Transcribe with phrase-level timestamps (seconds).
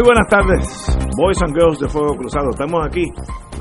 [0.00, 2.48] Muy buenas tardes, Boys and Girls de Fuego Cruzado.
[2.52, 3.04] Estamos aquí,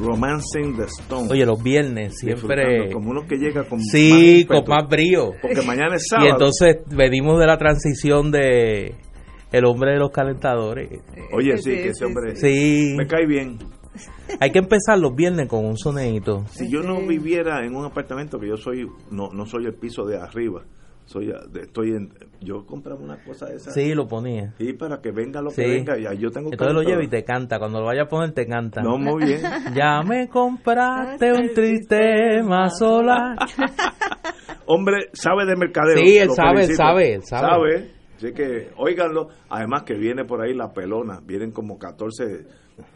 [0.01, 1.27] Romancing the Stone.
[1.29, 2.89] Oye, los viernes siempre.
[2.93, 5.31] Como uno que llega con Sí, más con más brío.
[5.41, 6.29] Porque mañana es sábado.
[6.29, 8.95] Y entonces venimos de la transición de
[9.51, 11.01] El hombre de los calentadores.
[11.33, 12.93] Oye, sí, que ese hombre Sí.
[12.97, 13.57] me cae bien.
[14.39, 16.45] Hay que empezar los viernes con un sonidito.
[16.51, 20.05] Si yo no viviera en un apartamento, que yo soy, no, no soy el piso
[20.05, 20.63] de arriba,
[21.09, 23.71] soy, a- de- estoy en, yo compraba una cosa de esa.
[23.71, 24.53] Sí, lo ponía.
[24.59, 25.61] Sí, para que venga lo que Sí.
[25.63, 25.97] venga.
[25.97, 27.57] Ya, yo tengo Entonces lo lleva y te canta.
[27.57, 28.81] Cuando lo vaya a poner, te canta.
[28.81, 29.41] No, muy bien.
[29.75, 33.35] Ya me compraste un tristema sola.
[34.65, 35.97] Hombre, sabe de mercadeo.
[35.97, 37.91] Sí, él sabe, él sabe, él sabe.
[38.15, 39.29] Así que, óiganlo.
[39.49, 41.21] Además que viene por ahí la pelona.
[41.25, 42.45] Vienen como 14.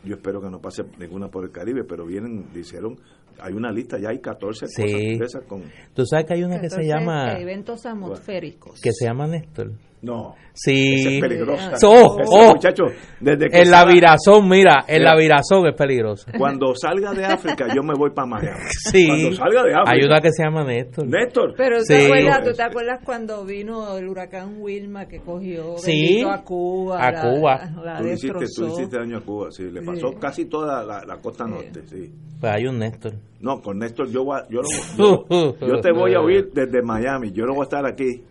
[0.03, 2.97] Yo espero que no pase ninguna por el Caribe, pero vienen, dijeron,
[3.39, 5.17] hay una lista, ya hay 14 Sí.
[5.19, 5.63] cosas con...
[5.93, 7.33] Tú sabes que hay una que se llama.
[7.39, 8.79] Eventos atmosféricos.
[8.81, 9.71] Que se llama Néstor.
[10.03, 10.35] No.
[10.53, 11.15] Sí.
[11.15, 11.71] Es peligrosa.
[11.87, 12.53] Oh, Ese oh.
[12.53, 12.83] muchacho,
[13.21, 15.13] desde que En la salga- virazón, mira, en Mira.
[15.13, 16.29] la virazón es peligroso.
[16.37, 18.59] Cuando salga de África, yo me voy para Miami.
[18.91, 19.07] Sí.
[19.07, 19.91] Cuando salga de África.
[19.91, 21.07] Hay una que se llama Néstor.
[21.07, 21.53] Néstor.
[21.57, 21.93] Pero ¿tú, Sí.
[21.93, 26.21] te acuerdas, ¿tú te acuerdas cuando vino el huracán Wilma que cogió Sí.
[26.29, 26.99] a Cuba?
[26.99, 27.71] A la- Cuba.
[27.83, 30.15] La, Tú le hiciste, tú hiciste daño a Cuba, sí, le pasó Sí.
[30.19, 32.11] casi toda la, la costa norte, sí.
[32.41, 33.13] Pues hay un Néstor.
[33.39, 34.59] No, con Néstor yo, voy a- yo,
[34.97, 38.21] lo- yo, yo te voy a oír desde Miami, yo no voy a estar aquí.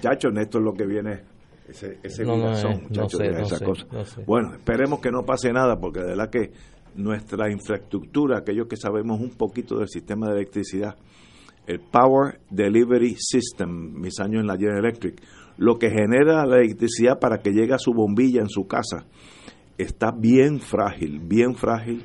[0.00, 1.22] Chacho, Néstor lo que viene,
[1.68, 4.22] ese, ese No, no, sé, sé.
[4.26, 6.52] Bueno, esperemos que no pase nada, porque de verdad que
[6.96, 10.96] nuestra infraestructura, aquellos que sabemos un poquito del sistema de electricidad,
[11.66, 15.20] el Power Delivery System, mis años en la General Electric,
[15.58, 19.06] lo que genera la electricidad para que llegue a su bombilla en su casa,
[19.78, 22.04] está bien frágil, bien frágil,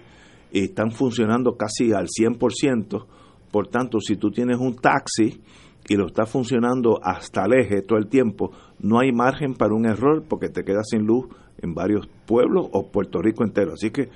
[0.51, 3.05] y están funcionando casi al 100%.
[3.51, 5.41] Por tanto, si tú tienes un taxi
[5.87, 9.85] y lo está funcionando hasta el eje todo el tiempo, no hay margen para un
[9.85, 11.27] error porque te quedas sin luz
[11.61, 13.73] en varios pueblos o Puerto Rico entero.
[13.73, 14.09] Así que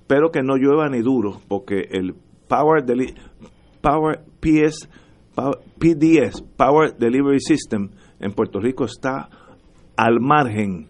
[0.00, 2.14] espero que no llueva ni duro porque el
[2.48, 3.14] Power, Deli-
[3.80, 4.88] Power PS,
[5.34, 9.28] Power- PDS, Power Delivery System en Puerto Rico está
[9.96, 10.88] al margen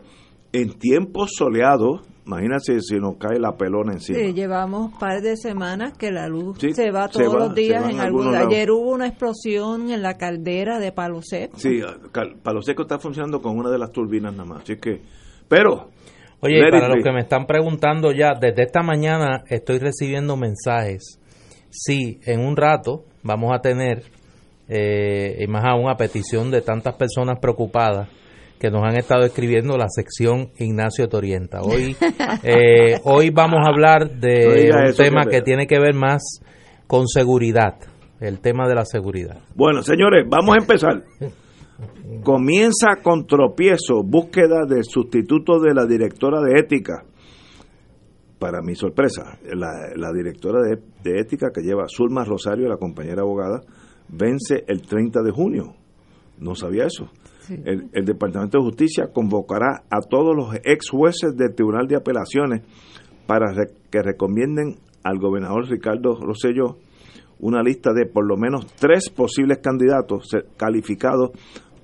[0.52, 2.02] en tiempos soleados.
[2.26, 4.18] Imagínate si nos cae la pelona encima.
[4.18, 7.38] Sí, llevamos un par de semanas que la luz Sí, se va se todos va,
[7.40, 8.34] los días en en algún.
[8.34, 11.58] Ayer hubo una explosión en la caldera de Palo Seco.
[11.58, 11.82] Sí,
[12.42, 14.62] Palo Seco está funcionando con una de las turbinas nada más.
[14.62, 15.02] Así que,
[15.48, 15.90] pero,
[16.40, 21.20] Oye, para los que me están preguntando ya, desde esta mañana estoy recibiendo mensajes.
[21.68, 24.04] Sí, en un rato vamos a tener,
[24.68, 28.08] eh, y más aún a petición de tantas personas preocupadas
[28.58, 31.60] que nos han estado escribiendo la sección Ignacio Torienta.
[31.62, 31.96] Hoy,
[32.42, 36.22] eh, hoy vamos a hablar de un tema que- que tiene que ver más
[36.86, 37.74] con seguridad,
[38.20, 39.40] el tema de la seguridad.
[39.54, 41.02] bueno, señores, vamos a empezar.
[42.22, 47.04] Comienza con tropiezo, búsqueda del sustituto de la directora de ética.
[48.38, 53.22] Para mi sorpresa, la, la directora de, de ética que lleva Zulma Rosario, la compañera
[53.22, 53.60] abogada,
[54.08, 55.74] vence el 30 de junio.
[56.38, 57.10] No sabía eso.
[57.50, 62.62] El, el Departamento de Justicia convocará a todos los ex jueces del Tribunal de Apelaciones
[63.26, 66.76] para re- que recomienden al gobernador Ricardo Rosselló
[67.40, 71.30] una lista de por lo menos tres posibles candidatos calificados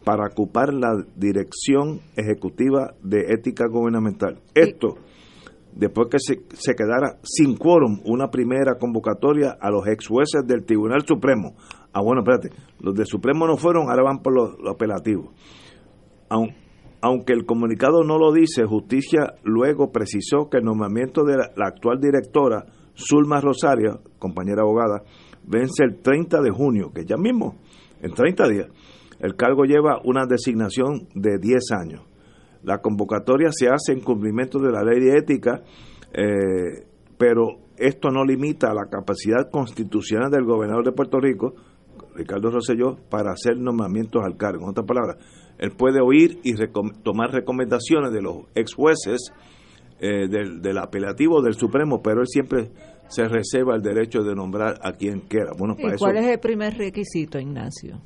[0.05, 4.39] para ocupar la dirección ejecutiva de ética gubernamental.
[4.55, 4.97] Esto,
[5.75, 10.65] después que se, se quedara sin quórum una primera convocatoria a los ex jueces del
[10.65, 11.55] Tribunal Supremo.
[11.93, 12.51] Ah, bueno, espérate,
[12.81, 15.31] los del Supremo no fueron, ahora van por los, los apelativos.
[16.29, 16.55] Aun-
[17.03, 21.67] aunque el comunicado no lo dice, Justicia luego precisó que el nombramiento de la, la
[21.69, 25.03] actual directora, Zulma Rosario, compañera abogada,
[25.47, 27.57] vence el 30 de junio, que ya mismo,
[28.03, 28.67] en 30 días.
[29.19, 32.03] El cargo lleva una designación de 10 años.
[32.63, 35.63] La convocatoria se hace en cumplimiento de la ley de ética,
[36.13, 36.87] eh,
[37.17, 41.55] pero esto no limita la capacidad constitucional del gobernador de Puerto Rico,
[42.15, 44.65] Ricardo Rosselló, para hacer nombramientos al cargo.
[44.65, 45.17] En otras palabras,
[45.59, 46.55] él puede oír y
[47.03, 49.33] tomar recomendaciones de los ex jueces
[50.01, 52.71] eh, del, del, apelativo del Supremo, pero él siempre
[53.09, 55.53] se reserva el derecho de nombrar a quien quiera.
[55.59, 58.01] Bueno, ¿Y cuál es el primer requisito, Ignacio?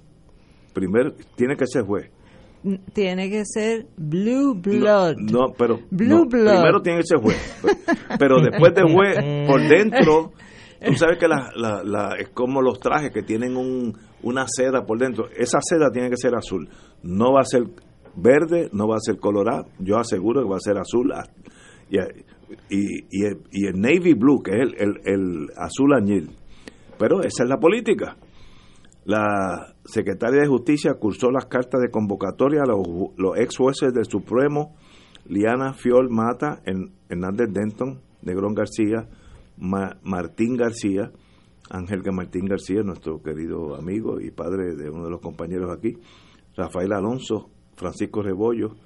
[0.72, 2.10] Primero, tiene que ser juez.
[2.94, 5.16] Tiene que ser blue blood.
[5.18, 7.36] No, pero primero tiene que ser juez.
[8.18, 10.32] Pero, después de juez, por dentro,
[10.84, 14.98] tú sabes que la, la, es como los trajes que tienen un, una seda por
[14.98, 15.28] dentro.
[15.36, 16.68] Esa seda tiene que ser azul.
[17.02, 17.64] No va a ser
[18.16, 19.66] verde, no va a ser colorado.
[19.78, 21.12] Yo aseguro que va a ser azul.
[21.90, 21.98] Y,
[22.70, 23.02] y,
[23.50, 26.30] y, el, navy blue, que es el, el, azul añil.
[26.98, 28.16] Pero esa es la política.
[29.04, 34.74] La secretaria de Justicia cursó las cartas de convocatoria a los, ex jueces del Supremo,
[35.26, 36.62] Liana Fiol Mata,
[37.08, 39.08] Hernández Denton, Negrón García,
[39.56, 41.10] Martín García,
[41.70, 45.96] Ángel Martín García, nuestro querido amigo y padre de uno de los compañeros aquí,
[46.56, 48.76] Rafael Alonso, Francisco Rebollo.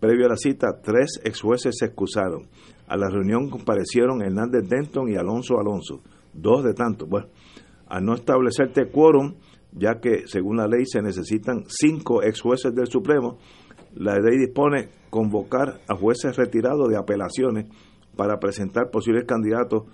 [0.00, 2.48] Previo a la cita, tres ex jueces se excusaron.
[2.88, 6.02] A la reunión comparecieron Hernández Denton y Alonso Alonso,
[6.32, 7.06] dos de tanto.
[7.06, 7.28] Bueno,
[7.86, 9.34] al no establecerse quórum,
[9.72, 13.38] ya que según la ley se necesitan cinco ex jueces del Supremo,
[13.94, 17.66] la ley dispone convocar a jueces retirados de apelaciones
[18.16, 19.84] para presentar posibles candidatos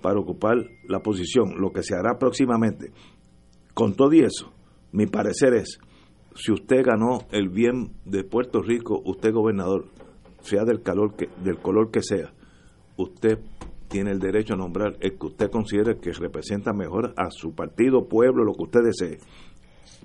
[0.00, 0.56] para ocupar
[0.88, 2.92] la posición, lo que se hará próximamente.
[3.74, 4.52] Con todo y eso,
[4.92, 5.78] mi parecer es,
[6.34, 9.86] si usted ganó el bien de Puerto Rico, usted gobernador,
[10.40, 12.32] sea del, calor que, del color que sea,
[12.96, 13.40] usted
[13.96, 18.06] tiene el derecho a nombrar el que usted considere que representa mejor a su partido,
[18.06, 19.18] pueblo, lo que usted desee.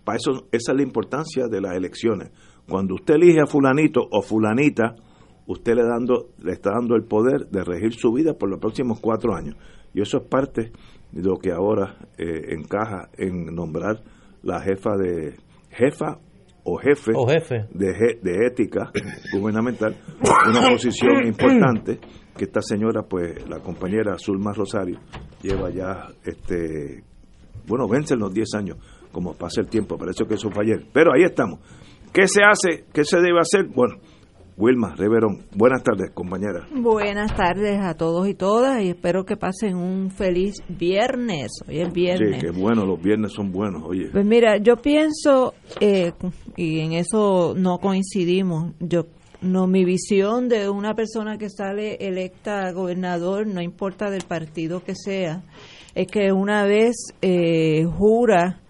[0.05, 2.31] Para eso, esa es la importancia de las elecciones.
[2.69, 4.95] Cuando usted elige a fulanito o fulanita,
[5.45, 9.01] usted le, dando, le está dando el poder de regir su vida por los próximos
[9.01, 9.57] cuatro años.
[9.93, 10.71] Y eso es parte
[11.11, 14.01] de lo que ahora eh, encaja en nombrar
[14.41, 15.35] la jefa de
[15.69, 16.17] jefa
[16.63, 17.11] o jefe,
[17.73, 18.91] De, de ética
[19.33, 19.97] gubernamental,
[20.47, 21.99] una posición importante
[22.37, 24.99] que esta señora, pues la compañera Zulma Rosario,
[25.41, 27.03] lleva ya, este
[27.67, 28.77] bueno, vencen los 10 años,
[29.11, 30.85] como pasa el tiempo, parece que eso fue ayer.
[30.91, 31.59] Pero ahí estamos.
[32.11, 32.85] ¿Qué se hace?
[32.91, 33.67] ¿Qué se debe hacer?
[33.73, 33.95] Bueno,
[34.57, 36.67] Wilma, Reverón, buenas tardes, compañera.
[36.75, 41.51] Buenas tardes a todos y todas y espero que pasen un feliz viernes.
[41.67, 42.41] Hoy es viernes.
[42.41, 44.09] Sí, qué bueno, los viernes son buenos, oye.
[44.11, 46.11] Pues mira, yo pienso, eh,
[46.57, 49.05] y en eso no coincidimos, yo
[49.41, 54.93] no, mi visión de una persona que sale electa gobernador, no importa del partido que
[54.95, 55.43] sea,
[55.95, 58.61] es que una vez eh, jura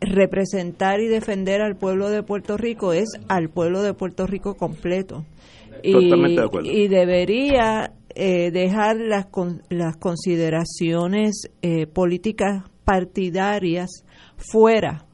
[0.00, 5.24] representar y defender al pueblo de Puerto Rico es al pueblo de Puerto Rico completo.
[5.82, 5.94] Y,
[6.64, 9.26] y debería eh, dejar las,
[9.68, 14.04] las consideraciones eh, políticas partidarias
[14.36, 15.06] fuera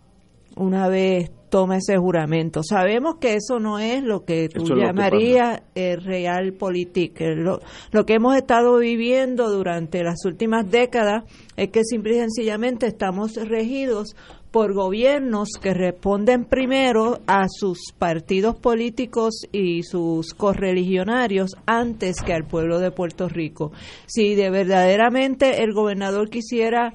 [0.57, 2.63] una vez toma ese juramento.
[2.63, 7.25] Sabemos que eso no es lo que tú llamarías real política.
[7.35, 7.61] Lo,
[7.93, 11.25] lo, que hemos estado viviendo durante las últimas décadas
[11.57, 14.15] es que simple y sencillamente estamos regidos
[14.51, 22.47] por gobiernos que responden primero a sus partidos políticos y sus correligionarios antes que al
[22.47, 23.73] pueblo de Puerto Rico.
[24.07, 26.95] Si de verdaderamente el gobernador quisiera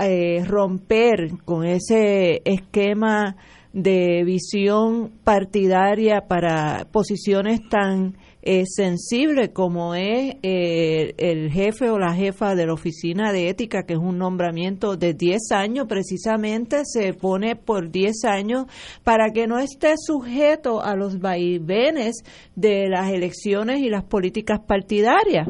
[0.00, 3.36] eh, romper con ese esquema
[3.72, 12.12] de visión partidaria para posiciones tan eh, sensible como es eh, el jefe o la
[12.12, 17.14] jefa de la oficina de ética, que es un nombramiento de 10 años, precisamente se
[17.14, 18.66] pone por 10 años
[19.04, 22.16] para que no esté sujeto a los vaivenes
[22.56, 25.48] de las elecciones y las políticas partidarias.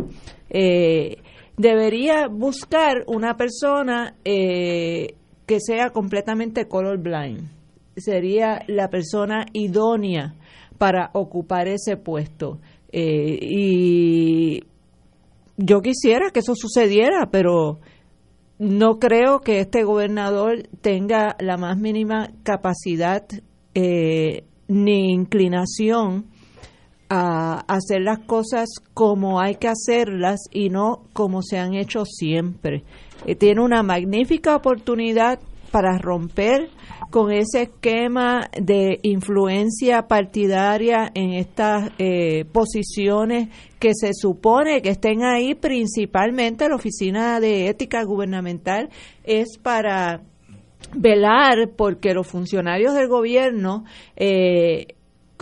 [0.51, 1.17] Eh,
[1.57, 7.62] debería buscar una persona que sea completamente color blind.
[7.97, 10.35] Sería la persona idónea
[10.79, 12.59] para ocupar ese puesto.
[12.91, 14.65] Eh, y
[15.57, 17.79] yo quisiera que eso sucediera, pero
[18.59, 23.25] no creo que este gobernador tenga la más mínima capacidad
[23.75, 26.27] eh, ni inclinación
[27.09, 32.85] a hacer las cosas como hay que hacerlas y no como se han hecho siempre.
[33.27, 35.39] Eh, tiene una magnífica oportunidad
[35.73, 36.69] para romper
[37.11, 43.49] con ese esquema de influencia partidaria en estas eh, posiciones
[43.81, 48.91] que se supone que estén ahí principalmente la Oficina de Ética Gubernamental
[49.25, 50.23] es para
[50.95, 54.87] velar porque los funcionarios del gobierno eh,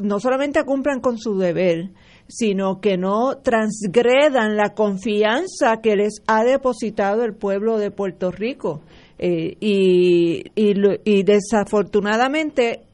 [0.03, 1.91] no solamente cumplan con su deber,
[2.29, 8.83] sino que no transgredan la confianza que les ha depositado el pueblo de Puerto Rico.
[9.23, 12.85] Eh, y, y, desafortunadamente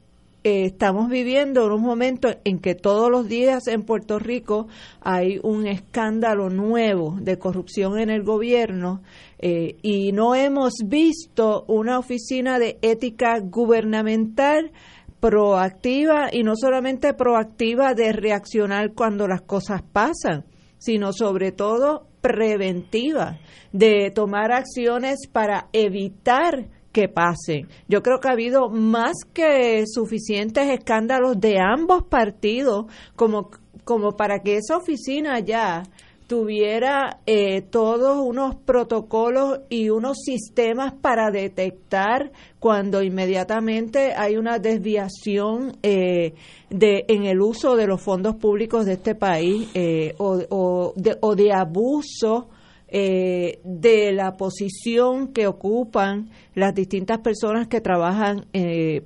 [0.42, 4.66] eh, estamos viviendo en un momento en que todos los días en Puerto Rico
[5.00, 9.02] hay un escándalo nuevo de corrupción en el gobierno
[9.38, 14.72] eh, y no hemos visto una oficina de ética gubernamental
[15.20, 20.44] proactiva y no solamente proactiva de reaccionar cuando las cosas pasan,
[20.78, 23.38] sino sobre todo preventiva,
[23.72, 27.68] de tomar acciones para evitar que pasen.
[27.88, 33.50] Yo creo que ha habido más que suficientes escándalos de ambos partidos como,
[33.84, 35.82] como para que esa oficina ya
[36.26, 45.76] tuviera eh, todos unos protocolos y unos sistemas para detectar cuando inmediatamente hay una desviación
[45.82, 46.34] eh,
[46.68, 51.16] de en el uso de los fondos públicos de este país eh, o, o, de,
[51.20, 52.48] o, de, abuso
[52.88, 58.46] de la posición que ocupan las distintas personas que trabajan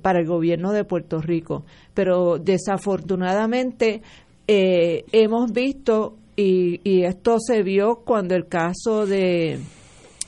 [0.01, 1.65] para el gobierno de Puerto Rico.
[1.93, 4.01] Pero desafortunadamente
[4.47, 9.59] hemos visto y, esto se vio cuando el caso de,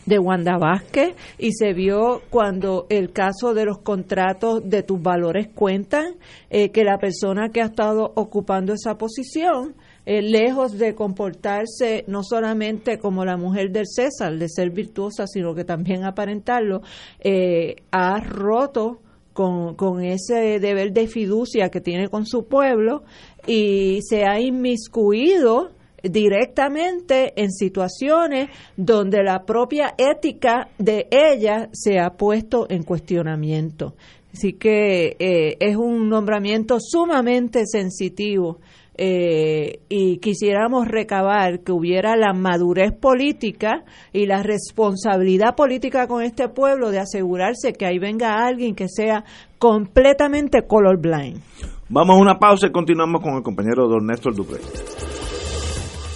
[0.05, 5.47] de Wanda Vázquez y se vio cuando el caso de los contratos de tus valores
[5.53, 6.15] cuentan,
[6.49, 12.23] eh, que la persona que ha estado ocupando esa posición, eh, lejos de comportarse no
[12.23, 16.81] solamente como la mujer del César, de ser virtuosa, sino que también aparentarlo,
[17.21, 18.99] eh, ha roto
[19.31, 23.03] con, con ese deber de fiducia que tiene con su pueblo
[23.47, 25.71] y se ha inmiscuido
[26.03, 33.95] directamente en situaciones donde la propia ética de ella se ha puesto en cuestionamiento.
[34.33, 38.59] Así que eh, es un nombramiento sumamente sensitivo
[38.95, 46.49] eh, y quisiéramos recabar que hubiera la madurez política y la responsabilidad política con este
[46.49, 49.23] pueblo de asegurarse que ahí venga alguien que sea
[49.57, 51.41] completamente colorblind.
[51.89, 54.59] Vamos a una pausa y continuamos con el compañero don Néstor Dupré.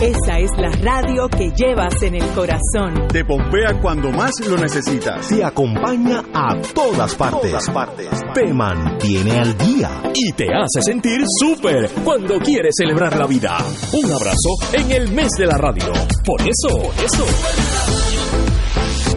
[0.00, 3.06] Esa es la radio que llevas en el corazón.
[3.12, 5.28] Te pompea cuando más lo necesitas.
[5.28, 7.68] Te acompaña a todas partes.
[7.68, 8.08] partes.
[8.32, 9.90] Te mantiene al día.
[10.14, 13.58] Y te hace sentir súper cuando quieres celebrar la vida.
[13.92, 15.92] Un abrazo en el mes de la radio.
[16.24, 18.19] Por eso, por eso.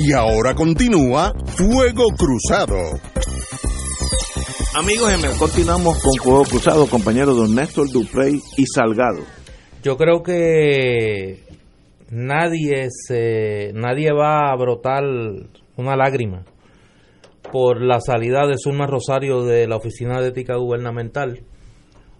[0.00, 2.76] Y ahora continúa Fuego Cruzado.
[4.76, 9.24] Amigos, continuamos con Fuego Cruzado, compañero don Néstor Duprey y Salgado.
[9.82, 11.42] Yo creo que
[12.10, 15.02] nadie se nadie va a brotar
[15.76, 16.44] una lágrima
[17.50, 21.40] por la salida de Zulma Rosario de la Oficina de Ética Gubernamental.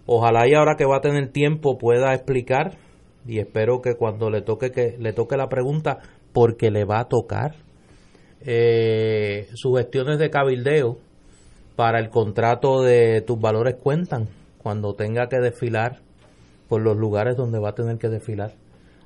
[0.05, 2.77] Ojalá y ahora que va a tener tiempo pueda explicar
[3.25, 5.99] y espero que cuando le toque que le toque la pregunta
[6.33, 7.68] porque le va a tocar
[8.41, 10.97] eh, sus gestiones de cabildeo
[11.75, 14.27] para el contrato de tus valores cuentan
[14.57, 15.99] cuando tenga que desfilar
[16.67, 18.53] por los lugares donde va a tener que desfilar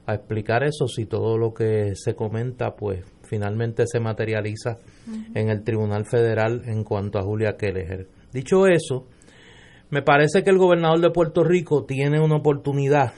[0.06, 4.78] a explicar eso si todo lo que se comenta pues finalmente se materializa
[5.34, 8.08] en el Tribunal Federal en cuanto a Julia Keller.
[8.32, 9.06] Dicho eso,
[9.90, 13.14] me parece que el gobernador de Puerto Rico tiene una oportunidad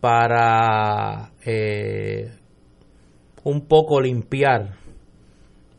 [0.00, 2.30] para eh,
[3.44, 4.76] un poco limpiar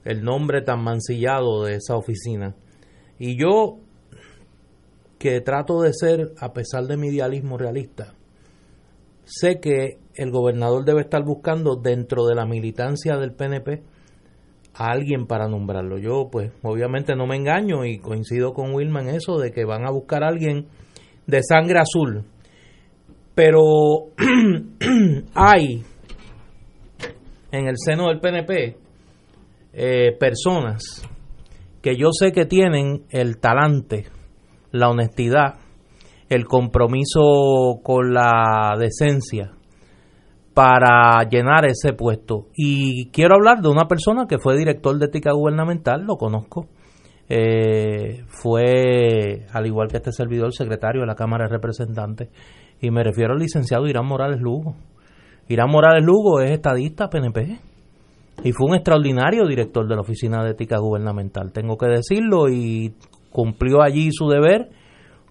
[0.08, 2.56] el nombre tan mancillado de esa oficina.
[3.20, 3.80] Y yo,
[5.20, 8.14] que trato de ser, a pesar de mi idealismo realista,
[9.26, 13.84] sé que el gobernador debe estar buscando dentro de la militancia del PNP
[14.76, 15.98] a alguien para nombrarlo.
[15.98, 19.86] Yo, pues, obviamente no me engaño y coincido con Wilma en eso de que van
[19.86, 20.68] a buscar a alguien
[21.26, 22.24] de sangre azul.
[23.36, 23.60] Pero
[25.34, 25.84] hay
[27.52, 28.87] en el seno del PNP
[29.74, 31.08] eh, personas
[31.82, 34.06] que yo sé que tienen el talante,
[34.72, 35.56] la honestidad,
[36.30, 39.54] el compromiso con la decencia
[40.54, 42.48] para llenar ese puesto.
[42.56, 46.68] Y quiero hablar de una persona que fue director de ética gubernamental, lo conozco.
[47.30, 52.30] Eh, fue, al igual que este servidor, secretario de la Cámara de Representantes.
[52.82, 54.76] Y me refiero al licenciado Irán Morales Lugo.
[55.48, 57.60] Irán Morales Lugo es estadista PNP
[58.44, 62.94] y fue un extraordinario director de la Oficina de Ética Gubernamental, tengo que decirlo, y
[63.32, 64.70] cumplió allí su deber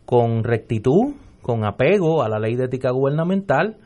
[0.05, 3.77] con rectitud, con apego a la ley de ética gubernamental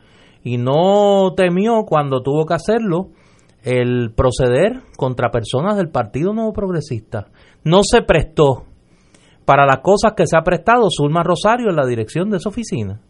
[0.43, 3.09] y no temió cuando tuvo que hacerlo
[3.63, 7.27] el proceder contra personas del Partido Nuevo Progresista.
[7.63, 8.63] No se prestó
[9.45, 13.01] para las cosas que se ha prestado Zulma Rosario en la dirección de esa oficina.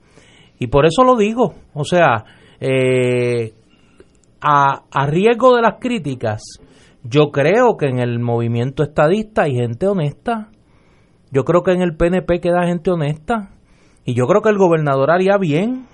[0.59, 2.25] Y por eso lo digo, o sea,
[2.59, 3.53] eh,
[4.41, 6.41] a, riesgo de las críticas,
[7.03, 10.49] yo creo que en el movimiento estadista hay gente honesta.
[11.31, 13.51] Yo creo que en el PNP queda gente honesta.
[14.03, 15.85] Y yo creo que el gobernador haría bien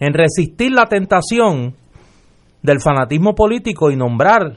[0.00, 1.74] en resistir la tentación
[2.62, 4.56] del fanatismo político y nombrar,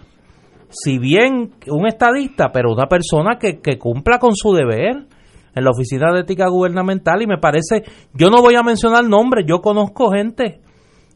[0.70, 5.06] si bien un estadista, pero una persona que, que cumpla con su deber
[5.54, 7.22] en la Oficina de Ética Gubernamental.
[7.22, 10.62] Y me parece, yo no voy a mencionar nombres, yo conozco gente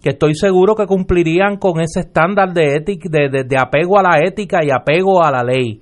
[0.05, 4.59] que estoy seguro que cumplirían con ese estándar de, ética, de, apego a la ética
[4.63, 5.81] y apego a la ley.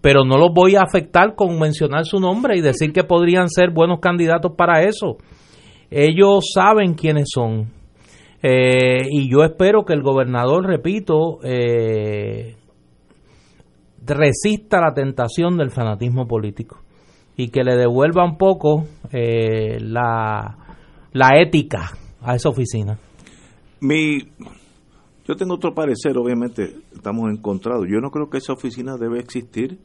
[0.00, 3.72] Pero no los voy a afectar con mencionar su nombre y decir que podrían ser
[3.72, 5.16] buenos candidatos para eso.
[5.90, 7.72] Ellos saben quiénes son.
[8.44, 12.54] Eh, y yo espero que el gobernador, repito, eh,
[14.06, 16.78] resista la tentación del fanatismo político
[17.36, 20.58] y que le devuelva un poco eh, la,
[21.12, 21.90] la ética
[22.22, 23.00] a esa oficina.
[23.80, 24.18] Mi,
[25.26, 27.86] yo tengo otro parecer, obviamente estamos encontrados.
[27.88, 29.78] Yo no creo que esa oficina debe existir.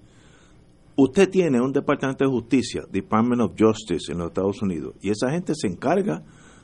[0.95, 5.32] Usted tiene un departamento de justicia, Department of Justice en los Estados Unidos, y esa
[5.32, 6.23] gente se encarga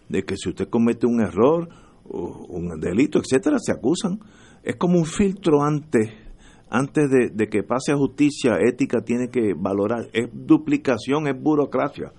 [0.09, 1.69] de que si usted comete un error,
[2.09, 4.19] o un delito, etcétera, se acusan.
[4.63, 6.11] Es como un filtro antes,
[6.69, 10.07] antes de, de que pase a justicia, ética tiene que valorar.
[10.13, 12.11] Es duplicación, es burocracia.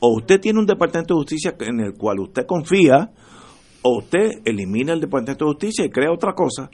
[0.00, 3.12] O usted tiene un departamento de justicia en el cual usted confía,
[3.82, 6.70] o usted elimina el Departamento de Justicia y crea otra cosa,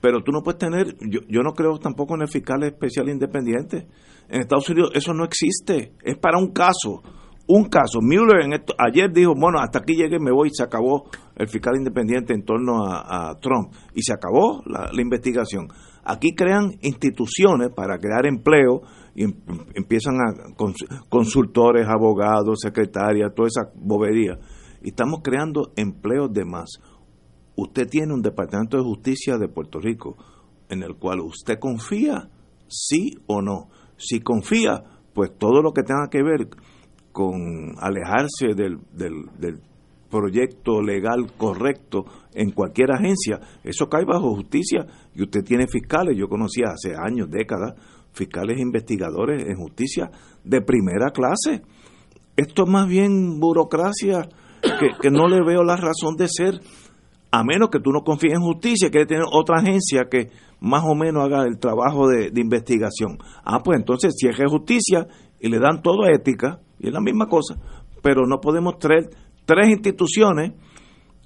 [0.00, 3.86] pero tú no puedes tener, yo, yo no creo tampoco en el fiscal especial independiente.
[4.28, 7.02] En Estados Unidos eso no existe, es para un caso,
[7.48, 8.00] un caso.
[8.00, 11.76] Mueller en ayer dijo, bueno, hasta aquí llegué, me voy, y se acabó el fiscal
[11.76, 15.68] independiente en torno a, Trump y se acabó la, investigación.
[16.04, 18.82] Aquí crean instituciones para crear empleo
[19.14, 19.34] y em,
[19.74, 20.54] empiezan a
[21.08, 24.38] consultores, abogados, secretarias, toda esa bobería
[24.82, 26.68] y estamos creando empleos de más.
[27.56, 30.16] Usted tiene un Departamento de Justicia de Puerto Rico
[30.68, 32.28] en el cual usted confía,
[32.68, 33.68] sí o no.
[33.96, 36.48] Si confía, pues todo lo que tenga que ver
[37.12, 39.60] con alejarse del, del,
[40.08, 46.28] proyecto legal correcto en cualquier agencia, eso cae bajo justicia y usted tiene fiscales, yo
[46.28, 47.74] conocía hace años, décadas,
[48.12, 50.10] fiscales investigadores en justicia
[50.44, 51.60] de primera clase.
[52.36, 54.28] Esto es más bien burocracia
[55.00, 56.60] que, no le veo la razón de ser.
[57.30, 60.94] a menos que tú no confíes en justicia, que tener otra agencia que más o
[60.94, 63.18] menos haga el trabajo de, de investigación.
[63.44, 65.06] Ah, pues entonces si es justicia
[65.40, 67.56] y le dan todo a ética, y es la misma cosa,
[68.02, 69.10] pero no podemos traer
[69.44, 70.52] tres instituciones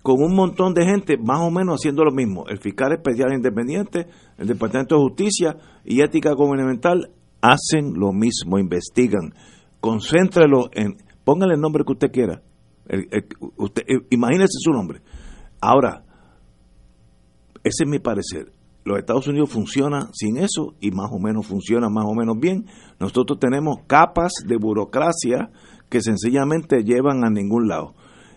[0.03, 2.45] con un montón de gente más o menos haciendo lo mismo.
[2.49, 9.33] El fiscal especial independiente, el Departamento de Justicia y Ética Gubernamental hacen lo mismo, investigan.
[9.81, 12.42] Concéntrelo en, póngale el nombre que usted quiera.
[13.57, 15.01] Usted, imagínese su nombre.
[15.61, 16.05] Ahora,
[17.64, 18.53] ese es mi parecer.
[18.85, 22.66] Los Estados Unidos funcionan sin eso y más o menos funciona más o menos bien.
[22.99, 25.51] Nosotros tenemos capas de burocracia
[25.88, 27.95] que sencillamente llevan a ningún lado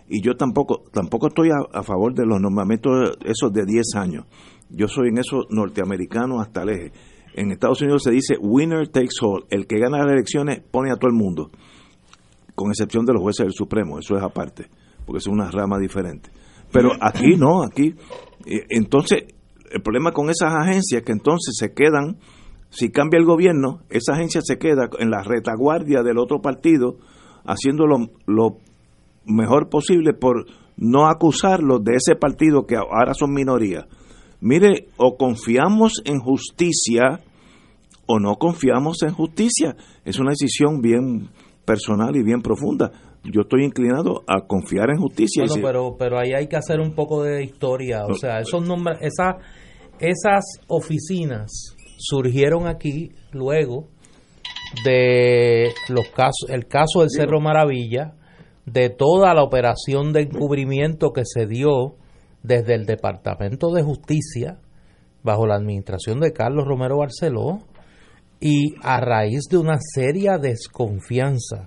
[0.08, 4.24] y yo tampoco tampoco estoy a, favor de los nombramientos esos de 10 años.
[4.70, 6.92] Yo soy en eso norteamericano hasta el eje.
[7.34, 10.96] En Estados Unidos se dice winner takes all, el que gana las elecciones pone a
[10.96, 11.50] todo el mundo,
[12.56, 14.66] con excepción de los jueces del Supremo, eso es aparte,
[15.04, 16.30] porque es una rama diferente.
[16.72, 17.94] Pero aquí no, aquí
[18.44, 19.24] eh, entonces
[19.70, 22.18] el problema con esas agencias que entonces se quedan
[22.70, 26.96] si cambia el gobierno, esa agencia se queda en la retaguardia del otro partido
[27.44, 28.58] haciendo lo, lo
[29.24, 33.86] mejor posible por no acusarlos de ese partido que ahora son minoría.
[34.40, 37.20] Mire, o confiamos en justicia
[38.06, 39.76] o no confiamos en justicia.
[40.04, 41.28] Es una decisión bien
[41.66, 42.90] personal y bien profunda.
[43.24, 45.44] Yo estoy inclinado a confiar en justicia.
[45.46, 48.06] Bueno, pero, pero ahí hay que hacer un poco de historia.
[48.06, 49.38] O sea, esos nombres, esa,
[49.98, 53.88] esas oficinas surgieron aquí luego
[54.84, 58.14] de los casos, el caso del Cerro Maravilla,
[58.64, 61.96] de toda la operación de encubrimiento que se dio
[62.42, 64.58] desde el Departamento de Justicia
[65.22, 67.60] bajo la administración de Carlos Romero Barceló
[68.40, 71.66] y a raíz de una seria desconfianza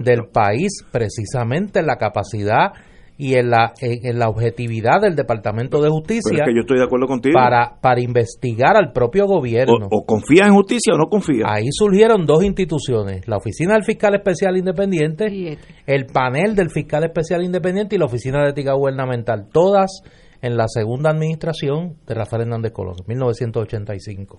[0.00, 2.72] del país precisamente en la capacidad
[3.16, 6.44] y en la, en, la objetividad del Departamento de Justicia.
[6.52, 7.34] yo estoy de acuerdo contigo.
[7.34, 9.86] Para, para investigar al propio gobierno.
[9.90, 11.44] O, confía en justicia o no confía.
[11.46, 17.44] Ahí surgieron dos instituciones: la Oficina del Fiscal Especial Independiente, el panel del Fiscal Especial
[17.44, 19.46] Independiente y la Oficina de Ética Gubernamental.
[19.52, 20.02] Todas
[20.42, 24.36] en la segunda administración de Rafael Hernández Colón, 1985.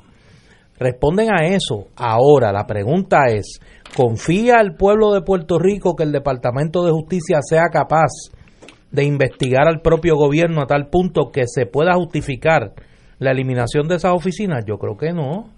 [0.77, 1.87] Responden a eso.
[1.95, 3.59] Ahora, la pregunta es:
[3.95, 8.09] ¿confía el pueblo de Puerto Rico que el Departamento de Justicia sea capaz?
[8.95, 12.73] de investigar al propio gobierno a tal punto que se pueda justificar
[13.19, 14.63] la eliminación de esas oficinas?
[14.65, 15.49] Yo creo que no.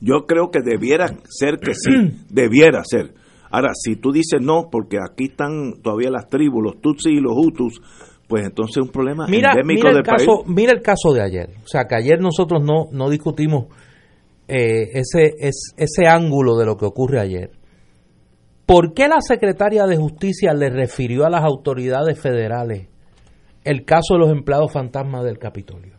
[0.00, 1.90] Yo creo que debiera ser que sí,
[2.28, 3.14] debiera ser.
[3.50, 7.32] Ahora, si tú dices no, porque aquí están todavía las tribus, los Tutsis y los
[7.34, 7.80] Hutus,
[8.28, 11.50] pues entonces es un problema mira, endémico el del caso, Mira el caso de ayer.
[11.62, 13.66] O sea, que ayer nosotros no, no discutimos
[14.46, 17.50] eh, ese, ese ángulo de lo que ocurre ayer.
[18.66, 22.88] ¿Por qué la secretaria de Justicia le refirió a las autoridades federales
[23.62, 25.94] el caso de los empleados fantasmas del Capitolio?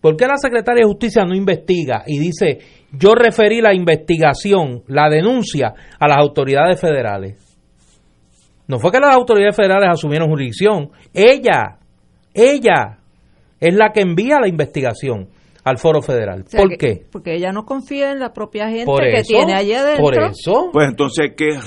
[0.00, 2.58] ¿Por qué la secretaria de Justicia no investiga y dice,
[2.92, 7.42] yo referí la investigación, la denuncia a las autoridades federales?
[8.68, 11.78] No fue que las autoridades federales asumieron jurisdicción, ella,
[12.34, 12.98] ella
[13.58, 15.28] es la que envía la investigación
[15.66, 16.44] al foro federal.
[16.56, 17.06] ¿Por qué?
[17.10, 20.04] Porque ella no confía en la propia gente que tiene allá adentro.
[20.04, 20.70] Por eso.
[20.72, 21.58] Pues entonces hay que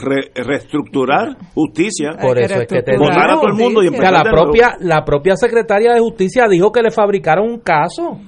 [0.42, 2.12] reestructurar justicia.
[2.20, 5.94] Por eso es que te a todo el mundo y la propia la propia secretaria
[5.94, 8.22] de justicia dijo que le fabricaron un caso.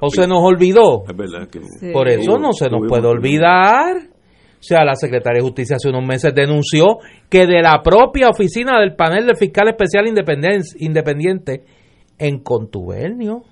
[0.00, 1.04] O se nos olvidó.
[1.06, 1.60] Es verdad que
[1.92, 3.96] Por eso no se nos puede olvidar.
[3.98, 6.98] O sea, la secretaria de Justicia hace unos meses denunció
[7.28, 11.64] que de la propia oficina del panel del fiscal especial independiente
[12.18, 13.42] en contubernio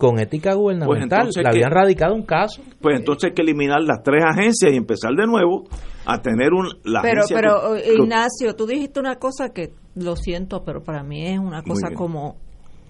[0.00, 1.28] con ética gubernamental.
[1.32, 2.62] Pues le habían radicado un caso.
[2.80, 5.68] Pues entonces hay que eliminar las tres agencias y empezar de nuevo
[6.06, 10.82] a tener un la pero pero Ignacio tú dijiste una cosa que lo siento pero
[10.82, 12.36] para mí es una cosa como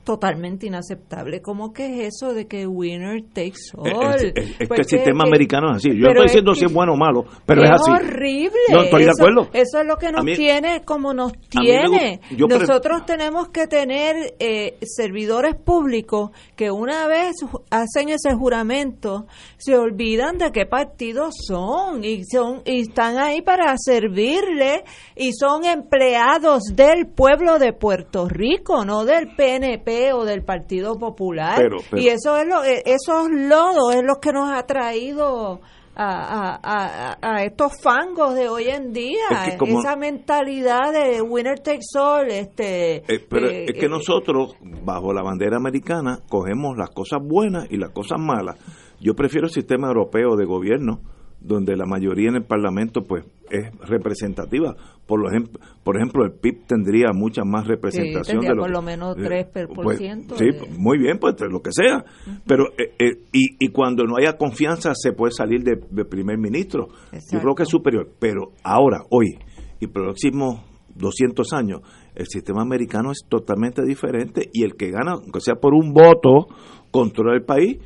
[0.05, 1.43] totalmente inaceptable.
[1.43, 4.15] ¿Cómo que es eso de que winner takes all?
[4.15, 5.91] Es, que el sistema americano es así.
[5.91, 7.91] Yo no estoy diciendo si es bueno o malo, pero es, así.
[7.91, 8.59] horrible.
[8.71, 9.49] No, estoy de acuerdo.
[9.53, 12.21] Eso es lo que nos tiene como nos tiene.
[12.49, 17.37] Nosotros tenemos que tener eh, servidores públicos que una vez
[17.71, 19.27] hacen ese juramento
[19.59, 24.85] se olvidan de qué partidos son y son y están ahí para servirle
[25.17, 31.61] y son empleados del pueblo de Puerto Rico, no del PNP o del Partido Popular.
[31.93, 35.61] y eso es lo, eh, esos lodos es lo que nos ha traído
[35.97, 39.27] a, a, estos fangos de hoy en día,
[39.61, 42.31] esa mentalidad de winner takes all.
[42.31, 47.67] Este, eh, pero eh, es que nosotros, bajo la bandera americana, cogemos las cosas buenas
[47.71, 48.57] y las cosas malas.
[49.01, 51.01] Yo prefiero el sistema europeo de gobierno
[51.41, 54.77] donde la mayoría en el Parlamento pues es representativa.
[55.07, 58.41] Por, lo ejemplo, por ejemplo, el PIB tendría mucha más representación.
[58.41, 59.75] de lo, por lo menos 3%.
[59.75, 62.05] Pues, sí, muy bien, pues lo que sea.
[62.47, 66.89] Pero eh, eh, y, y cuando no haya confianza se puede salir de, primer ministro.
[67.33, 68.09] Yo creo que es superior.
[68.19, 69.39] Pero ahora, hoy
[69.81, 70.61] y próximos
[70.95, 71.81] 200 años,
[72.15, 76.49] el sistema americano es totalmente diferente y el que gana, aunque sea por un voto,
[76.91, 77.79] controla el país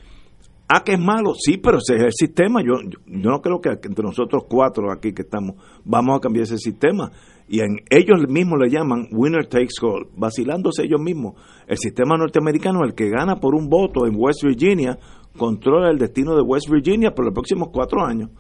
[0.67, 2.63] Ah, que es malo, sí, pero ese es el sistema.
[2.63, 6.57] Yo, yo, no creo que entre nosotros cuatro aquí que estamos vamos a cambiar ese
[6.57, 7.11] sistema.
[7.47, 11.35] Y en ellos mismos le llaman winner takes all, vacilándose ellos mismos.
[11.67, 14.99] El sistema norteamericano, el que gana por un voto en West Virginia,
[15.37, 18.31] controla el destino de West Virginia por los próximos cuatro años.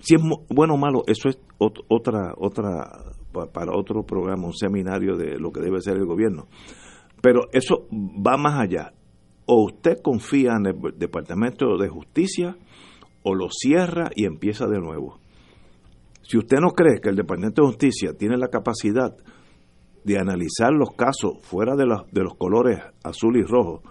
[0.00, 5.38] Si es bueno o malo, eso es otra, otra, para otro programa, un seminario de
[5.38, 6.46] lo que debe ser el gobierno.
[7.22, 8.92] Pero eso va más allá
[9.52, 12.56] o usted confía en el Departamento de Justicia
[13.24, 15.18] o lo cierra y empieza de nuevo.
[16.22, 19.12] Si usted no cree que el Departamento de Justicia tiene la capacidad
[20.04, 23.82] de analizar los casos fuera de, los, colores azul y rojo,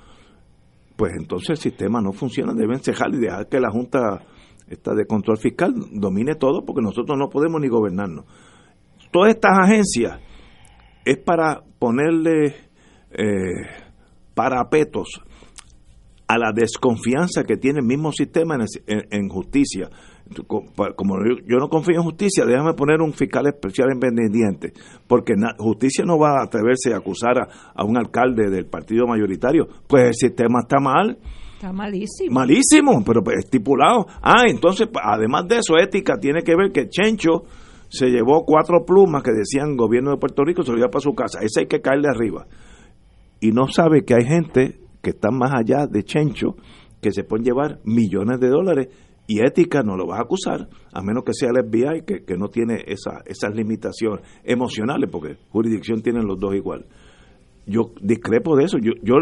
[0.95, 2.53] pues entonces el sistema no funciona.
[2.53, 4.21] Deben cejar y dejar que la Junta
[4.69, 8.23] esta de Control Fiscal domine todo porque nosotros no podemos ni gobernarnos.
[9.11, 10.21] Todas estas agencias
[11.03, 12.55] es para ponerle
[13.11, 13.65] eh,
[14.33, 15.21] parapetos
[16.29, 19.89] a la desconfianza que tiene el mismo sistema en, justicia.
[20.45, 21.15] Como
[21.47, 24.73] yo, no confío en justicia, déjame poner un fiscal especial independiente,
[25.07, 30.09] porque justicia no va a atreverse a acusar a, un alcalde del partido mayoritario, pues
[30.09, 31.17] el sistema está mal.
[31.55, 32.31] Está malísimo.
[32.31, 34.05] Malísimo, pero pues, estipulado.
[34.21, 37.45] Ah, entonces, además de eso, ética tiene que ver que Chencho
[37.87, 41.13] se llevó cuatro plumas que decían gobierno de Puerto Rico, se lo lleva para su
[41.13, 41.39] casa.
[41.41, 42.45] Ese hay que caerle arriba.
[43.41, 46.55] Y no sabe que hay gente que están más allá de Chencho,
[47.01, 48.87] que se pueden llevar millones de dólares
[49.27, 52.35] y ética no lo vas a acusar, a menos que sea el FBI, que, que
[52.35, 56.87] no tiene esa, esas limitaciones emocionales, porque jurisdicción tienen los dos igual.
[57.67, 58.79] Yo discrepo de eso.
[58.79, 59.17] Yo, yo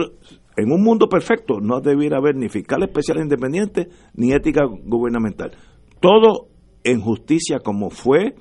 [0.55, 5.51] en un mundo perfecto no debiera haber ni fiscal especial independiente ni ética gubernamental.
[5.99, 6.47] Todo
[6.85, 8.35] en justicia como fue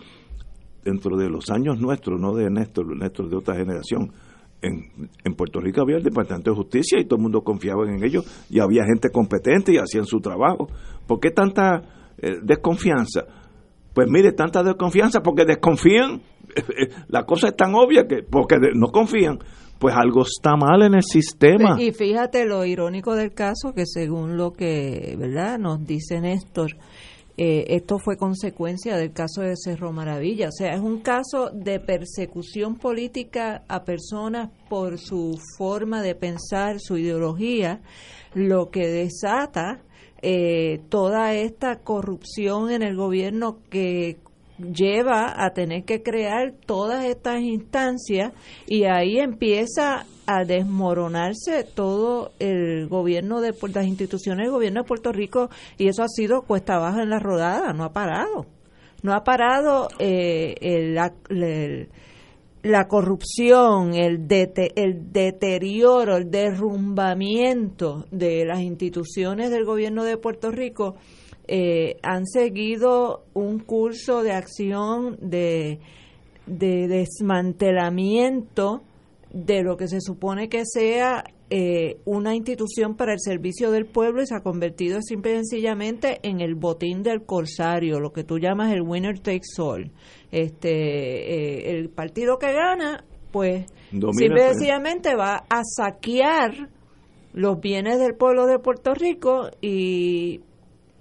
[0.84, 4.12] dentro de los años nuestros, no de Néstor, Néstor de otra generación,
[4.62, 8.24] en, Puerto Rico había el Departamento de Justicia y todo el mundo confiaba en ellos
[8.48, 10.68] y había gente competente y hacían su trabajo.
[11.06, 11.82] ¿Por qué tanta
[12.18, 13.24] eh, desconfianza?
[13.92, 16.20] Pues mire, tanta desconfianza porque desconfían.
[17.08, 19.38] La cosa es tan obvia que porque no confían,
[19.78, 21.80] pues algo está mal en el sistema.
[21.80, 25.58] Y fíjate lo irónico del caso que según lo que, ¿verdad?
[25.58, 26.76] Nos dice Néstor,
[27.38, 30.48] eh, esto fue consecuencia del caso de Cerro Maravilla.
[30.48, 36.80] O sea, es un caso de persecución política a personas por su forma de pensar,
[36.80, 37.82] su ideología,
[38.32, 39.82] lo que desata
[40.22, 44.16] eh, toda esta corrupción en el gobierno que
[44.58, 48.32] lleva a tener que crear todas estas instancias
[48.66, 55.12] y ahí empieza a desmoronarse todo el gobierno de las instituciones del gobierno de Puerto
[55.12, 58.46] Rico y eso ha sido cuesta abajo en la rodada, no ha parado.
[59.02, 60.54] No ha parado eh,
[60.92, 61.12] la,
[62.62, 70.96] la corrupción, el, el deterioro, el derrumbamiento de las instituciones del gobierno de Puerto Rico
[71.48, 75.78] eh, han seguido un curso de acción de,
[76.46, 78.82] de desmantelamiento
[79.32, 84.20] de lo que se supone que sea eh, una institución para el servicio del pueblo
[84.20, 88.38] y se ha convertido simple y sencillamente en el botín del corsario, lo que tú
[88.38, 89.92] llamas el winner takes all.
[90.32, 96.68] Este, eh, el partido que gana, pues simple y sencillamente va a saquear
[97.32, 100.40] los bienes del pueblo de Puerto Rico y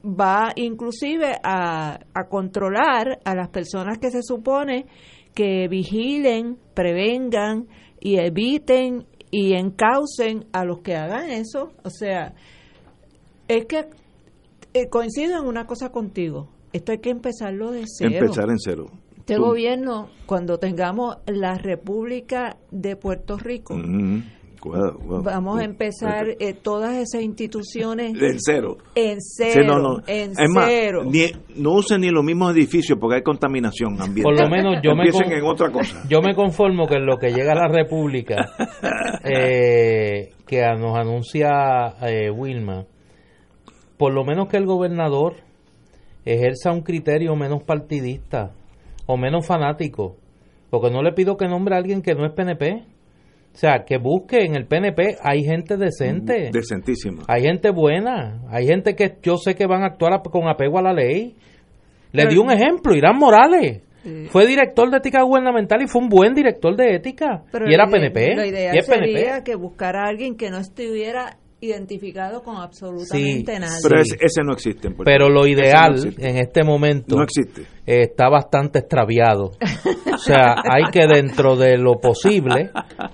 [0.05, 4.85] va inclusive a, a controlar a las personas que se supone
[5.33, 7.67] que vigilen, prevengan
[7.99, 11.73] y eviten y encaucen a los que hagan eso.
[11.83, 12.33] O sea,
[13.47, 13.85] es que
[14.73, 16.49] eh, coincido en una cosa contigo.
[16.73, 18.11] Esto hay que empezarlo de cero.
[18.19, 18.85] Empezar en cero.
[19.17, 23.75] Este gobierno, cuando tengamos la República de Puerto Rico,
[24.65, 28.78] Vamos a empezar eh, todas esas instituciones en cero.
[28.95, 29.80] En cero.
[29.80, 31.04] no, en cero.
[31.56, 34.34] no usen ni los mismos edificios porque hay contaminación ambiental.
[34.34, 36.04] Por lo menos yo me, en otra cosa.
[36.10, 38.47] yo me conformo que en lo que llega a la República,
[39.23, 42.86] eh, que nos anuncia eh, Wilma,
[43.97, 45.36] por lo menos que el gobernador
[46.25, 48.51] ejerza un criterio menos partidista
[49.06, 50.17] o menos fanático.
[50.69, 52.94] Porque no le pido que nombre a alguien que no es PNP
[53.55, 56.49] O sea, que busque en el PNP, hay gente decente.
[56.51, 57.23] Decentísima.
[57.29, 58.41] Hay gente buena.
[58.49, 61.37] Hay gente que yo sé que van a actuar con apego a la ley.
[62.11, 63.81] Le di un ejemplo, Irán Morales.
[64.29, 67.43] Fue director de ética gubernamental y fue un buen director de ética.
[67.65, 68.35] y era PNP.
[68.35, 69.43] La idea y es sería PNP.
[69.45, 73.80] que buscara a alguien que no estuviera identificado con absolutamente nadie.
[73.84, 74.88] Pero ese, ese no existe.
[74.88, 77.62] En Puerto Pero lo no ideal en este momento No existe.
[77.86, 79.51] eh, está bastante extraviado.
[80.13, 82.71] O sea, hay que dentro de lo posible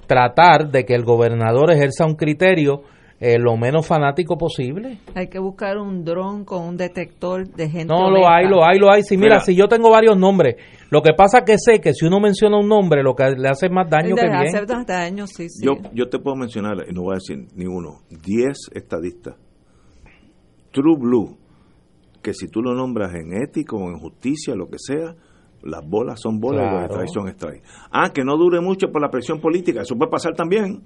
[0.07, 2.83] tratar de que el gobernador ejerza un criterio
[3.23, 4.97] eh, lo menos fanático posible.
[5.15, 7.85] Hay que buscar un dron con un detector de gente.
[7.93, 9.03] No, lo hay, lo hay, lo hay.
[9.03, 9.39] Si mira, Mira.
[9.45, 10.55] si yo tengo varios nombres,
[10.89, 13.69] lo que pasa que sé que si uno menciona un nombre, lo que le hace
[13.69, 14.41] más daño que De bien.
[14.47, 15.63] hacer daño, sí, sí.
[15.63, 19.35] Yo, yo te puedo mencionar, y no voy a decir ni uno, 10 estadistas.
[20.71, 21.37] True Blue,
[22.23, 25.15] que si tú lo nombras en ética o en justicia, lo que sea,
[25.63, 26.81] las bolas son bolas y Claro.
[26.87, 27.67] los strikes son strikes.
[27.91, 30.81] Ah, que no dure mucho por la presión política, eso puede pasar también.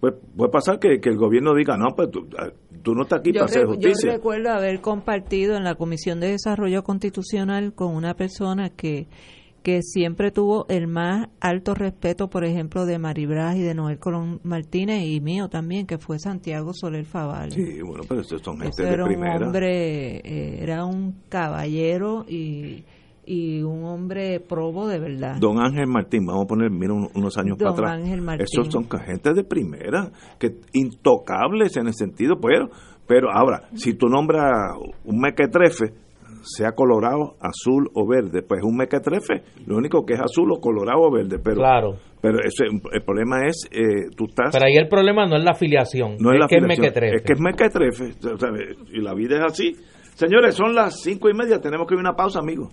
[0.00, 2.50] Pues, puede pasar que, que el gobierno diga, no, pues tú, ah,
[2.82, 4.12] tú no estás aquí yo, para hacer re- yo justicia.
[4.12, 9.08] recuerdo haber compartido en la Comisión de Desarrollo Constitucional con una persona que,
[9.62, 14.38] que siempre tuvo el más alto respeto, por ejemplo, de Maribras y de Noel Colón
[14.44, 17.50] Martínez y mío también, que fue Santiago Soler Faval.
[17.52, 19.46] Sí, bueno, pero estos son gente de era un primera.
[19.46, 22.84] hombre, eh, era un caballero y,
[23.26, 25.36] y un hombre probo de verdad.
[25.40, 28.02] Don Ángel Martín, vamos a poner, mira, un- unos años Don para atrás.
[28.04, 28.46] Ángel Martín.
[28.50, 32.68] Esos son gente de primera, que intocables en el sentido, pero,
[33.06, 34.52] pero ahora, si tú nombras
[35.04, 35.92] un mequetrefe,
[36.42, 41.00] sea colorado, azul o verde, pues un mequetrefe, lo único que es azul o colorado
[41.00, 41.96] o verde, pero, Claro.
[42.22, 44.50] pero ese, el problema es, eh, tú estás...
[44.52, 47.16] Pero ahí el problema no es la afiliación, no es, la que es mequetrefe.
[47.16, 48.04] es que es mequetrefe,
[48.92, 49.72] y la vida es así.
[50.14, 52.72] Señores, son las cinco y media, tenemos que ir a una pausa, amigos.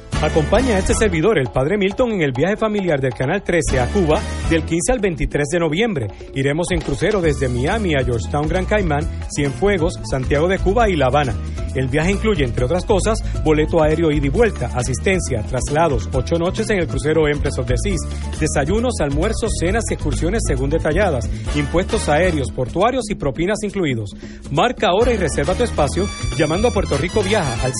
[0.21, 3.87] Acompaña a este servidor, el Padre Milton, en el viaje familiar del Canal 13 a
[3.87, 6.07] Cuba del 15 al 23 de noviembre.
[6.35, 11.07] Iremos en crucero desde Miami a Georgetown, Gran Caimán, Cienfuegos, Santiago de Cuba y La
[11.07, 11.33] Habana.
[11.73, 16.69] El viaje incluye, entre otras cosas, boleto aéreo ida y vuelta, asistencia, traslados, ocho noches
[16.69, 18.01] en el crucero Empress of the Seas,
[18.39, 24.11] desayunos, almuerzos, cenas y excursiones según detalladas, impuestos aéreos, portuarios y propinas incluidos.
[24.51, 27.71] Marca ahora y reserva tu espacio llamando a Puerto Rico Viaja al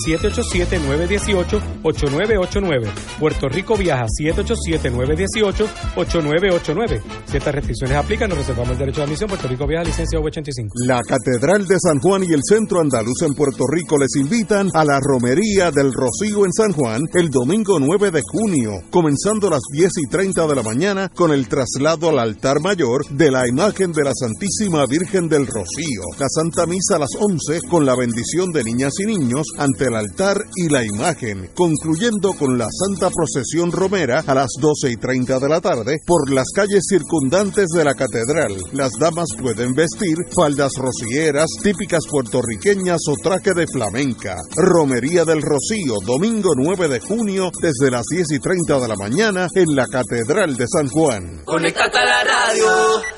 [2.25, 2.89] 787-918-8989.
[3.19, 7.01] Puerto Rico Viaja 787-918-8989.
[7.25, 9.29] Si estas restricciones aplican, nos reservamos el derecho de admisión.
[9.29, 10.69] Puerto Rico Viaja, licencia V85.
[10.85, 14.85] La Catedral de San Juan y el Centro Andaluz en Puerto Rico les invitan a
[14.85, 19.61] la Romería del Rocío en San Juan el domingo 9 de junio, comenzando a las
[19.71, 23.91] 10 y 30 de la mañana con el traslado al altar mayor de la imagen
[23.91, 26.03] de la Santísima Virgen del Rocío.
[26.19, 29.95] La Santa Misa a las 11 con la bendición de niñas y niños ante el
[29.95, 35.39] altar y la imagen, concluyendo con la Santa Procesión Romera a las 12 y 30
[35.39, 38.57] de la tarde por las calles circundantes de la catedral.
[38.73, 44.35] Las damas pueden vestir faldas rocieras típicas puertorriqueñas o traje de flamenca.
[44.55, 49.47] Romería del Rocío, domingo 9 de junio, desde las 10 y 30 de la mañana
[49.55, 51.43] en la Catedral de San Juan.
[51.45, 52.65] Conéctate a la radio.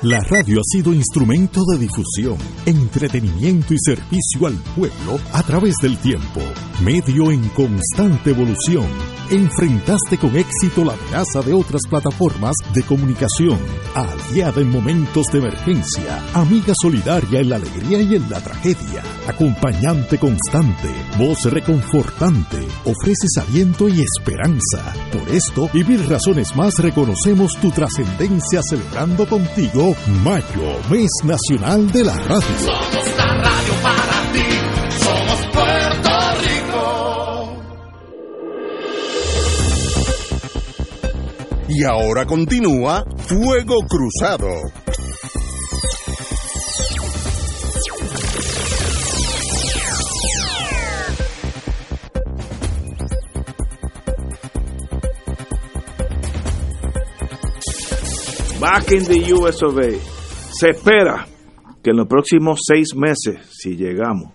[0.02, 5.98] La radio ha sido instrumento de difusión, entretenimiento y servicio al pueblo a través del
[5.98, 6.40] tiempo.
[6.82, 8.83] Medio en constante evolución.
[9.30, 13.58] Enfrentaste con éxito la amenaza de otras plataformas de comunicación.
[13.94, 16.22] Aliada en momentos de emergencia.
[16.34, 19.02] Amiga solidaria en la alegría y en la tragedia.
[19.26, 20.88] Acompañante constante.
[21.18, 22.58] Voz reconfortante.
[22.84, 24.92] Ofreces aliento y esperanza.
[25.10, 32.04] Por esto y mil razones más reconocemos tu trascendencia celebrando contigo Mayo, mes nacional de
[32.04, 32.58] la radio.
[32.58, 34.63] Somos la radio para ti.
[41.76, 44.46] Y ahora continúa Fuego Cruzado.
[58.60, 59.90] Back in the US of A.
[60.52, 61.26] Se espera
[61.82, 64.32] que en los próximos seis meses, si llegamos,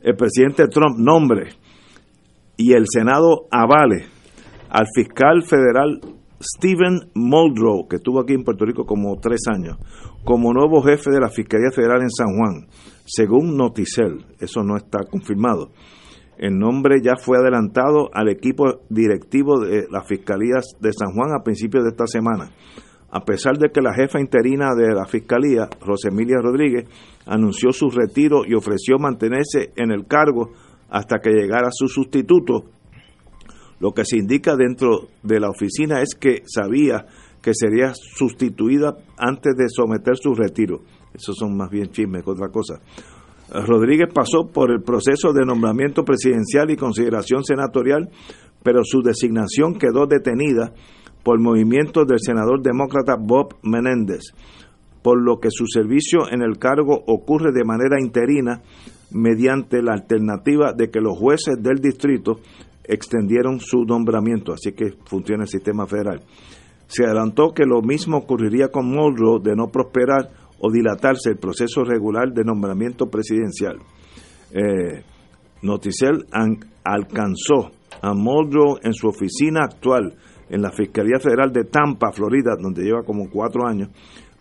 [0.00, 1.50] el presidente Trump nombre
[2.56, 4.06] y el Senado avale
[4.68, 6.00] al fiscal federal
[6.42, 9.78] Stephen Muldrow, que estuvo aquí en Puerto Rico como tres años,
[10.24, 12.68] como nuevo jefe de la Fiscalía Federal en San Juan,
[13.06, 14.26] según Noticel.
[14.40, 15.70] Eso no está confirmado.
[16.36, 21.44] El nombre ya fue adelantado al equipo directivo de las Fiscalías de San Juan a
[21.44, 22.50] principios de esta semana
[23.12, 26.88] a pesar de que la jefa interina de la Fiscalía, Rosemilia Rodríguez,
[27.26, 30.50] anunció su retiro y ofreció mantenerse en el cargo
[30.88, 32.70] hasta que llegara su sustituto,
[33.82, 37.04] lo que se indica dentro de la oficina es que sabía
[37.42, 40.82] que sería sustituida antes de someter su retiro.
[41.12, 42.80] Esos son más bien chismes que otra cosa.
[43.50, 48.08] Rodríguez pasó por el proceso de nombramiento presidencial y consideración senatorial,
[48.62, 50.72] pero su designación quedó detenida
[51.24, 54.32] por movimiento del senador demócrata Bob Menéndez,
[55.02, 58.62] por lo que su servicio en el cargo ocurre de manera interina
[59.10, 62.38] mediante la alternativa de que los jueces del distrito
[62.84, 66.20] extendieron su nombramiento, así que funciona el sistema federal.
[66.86, 71.84] Se adelantó que lo mismo ocurriría con Muldrow de no prosperar o dilatarse el proceso
[71.84, 73.78] regular de nombramiento presidencial.
[74.52, 75.02] Eh,
[75.62, 76.26] Noticel
[76.84, 77.70] alcanzó
[78.00, 80.14] a Muldrow en su oficina actual
[80.50, 83.88] en la Fiscalía Federal de Tampa, Florida, donde lleva como cuatro años,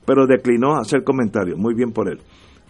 [0.06, 1.58] pero declinó hacer comentarios.
[1.58, 2.20] Muy bien por él.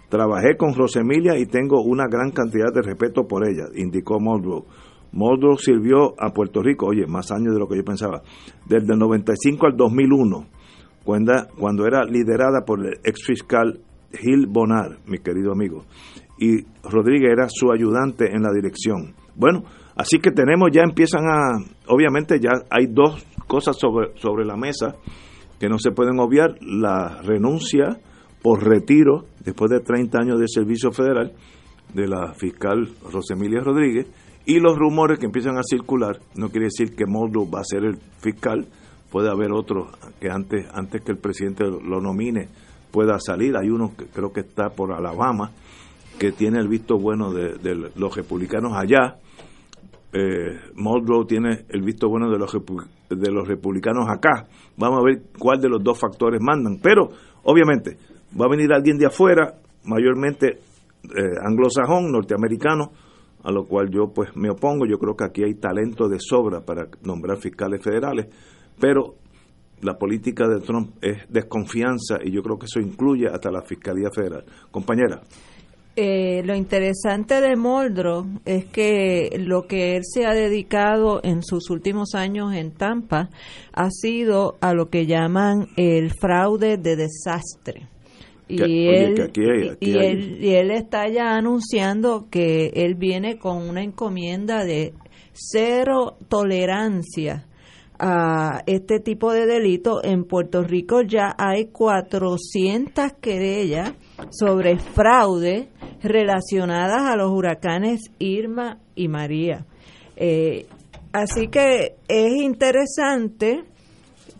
[0.09, 4.65] Trabajé con Rosemilia y tengo una gran cantidad de respeto por ella, indicó Muldrow.
[5.14, 8.22] Muldrow sirvió a Puerto Rico, oye, más años de lo que yo pensaba,
[8.66, 10.45] desde el 95 al 2001,
[11.03, 13.80] cuando, cuando era liderada por el ex fiscal
[14.14, 15.84] Gil Bonar, mi querido amigo,
[16.39, 19.14] y Rodríguez era su ayudante en la dirección.
[19.36, 19.64] Bueno,
[19.95, 21.57] así que tenemos, ya empiezan a,
[21.88, 24.95] obviamente ya hay dos cosas sobre, sobre la mesa
[25.59, 27.99] que no se pueden obviar, la renuncia
[28.41, 31.34] por retiro después de 30 años de servicio federal
[31.93, 34.07] de la fiscal Rosemilia Rodríguez
[34.46, 37.84] y los rumores que empiezan a circular, no quiere decir que Moldo va a ser
[37.84, 38.68] el fiscal,
[39.12, 39.89] puede haber otro
[40.20, 42.48] que antes, antes que el presidente lo nomine
[42.92, 45.52] pueda salir, hay uno que creo que está por Alabama,
[46.20, 49.16] que tiene el visto bueno de, los republicanos allá,
[50.14, 50.60] eh,
[51.28, 52.52] tiene el visto bueno de los,
[53.10, 54.46] de los republicanos acá.
[54.78, 56.80] Vamos a ver cuál de los dos factores mandan.
[56.82, 57.10] Pero,
[57.44, 57.98] obviamente,
[58.39, 60.60] va a venir alguien de afuera, mayormente
[61.04, 62.92] eh, anglosajón, norteamericano,
[63.44, 64.86] a lo cual yo pues me opongo.
[64.86, 68.28] Yo creo que aquí hay talento de sobra para nombrar fiscales federales,
[68.80, 69.16] pero
[69.82, 74.10] la política de Trump es desconfianza y yo creo que eso incluye hasta la Fiscalía
[74.14, 74.46] Federal.
[74.70, 75.22] Compañera.
[75.96, 81.70] Eh, lo interesante de Moldro es que lo que él se ha dedicado en sus
[81.70, 83.30] últimos años en Tampa
[83.74, 87.91] ha sido a lo que llaman el fraude de desastre.
[88.52, 89.32] Y, él,
[89.80, 94.93] y, él, y él está ya anunciando que él viene con una encomienda de
[95.34, 97.45] cero tolerancia
[98.02, 100.04] a este tipo de delito.
[100.04, 103.93] En Puerto Rico ya hay 400 querellas
[104.32, 105.70] sobre fraude
[106.02, 109.66] relacionadas a los huracanes Irma y María.
[110.16, 110.66] Eh,
[111.14, 113.64] así que es interesante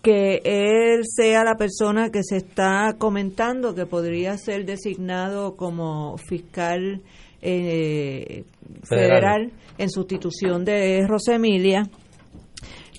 [0.02, 7.02] que él sea la persona que se está comentando que podría ser designado como fiscal
[7.41, 8.43] eh,
[8.84, 9.52] federal.
[9.78, 11.84] en sustitución de Rosemilia.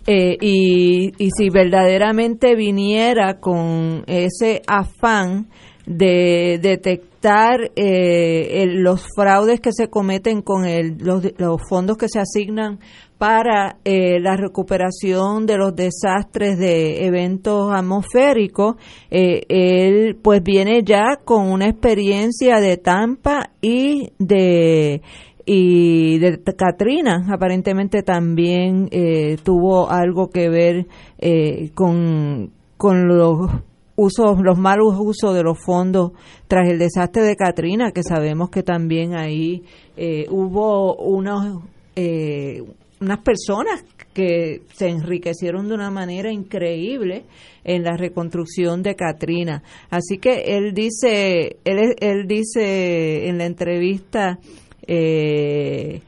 [0.06, 5.46] Eh, y, y si verdaderamente viniera con ese afán
[5.86, 12.08] de detectar eh, el- los fraudes que se cometen con el- los, los fondos que
[12.08, 12.80] se asignan
[13.22, 18.74] para eh, la recuperación de los desastres de eventos atmosféricos.
[19.12, 25.02] Eh, él pues viene ya con una experiencia de Tampa y de
[25.46, 33.50] y de Katrina aparentemente también eh, tuvo algo que ver eh, con, con los
[33.94, 36.10] usos, los malos usos de los fondos
[36.48, 39.62] tras el desastre de Katrina, que sabemos que también ahí
[39.96, 41.62] eh, hubo unos,
[41.94, 42.64] eh,
[43.02, 47.24] unas personas que se enriquecieron de una manera increíble
[47.64, 49.62] en la reconstrucción de Katrina.
[49.90, 54.38] Así que él dice, él, él dice en la entrevista
[54.86, 56.00] eh,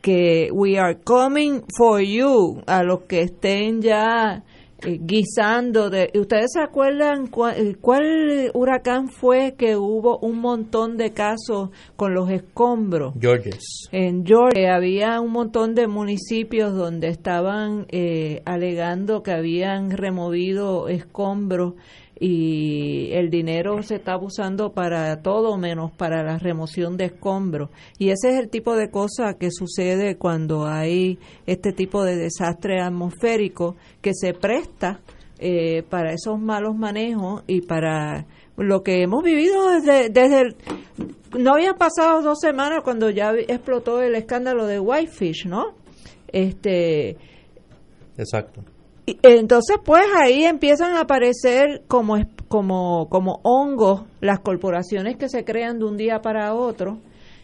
[0.00, 4.42] que we are coming for you a los que estén ya
[4.84, 10.96] eh, guisando de ustedes se acuerdan cuál, eh, cuál huracán fue que hubo un montón
[10.96, 13.88] de casos con los escombros Georges.
[13.92, 21.74] en Georgia había un montón de municipios donde estaban eh, alegando que habían removido escombros
[22.26, 27.68] y el dinero se estaba usando para todo menos para la remoción de escombros.
[27.98, 32.80] Y ese es el tipo de cosa que sucede cuando hay este tipo de desastre
[32.80, 35.00] atmosférico que se presta
[35.38, 38.24] eh, para esos malos manejos y para
[38.56, 40.56] lo que hemos vivido desde, desde
[41.38, 45.74] no habían pasado dos semanas cuando ya explotó el escándalo de Whitefish, ¿no?
[46.28, 47.18] Este,
[48.16, 48.62] Exacto.
[49.06, 52.16] Y entonces, pues ahí empiezan a aparecer como,
[52.48, 56.98] como, como hongos las corporaciones que se crean de un día para otro,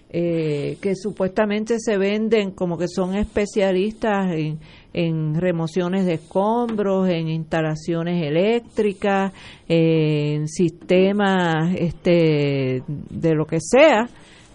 [0.08, 4.58] eh, que supuestamente se venden como que son especialistas en,
[4.92, 9.32] en remociones de escombros, en instalaciones eléctricas,
[9.68, 14.08] en sistemas este, de lo que sea.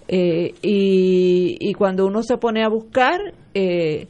[0.07, 3.19] Eh, y, y cuando uno se pone a buscar,
[3.53, 4.07] eh,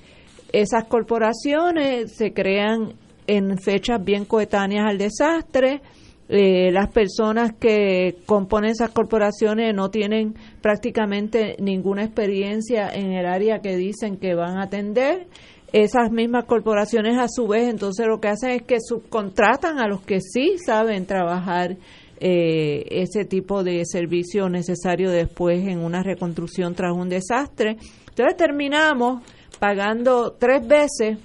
[0.61, 2.93] esas corporaciones se crean
[3.27, 5.81] en fechas bien coetáneas al desastre.
[6.27, 13.59] Eh, las personas que componen esas corporaciones no tienen prácticamente ninguna experiencia en el área
[13.59, 15.27] que dicen que van a atender.
[15.73, 20.01] Esas mismas corporaciones a su vez entonces lo que hacen es que subcontratan a los
[20.01, 21.75] que sí saben trabajar
[22.21, 27.75] eh, ese tipo de servicio necesario después en una reconstrucción tras un desastre.
[28.07, 29.21] Entonces terminamos
[29.59, 31.17] pagando tres veces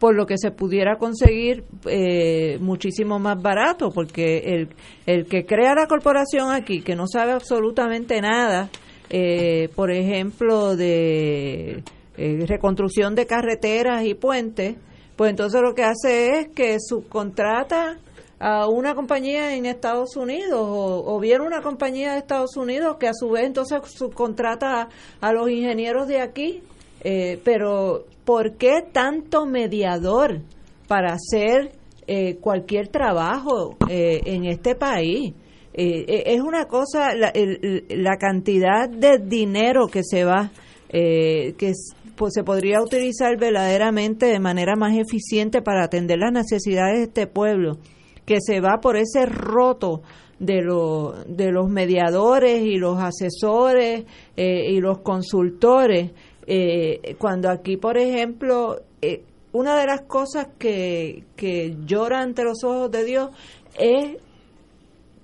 [0.00, 4.68] por lo que se pudiera conseguir eh, muchísimo más barato, porque el,
[5.04, 8.70] el que crea la corporación aquí, que no sabe absolutamente nada,
[9.10, 11.82] eh, por ejemplo, de
[12.16, 14.76] eh, reconstrucción de carreteras y puentes,
[15.16, 17.98] pues entonces lo que hace es que subcontrata
[18.38, 23.06] a una compañía en Estados Unidos o, o bien una compañía de Estados Unidos que
[23.06, 24.88] a su vez entonces subcontrata a,
[25.20, 26.62] a los ingenieros de aquí.
[27.02, 30.40] Eh, pero ¿por qué tanto mediador
[30.86, 31.72] para hacer
[32.06, 35.32] eh, cualquier trabajo eh, en este país?
[35.72, 40.50] Eh, eh, es una cosa, la, el- la cantidad de dinero que se va,
[40.90, 41.72] que
[42.16, 47.26] pues, se podría utilizar verdaderamente de manera más eficiente para atender las necesidades de este
[47.28, 47.78] pueblo,
[48.26, 50.02] que se va por ese roto
[50.40, 54.04] de, lo- de los mediadores y los asesores
[54.36, 56.10] y los consultores.
[56.52, 59.22] Eh, cuando aquí, por ejemplo, eh,
[59.52, 63.30] una de las cosas que, que llora ante los ojos de Dios
[63.78, 64.16] es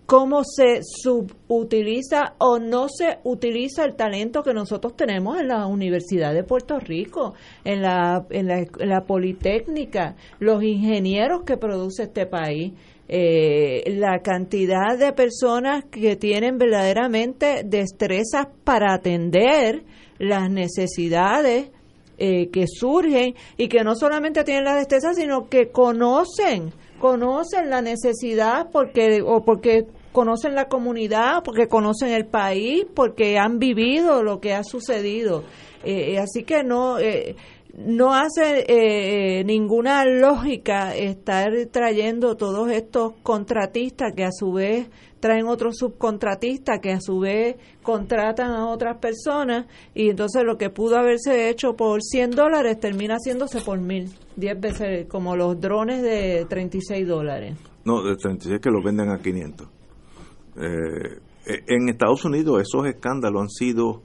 [0.06, 6.32] cómo se subutiliza o no se utiliza el talento que nosotros tenemos en la Universidad
[6.32, 8.46] de Puerto Rico, en la, en
[8.88, 12.72] la, Politécnica, los ingenieros que produce este país.
[13.08, 19.84] eh, la cantidad de personas que tienen verdaderamente destrezas para atender
[20.18, 21.70] las necesidades
[22.18, 27.82] eh, que surgen y que no solamente tienen la destreza, sino que conocen, conocen la
[27.82, 34.40] necesidad porque o porque conocen la comunidad, porque conocen el país, porque han vivido lo
[34.40, 35.44] que ha sucedido.
[35.84, 37.36] Eh, así que no eh,
[37.76, 44.88] no hace eh, ninguna lógica estar trayendo todos estos contratistas que a su vez
[45.20, 50.70] traen otros subcontratistas que a su vez contratan a otras personas y entonces lo que
[50.70, 56.02] pudo haberse hecho por 100 dólares termina haciéndose por mil, 10 veces como los drones
[56.02, 57.56] de 36 dólares.
[57.84, 59.68] No, de 36 que los venden a 500.
[59.68, 64.02] Eh, eh, en Estados Unidos esos escándalos han sido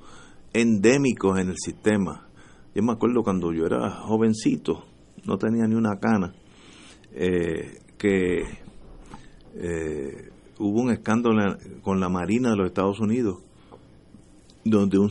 [0.54, 2.28] endémicos en el sistema.
[2.74, 4.86] Yo me acuerdo cuando yo era jovencito,
[5.26, 6.34] no tenía ni una cana,
[7.14, 8.44] eh, que
[9.56, 13.40] eh, hubo un escándalo con la Marina de los Estados Unidos,
[14.64, 15.10] donde un,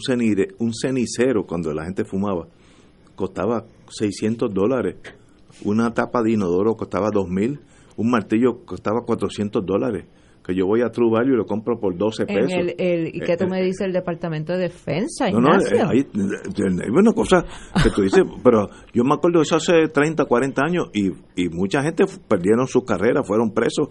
[0.58, 2.48] un cenicero, cuando la gente fumaba,
[3.14, 4.96] costaba 600 dólares,
[5.62, 7.60] una tapa de inodoro costaba 2.000,
[7.98, 10.06] un martillo costaba 400 dólares,
[10.50, 12.52] que yo voy a True Value y lo compro por 12 En pesos.
[12.52, 15.76] el, el- ¿Y qué tú Eh, me dices del Departamento de Defensa, No, no, Ignacio?
[15.76, 17.44] eh, hay, eh, hay una cosa
[17.82, 21.48] que tú dices, pero yo me acuerdo de eso hace 30, 40 años y, y
[21.50, 23.88] mucha gente perdieron sus carreras, fueron presos.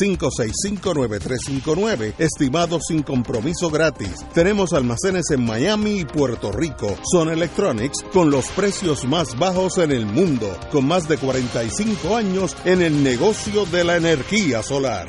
[0.00, 4.24] 786-565-9359, estimado sin compromiso gratis.
[4.34, 6.96] Tenemos almacenes en Miami y Puerto Rico.
[7.10, 12.56] Son Electronics con los precios más bajos en el mundo, con más de 45 años
[12.64, 15.08] en el negocio de la energía solar.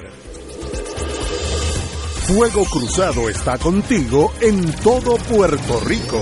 [2.27, 6.21] Fuego Cruzado está contigo en todo Puerto Rico.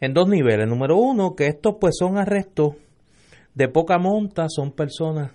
[0.00, 0.66] en dos niveles.
[0.66, 2.76] Número uno, que estos pues son arrestos
[3.54, 5.32] de poca monta, son personas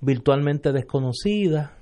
[0.00, 1.72] virtualmente desconocidas.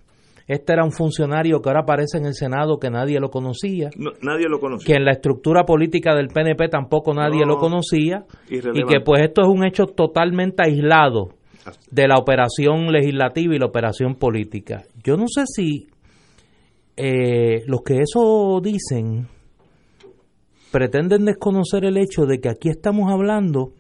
[0.49, 3.91] Este era un funcionario que ahora aparece en el Senado que nadie lo conocía.
[4.23, 4.87] nadie lo conocía.
[4.87, 8.25] Que en la estructura política del PNP tampoco nadie lo conocía.
[8.49, 11.35] Y que pues esto es un hecho totalmente aislado
[11.91, 14.85] de la operación legislativa y la operación política.
[15.05, 15.87] Yo no sé si
[16.97, 19.29] eh, los que eso dicen
[20.73, 23.73] pretenden desconocer el hecho de que aquí estamos hablando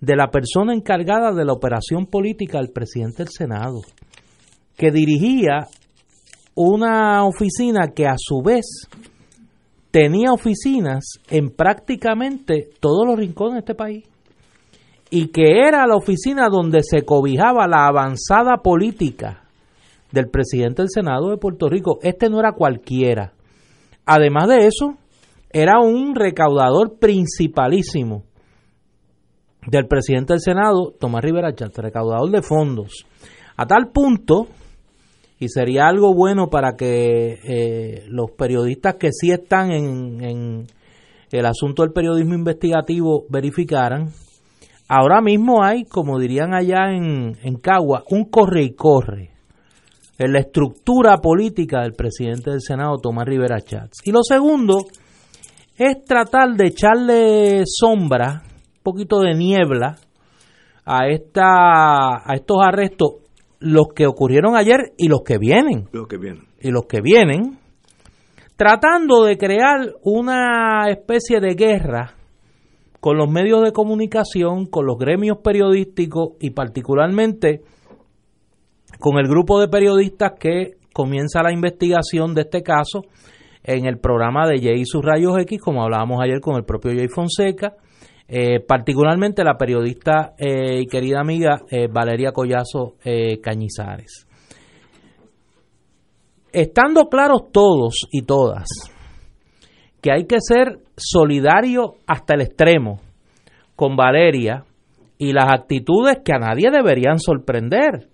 [0.00, 3.82] de la persona encargada de la operación política del presidente del Senado,
[4.78, 5.66] que dirigía
[6.54, 8.88] una oficina que a su vez
[9.90, 14.04] tenía oficinas en prácticamente todos los rincones de este país
[15.10, 19.42] y que era la oficina donde se cobijaba la avanzada política
[20.12, 21.98] del presidente del Senado de Puerto Rico.
[22.02, 23.32] Este no era cualquiera.
[24.06, 24.96] Además de eso,
[25.52, 28.22] era un recaudador principalísimo
[29.66, 33.04] del presidente del Senado, Tomás Rivera Chat, recaudador de fondos.
[33.56, 34.46] A tal punto,
[35.40, 40.66] y sería algo bueno para que eh, los periodistas que sí están en,
[41.32, 44.10] el asunto del periodismo investigativo verificaran,
[44.92, 49.30] Ahora mismo hay, como dirían allá en, en Cagua, un corre y corre
[50.18, 54.00] en la estructura política del presidente del Senado, Tomás Rivera Chats.
[54.04, 54.80] Y lo segundo
[55.78, 59.96] es tratar de echarle sombra, un poquito de niebla,
[60.84, 63.19] a, esta, a estos arrestos,
[63.60, 65.88] los que ocurrieron ayer y los que vienen.
[65.92, 66.44] Los que vienen.
[66.60, 67.58] Y los que vienen,
[68.56, 72.14] tratando de crear una especie de guerra
[73.00, 77.62] con los medios de comunicación, con los gremios periodísticos y particularmente
[78.98, 83.02] con el grupo de periodistas que comienza la investigación de este caso
[83.62, 86.92] en el programa de Jay y sus rayos X, como hablábamos ayer con el propio
[86.92, 87.74] Jay Fonseca,
[88.32, 92.94] eh, particularmente la periodista eh, y querida amiga eh, Valeria Collazo
[93.42, 94.28] Cañizares.
[96.52, 98.68] Estando claros todos y todas
[100.00, 103.00] que hay que ser solidario hasta el extremo
[103.74, 104.64] con Valeria
[105.18, 108.08] y las actitudes que a nadie deberían sorprender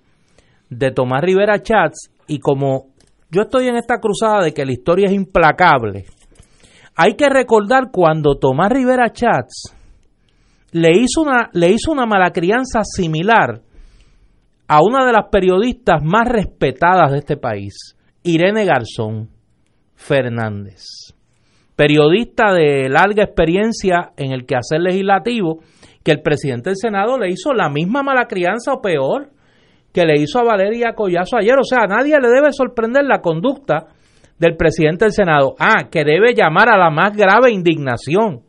[0.71, 2.87] de Tomás Rivera Chats y como
[3.31, 6.07] yo estoy en esta cruzada de que la historia es implacable,
[6.97, 9.76] hay que recordar cuando Tomás Rivera Chats
[10.73, 13.61] le hizo una, le hizo una mala crianza similar
[14.69, 19.31] a una de las periodistas más respetadas de este país, Irene Garzón
[19.95, 21.14] Fernández
[21.77, 25.61] periodista de larga experiencia en el quehacer legislativo,
[26.03, 29.29] que el presidente del Senado le hizo la misma mala crianza o peor
[29.93, 31.57] que le hizo a Valeria Collazo ayer.
[31.59, 33.87] O sea, nadie le debe sorprender la conducta
[34.39, 35.55] del presidente del Senado.
[35.59, 38.43] Ah, que debe llamar a la más grave indignación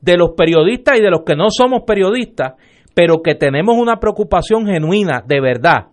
[0.00, 2.54] de los periodistas y de los que no somos periodistas,
[2.94, 5.88] pero que tenemos una preocupación genuina, de verdad,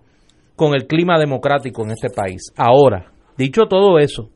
[0.56, 2.54] con el clima democrático en este país.
[2.56, 4.30] Ahora, dicho todo eso,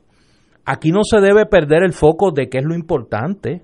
[0.64, 3.62] aquí no se debe perder el foco de qué es lo importante.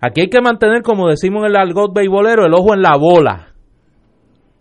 [0.00, 3.52] Aquí hay que mantener, como decimos en el argot beisbolero, el ojo en la bola.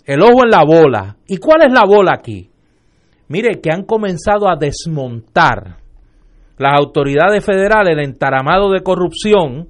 [0.06, 1.18] El ojo en la bola.
[1.28, 2.50] ¿Y cuál es la bola aquí?
[3.28, 5.78] Mire, que han comenzado a desmontar
[6.58, 9.70] las autoridades federales el entaramado de corrupción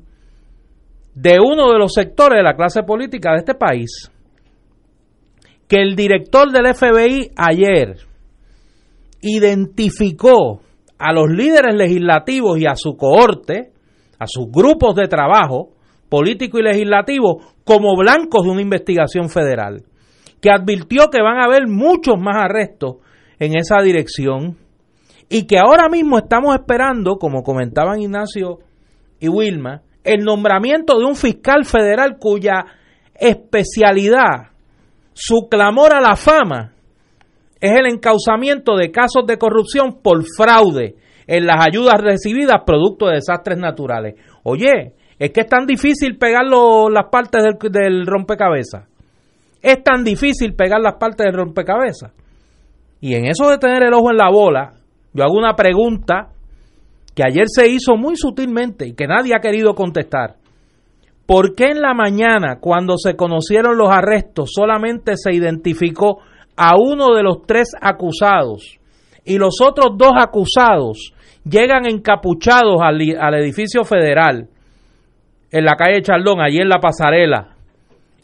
[1.15, 4.11] de uno de los sectores de la clase política de este país.
[5.67, 7.95] Que el director del FBI ayer
[9.21, 10.61] identificó
[10.99, 13.71] a los líderes legislativos y a su cohorte,
[14.19, 15.69] a sus grupos de trabajo
[16.09, 19.83] político y legislativo, como blancos de una investigación federal,
[20.39, 22.97] que advirtió que van a haber muchos más arrestos
[23.39, 24.57] en esa dirección
[25.29, 28.59] y que ahora mismo estamos esperando, como comentaban Ignacio
[29.19, 32.65] y Wilma, el nombramiento de un fiscal federal cuya
[33.13, 34.51] especialidad,
[35.13, 36.73] su clamor a la fama,
[37.59, 40.95] es el encauzamiento de casos de corrupción por fraude
[41.25, 44.15] en las ayudas recibidas producto de desastres naturales.
[44.43, 47.41] Oye, es que es tan difícil pegar las partes
[47.71, 48.87] del, rompecabezas.
[49.61, 52.11] Es tan difícil pegar las partes del rompecabezas.
[53.01, 54.73] Y en eso de tener el ojo en la bola,
[55.13, 56.34] yo hago una pregunta
[57.15, 60.35] que ayer se hizo muy sutilmente y que nadie ha querido contestar.
[61.25, 66.19] ¿Por qué en la mañana, cuando se conocieron los arrestos, solamente se identificó
[66.55, 68.77] a uno de los tres acusados
[69.23, 71.13] y los otros dos acusados
[71.43, 73.01] llegan encapuchados al,
[73.35, 74.47] edificio federal
[75.51, 77.55] en la calle Chaldón, allí en la pasarela,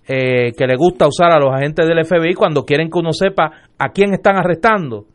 [0.08, 3.52] eh, que le gusta usar a los agentes del FBI cuando quieren que uno sepa
[3.78, 5.06] a quién están arrestando.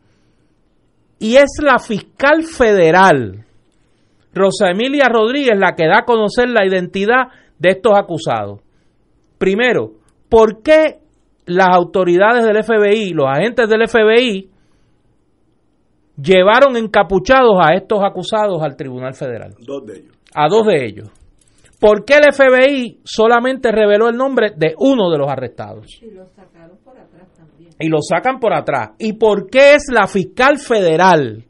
[1.19, 3.45] Y es la fiscal federal,
[4.37, 7.27] Rosa Emilia Rodríguez, la que da a conocer la identidad
[7.59, 8.61] de estos acusados.
[9.37, 9.93] Primero,
[10.29, 10.99] ¿por qué
[11.45, 14.49] las autoridades del FBI, los agentes del FBI,
[16.21, 19.55] llevaron encapuchados a estos acusados al Tribunal Federal?
[19.59, 20.15] Dos de ellos.
[20.33, 21.09] A dos de ellos.
[21.79, 25.85] ¿Por qué el FBI solamente reveló el nombre de uno de los arrestados?
[26.01, 27.71] Y lo sacaron por atrás también.
[27.79, 28.91] Y lo sacan por atrás.
[28.97, 31.45] ¿Y por qué es la fiscal federal,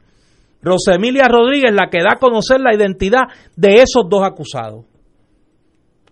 [0.62, 3.22] Rosemilia Rodríguez, la que da a conocer la identidad
[3.56, 4.84] de esos dos acusados?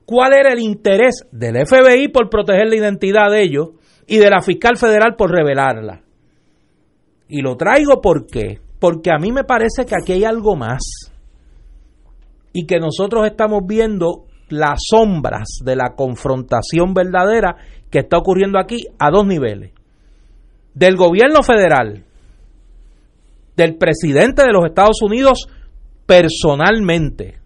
[0.04, 3.70] ¿Cuál era el interés del FBI por proteger la identidad de ellos
[4.06, 6.02] y de la fiscal federal por revelarla?
[7.28, 10.82] Y lo traigo porque porque a mí me parece que aquí hay algo más
[12.52, 17.56] y que nosotros estamos viendo las sombras de la confrontación verdadera
[17.90, 19.72] que está ocurriendo aquí a dos niveles.
[20.74, 22.05] Del gobierno federal,
[23.56, 25.48] del presidente de los Estados Unidos
[26.06, 27.38] personalmente,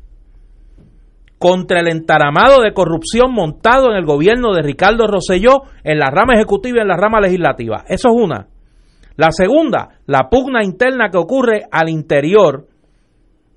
[1.38, 6.34] contra el entaramado de corrupción montado en el gobierno de Ricardo Rosselló en la rama
[6.34, 7.84] ejecutiva y en la rama legislativa.
[7.88, 8.48] Eso es una.
[9.16, 12.66] La segunda, la pugna interna que ocurre al interior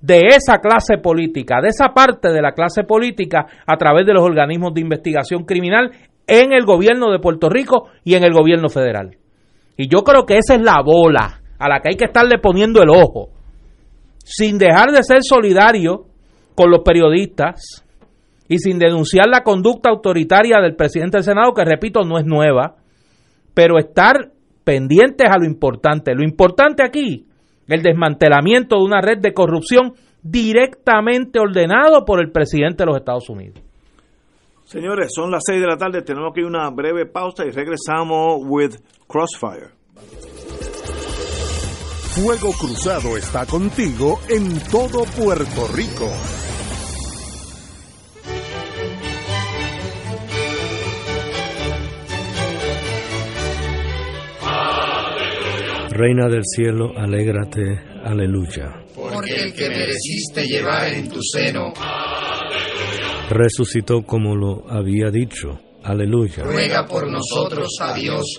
[0.00, 4.22] de esa clase política, de esa parte de la clase política a través de los
[4.22, 5.90] organismos de investigación criminal
[6.26, 9.16] en el gobierno de Puerto Rico y en el gobierno federal.
[9.76, 12.82] Y yo creo que esa es la bola a la que hay que estarle poniendo
[12.82, 13.30] el ojo,
[14.24, 16.06] sin dejar de ser solidario
[16.54, 17.84] con los periodistas
[18.48, 22.76] y sin denunciar la conducta autoritaria del presidente del Senado, que repito, no es nueva,
[23.54, 24.32] pero estar
[24.64, 26.14] pendientes a lo importante.
[26.14, 27.26] Lo importante aquí,
[27.68, 33.28] el desmantelamiento de una red de corrupción directamente ordenado por el presidente de los Estados
[33.28, 33.62] Unidos.
[34.64, 37.50] Señores, son las 6 de la tarde, tenemos que ir a una breve pausa y
[37.50, 38.76] regresamos with
[39.06, 39.72] Crossfire.
[42.14, 46.08] Fuego Cruzado está contigo en todo Puerto Rico.
[55.90, 58.84] Reina del cielo, alégrate, aleluya.
[58.94, 61.72] Porque el que mereciste llevar en tu seno,
[63.30, 66.44] Resucitó como lo había dicho, aleluya.
[66.44, 68.38] ruega por nosotros a Dios,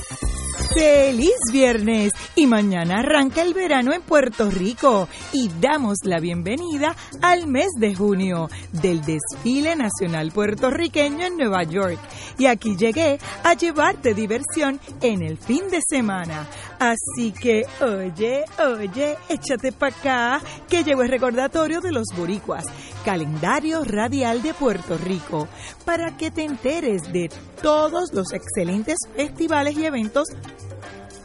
[0.73, 2.13] ¡Feliz viernes!
[2.33, 7.93] Y mañana arranca el verano en Puerto Rico y damos la bienvenida al mes de
[7.93, 11.99] junio del desfile nacional puertorriqueño en Nueva York.
[12.37, 16.47] Y aquí llegué a llevarte diversión en el fin de semana.
[16.79, 22.65] Así que, oye, oye, échate para acá, que llegó el recordatorio de los boricuas,
[23.03, 25.47] calendario radial de Puerto Rico,
[25.85, 27.29] para que te enteres de
[27.61, 30.27] todos los excelentes festivales y eventos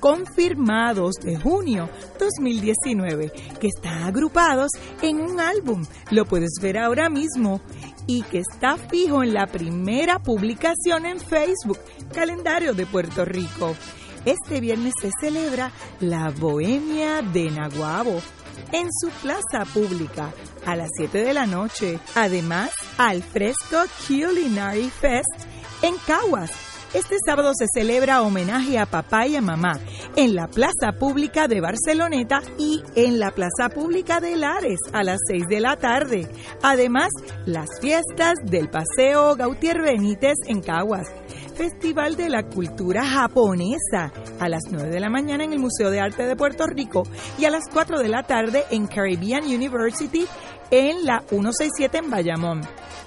[0.01, 4.71] confirmados de junio 2019 que están agrupados
[5.03, 5.85] en un álbum.
[6.11, 7.61] Lo puedes ver ahora mismo
[8.07, 11.79] y que está fijo en la primera publicación en Facebook,
[12.15, 13.75] Calendario de Puerto Rico.
[14.25, 15.71] Este viernes se celebra
[16.01, 18.21] la Bohemia de Naguabo,
[18.73, 20.33] en su plaza pública
[20.65, 21.99] a las 7 de la noche.
[22.15, 25.47] Además, al Fresco Culinary Fest
[25.83, 26.51] en Caguas.
[26.95, 29.79] Este sábado se celebra homenaje a papá y a mamá
[30.15, 35.19] en la Plaza Pública de Barceloneta y en la Plaza Pública de Lares a las
[35.29, 36.27] 6 de la tarde.
[36.63, 37.11] Además,
[37.45, 41.07] las fiestas del Paseo Gautier Benítez en Caguas.
[41.57, 46.01] Festival de la Cultura Japonesa a las 9 de la mañana en el Museo de
[46.01, 47.05] Arte de Puerto Rico
[47.39, 50.27] y a las 4 de la tarde en Caribbean University
[50.71, 52.61] en la 167 en Bayamón.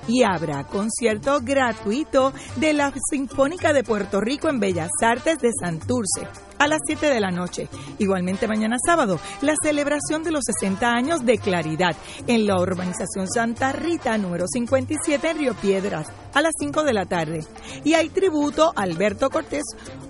[0.07, 6.48] Y habrá concierto gratuito de la Sinfónica de Puerto Rico en Bellas Artes de Santurce
[6.59, 7.67] a las 7 de la noche.
[7.97, 11.95] Igualmente mañana sábado, la celebración de los 60 años de Claridad
[12.27, 17.05] en la urbanización Santa Rita número 57 en Río Piedras a las 5 de la
[17.05, 17.39] tarde.
[17.83, 19.63] Y hay tributo a Alberto Cortés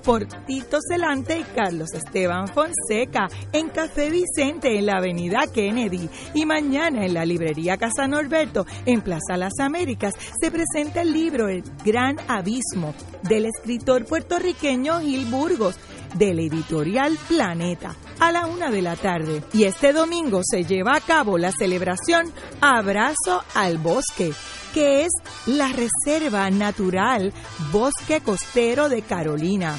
[0.03, 6.09] por Tito Celante y Carlos Esteban Fonseca en Café Vicente en la avenida Kennedy.
[6.33, 11.47] Y mañana en la librería Casa Norberto en Plaza Las Américas se presenta el libro
[11.47, 12.93] El Gran Abismo
[13.23, 15.75] del escritor puertorriqueño Gil Burgos
[16.15, 19.43] de la editorial Planeta a la una de la tarde.
[19.53, 22.31] Y este domingo se lleva a cabo la celebración
[22.61, 24.33] Abrazo al Bosque,
[24.73, 25.11] que es
[25.45, 27.33] la Reserva Natural
[27.71, 29.77] Bosque Costero de Carolina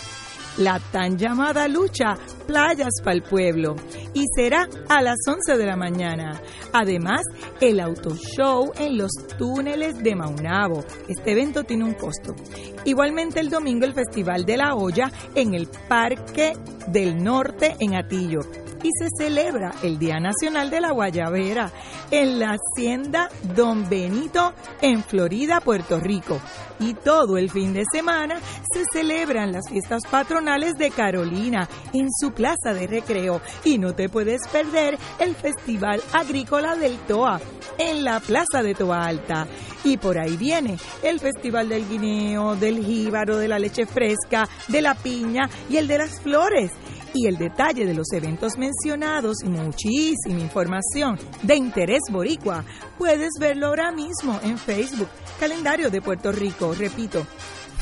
[0.58, 2.16] la tan llamada lucha
[2.50, 3.76] Playas para el Pueblo
[4.12, 6.42] y será a las 11 de la mañana.
[6.72, 7.22] Además,
[7.60, 10.84] el auto show en los túneles de Maunabo.
[11.06, 12.34] Este evento tiene un costo.
[12.84, 16.54] Igualmente el domingo el Festival de la Olla en el Parque
[16.88, 18.40] del Norte en Atillo
[18.82, 21.70] y se celebra el Día Nacional de la Guayabera
[22.10, 26.40] en la Hacienda Don Benito en Florida, Puerto Rico.
[26.78, 28.40] Y todo el fin de semana
[28.72, 33.42] se celebran las fiestas patronales de Carolina en su plaza de recreo.
[33.64, 37.38] Y no te puedes perder el Festival Agrícola del TOA
[37.76, 39.46] en la plaza de Toa Alta.
[39.84, 44.80] Y por ahí viene el Festival del Guineo, del Jíbaro, de la leche fresca, de
[44.80, 46.70] la piña y el de las flores
[47.12, 52.64] y el detalle de los eventos mencionados y muchísima información de interés boricua,
[52.98, 55.08] puedes verlo ahora mismo en Facebook,
[55.40, 57.26] Calendario de Puerto Rico, repito,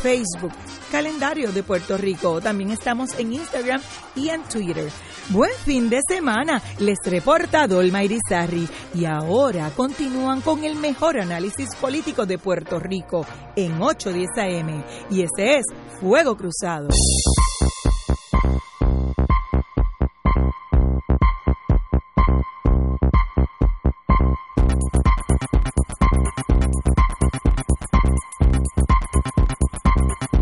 [0.02, 0.52] Facebook,
[0.90, 2.40] Calendario de Puerto Rico.
[2.40, 3.80] También estamos en Instagram
[4.14, 4.90] y en Twitter.
[5.30, 8.68] Buen fin de semana, les reporta Dolma Irizarri.
[8.94, 14.84] Y ahora continúan con el mejor análisis político de Puerto Rico en 810 AM.
[15.10, 15.64] Y ese es
[16.00, 16.88] Fuego Cruzado.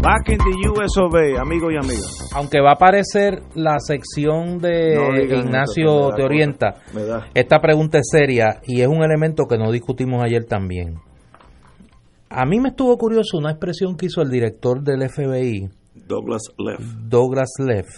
[0.07, 2.30] Back in the US of A, amigos y amigas.
[2.32, 8.07] Aunque va a aparecer la sección de No Ignacio Te Orienta, cosa, esta pregunta es
[8.12, 11.00] seria y es un elemento que no discutimos ayer también.
[12.28, 15.70] A mí me estuvo curioso una expresión que hizo el director del FBI,
[16.07, 16.80] Douglas Leff.
[17.09, 17.88] Douglas Leff,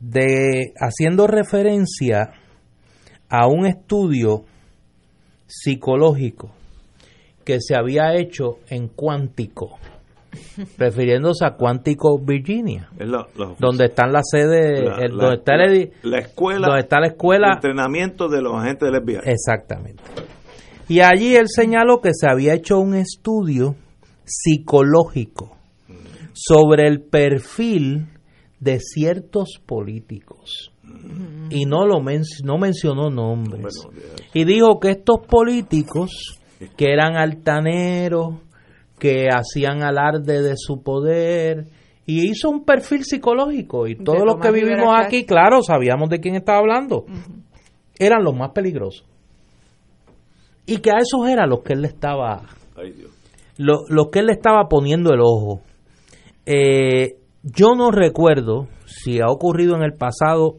[0.00, 2.30] de haciendo referencia
[3.28, 4.44] a un estudio
[5.46, 6.50] psicológico
[7.44, 9.78] que se había hecho en Cuántico,
[10.78, 15.36] refiriéndose a Cuántico, Virginia, Es la, la- donde están las sedes, la- el- la- donde
[15.36, 19.18] está el la escuela, donde está la escuela entrenamiento de los agentes del FBI.
[19.30, 20.02] Exactamente.
[20.88, 23.74] Y allí él señaló que se había hecho un estudio
[24.24, 25.56] psicológico
[26.32, 28.06] sobre el perfil
[28.60, 30.72] de ciertos políticos.
[31.50, 33.74] Y no lo men- no mencionó nombres.
[34.34, 36.38] Y dijo que estos políticos
[36.76, 38.36] que eran altaneros,
[38.98, 41.66] que hacían alarde de su poder,
[42.06, 43.86] y hizo un perfil psicológico.
[43.88, 47.04] Y todos los que vivimos aquí, claro, sabíamos de quién estaba hablando.
[47.98, 49.04] Eran los más peligrosos.
[50.66, 52.42] Y que a esos eran los que él le estaba
[52.76, 53.10] Ay, Dios.
[53.58, 55.62] lo, lo que él le estaba poniendo el ojo.
[56.44, 60.58] Eh, yo no recuerdo si ha ocurrido en el pasado,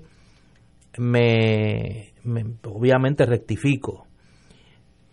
[0.97, 4.05] me, me- obviamente rectifico,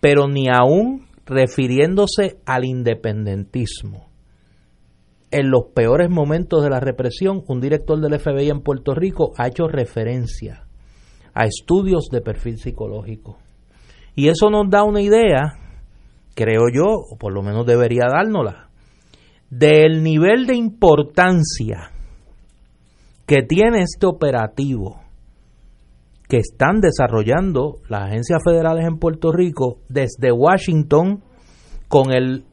[0.01, 4.09] pero ni aún refiriéndose al independentismo.
[5.31, 9.49] En los peores momentos de la represión, un director del FBI en Puerto Rico ha
[9.49, 10.65] hecho referencia
[11.35, 13.39] a estudios de perfil psicológico.
[14.15, 15.59] Y eso nos da una idea
[16.35, 18.69] creo yo, o por lo menos debería dárnosla,
[19.51, 21.91] del nivel de importancia
[23.27, 25.01] que tiene este operativo
[26.29, 31.23] que están desarrollando las agencias federales en Puerto Rico desde Washington
[31.89, 32.45] con el,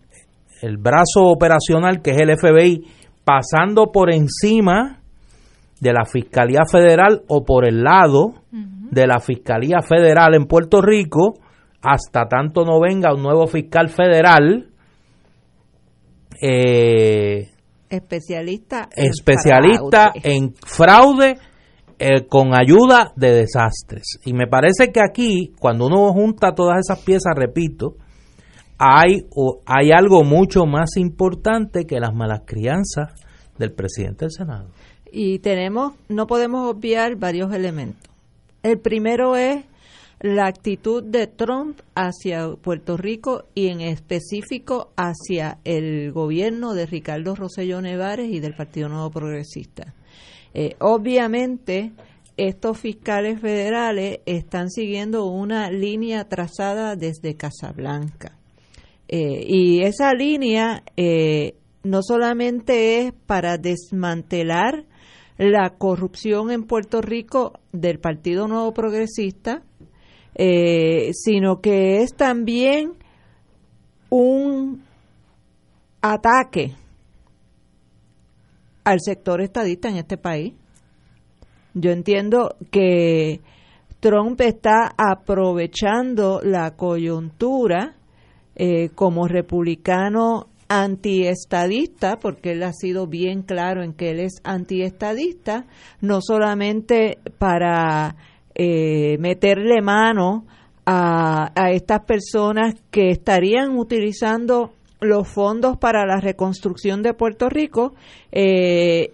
[0.61, 2.85] el brazo operacional que es el FBI
[3.23, 5.01] pasando por encima
[5.79, 11.39] de la Fiscalía Federal o por el lado de la Fiscalía Federal en Puerto Rico
[11.81, 14.69] hasta tanto no venga un nuevo fiscal federal
[16.39, 17.49] eh,
[17.89, 20.21] especialista en especialista fraude.
[20.23, 21.37] en fraude
[22.03, 24.17] eh, con ayuda de desastres.
[24.25, 27.95] Y me parece que aquí, cuando uno junta todas esas piezas, repito,
[28.79, 33.13] hay, o- hay algo mucho más importante que las malas crianzas
[33.59, 34.69] del presidente del Senado.
[35.11, 38.09] Y tenemos, no podemos obviar varios elementos.
[38.63, 39.63] El primero es
[40.21, 47.35] la actitud de Trump hacia Puerto Rico y en específico hacia el gobierno de Ricardo
[47.35, 49.93] Rosselló Nevares y del Partido Nuevo Progresista.
[50.53, 51.91] Eh, obviamente,
[52.37, 58.37] estos fiscales federales están siguiendo una línea trazada desde Casablanca.
[59.07, 64.85] Eh, y esa línea eh, no solamente es para desmantelar
[65.37, 69.63] la corrupción en Puerto Rico del Partido Nuevo Progresista,
[71.13, 72.93] sino que es también
[74.09, 74.83] un
[76.01, 76.75] ataque
[78.83, 80.53] al sector estadista en este país.
[81.73, 83.41] Yo entiendo que
[83.99, 87.95] Trump está aprovechando la coyuntura
[88.55, 95.65] eh, como republicano antiestadista, porque él ha sido bien claro en que él es antiestadista,
[95.99, 98.15] no solamente para
[98.55, 100.45] eh, meterle mano
[100.85, 104.71] a, a estas personas que estarían utilizando
[105.01, 107.93] los fondos para la reconstrucción de Puerto Rico,
[108.31, 109.11] eh,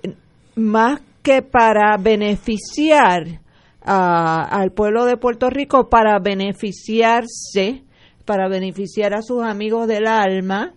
[0.55, 3.39] más que para beneficiar
[3.81, 7.83] a- al pueblo de Puerto Rico, para beneficiarse,
[8.25, 10.73] para beneficiar a sus amigos del alma,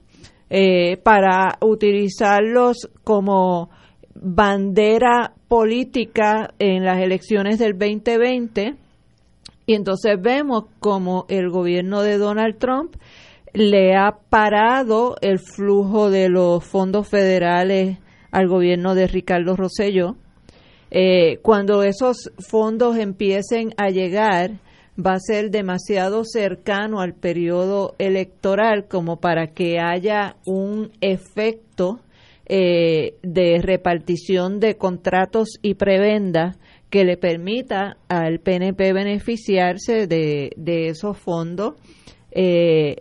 [0.49, 3.71] eh, para utilizarlos como
[4.15, 8.77] bandera política en las elecciones del 2020.
[9.67, 12.95] Y entonces vemos como el gobierno de Donald Trump
[13.53, 17.99] le ha parado el flujo de los fondos federales
[18.31, 20.17] al gobierno de Ricardo Rosselló.
[20.91, 24.61] Eh, cuando esos fondos empiecen a llegar,
[24.99, 32.01] va a ser demasiado cercano al periodo electoral como para que haya un efecto
[32.47, 36.59] eh, de repartición de contratos y prebendas
[36.91, 41.75] que le permita al PNP beneficiarse de, de esos fondos.
[42.33, 42.97] Eh,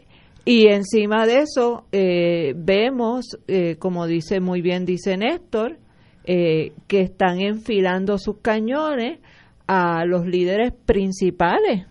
[0.45, 5.77] y encima de eso, eh, vemos, eh, como dice muy bien, dice Néstor,
[6.25, 9.19] eh, que están enfilando sus cañones
[9.67, 11.85] a los líderes principales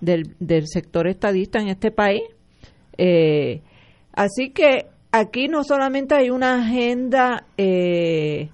[0.00, 2.22] del, del sector estadista en este país.
[2.98, 3.62] Eh,
[4.12, 8.48] así que aquí no solamente hay una agenda eh,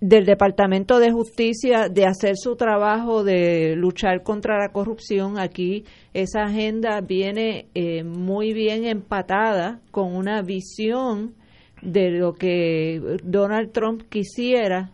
[0.00, 5.84] del Departamento de Justicia de hacer su trabajo de luchar contra la corrupción, aquí
[6.14, 11.34] esa agenda viene eh, muy bien empatada con una visión
[11.82, 14.90] de lo que Donald Trump quisiera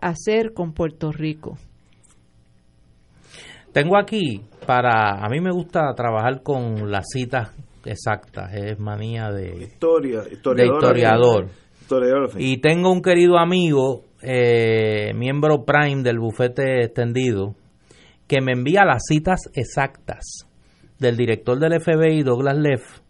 [0.00, 1.56] hacer con Puerto Rico.
[3.72, 7.52] Tengo aquí para, a mí me gusta trabajar con las citas
[7.84, 10.74] exactas, es manía de, Historia, de historiador.
[10.74, 11.46] historiador.
[11.80, 12.30] Historiador.
[12.38, 17.54] Y tengo un querido amigo, eh, miembro Prime del bufete extendido,
[18.26, 20.46] que me envía las citas exactas
[20.98, 23.00] del director del FBI, Douglas Leff,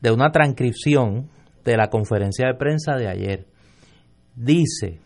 [0.00, 1.28] de una transcripción
[1.64, 3.46] de la conferencia de prensa de ayer.
[4.34, 4.98] Dice,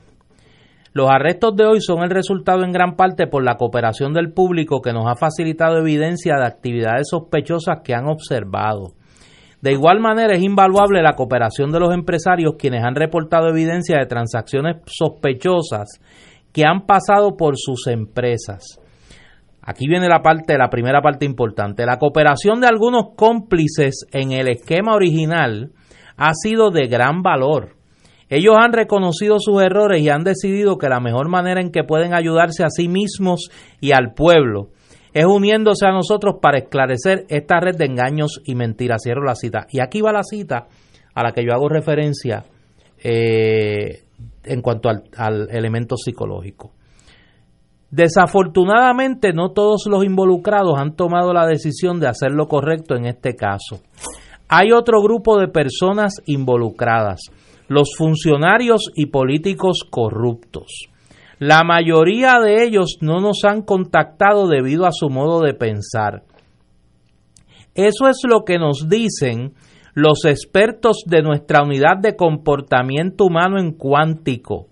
[0.93, 4.81] los arrestos de hoy son el resultado en gran parte por la cooperación del público
[4.81, 8.95] que nos ha facilitado evidencia de actividades sospechosas que han observado.
[9.61, 14.07] De igual manera es invaluable la cooperación de los empresarios quienes han reportado evidencia de
[14.07, 16.01] transacciones sospechosas
[16.53, 18.81] que han pasado por sus empresas.
[19.63, 21.85] Aquí viene la parte, la primera parte importante.
[21.87, 25.73] La cooperación de algunos cómplices en el esquema original
[26.17, 27.75] ha sido de gran valor.
[28.29, 32.15] Ellos han reconocido sus errores y han decidido que la mejor manera en que pueden
[32.15, 33.51] ayudarse a sí mismos
[33.81, 34.69] y al pueblo
[35.17, 39.01] es uniéndose a nosotros para esclarecer esta red de engaños y mentiras.
[39.03, 39.67] Cierro la cita.
[39.71, 40.67] Y aquí va la cita
[41.15, 42.45] a la que yo hago referencia
[43.03, 44.03] eh,
[44.45, 46.73] en cuanto al, al elemento psicológico.
[47.91, 53.35] Desafortunadamente no todos los involucrados han tomado la decisión de hacer lo correcto en este
[53.35, 53.81] caso.
[54.51, 57.23] Hay otro grupo de personas involucradas,
[57.69, 60.91] los funcionarios y políticos corruptos.
[61.39, 66.23] La mayoría de ellos no nos han contactado debido a su modo de pensar.
[67.75, 69.53] Eso es lo que nos dicen
[69.93, 74.69] los expertos de nuestra unidad de comportamiento humano en cuántico.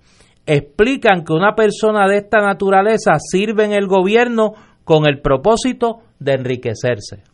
[0.46, 4.52] Explican que una persona de esta naturaleza sirve en el gobierno
[4.84, 7.33] con el propósito de enriquecerse.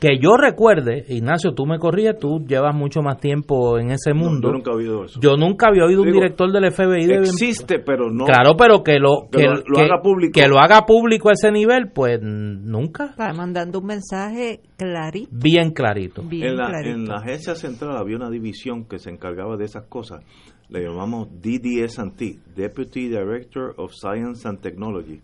[0.00, 4.48] Que yo recuerde, Ignacio, tú me corrías, tú llevas mucho más tiempo en ese mundo.
[4.48, 5.20] yo nunca he oído eso.
[5.20, 8.24] Yo nunca había oído un director del FBI de Existe, pero no.
[8.24, 10.32] Claro, pero que lo Que que, lo- lo que- haga público.
[10.32, 13.06] que lo haga público a ese nivel, pues nunca.
[13.10, 15.28] Está mandando un mensaje clarito.
[15.32, 16.22] Bien clarito.
[16.22, 16.96] Bien en, la, clarito.
[16.96, 20.24] en la agencia central había una división que se encargaba de esas cosas.
[20.70, 25.20] Le llamamos DDS&T, Deputy Director of Science and Technology,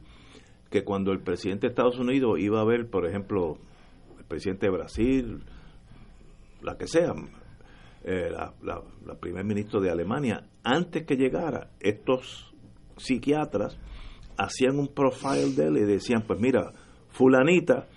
[0.71, 3.57] que cuando el presidente de Estados Unidos iba a ver, por ejemplo,
[4.29, 5.43] presidente de Brasil,
[6.63, 7.13] la que sea,
[8.05, 8.53] eh, la,
[9.21, 12.55] primer ministro de Alemania, antes que llegara, estos
[12.97, 13.79] psiquiatras
[14.39, 16.73] hacían un profile de él y decían, pues mira,
[17.09, 17.89] fulanita,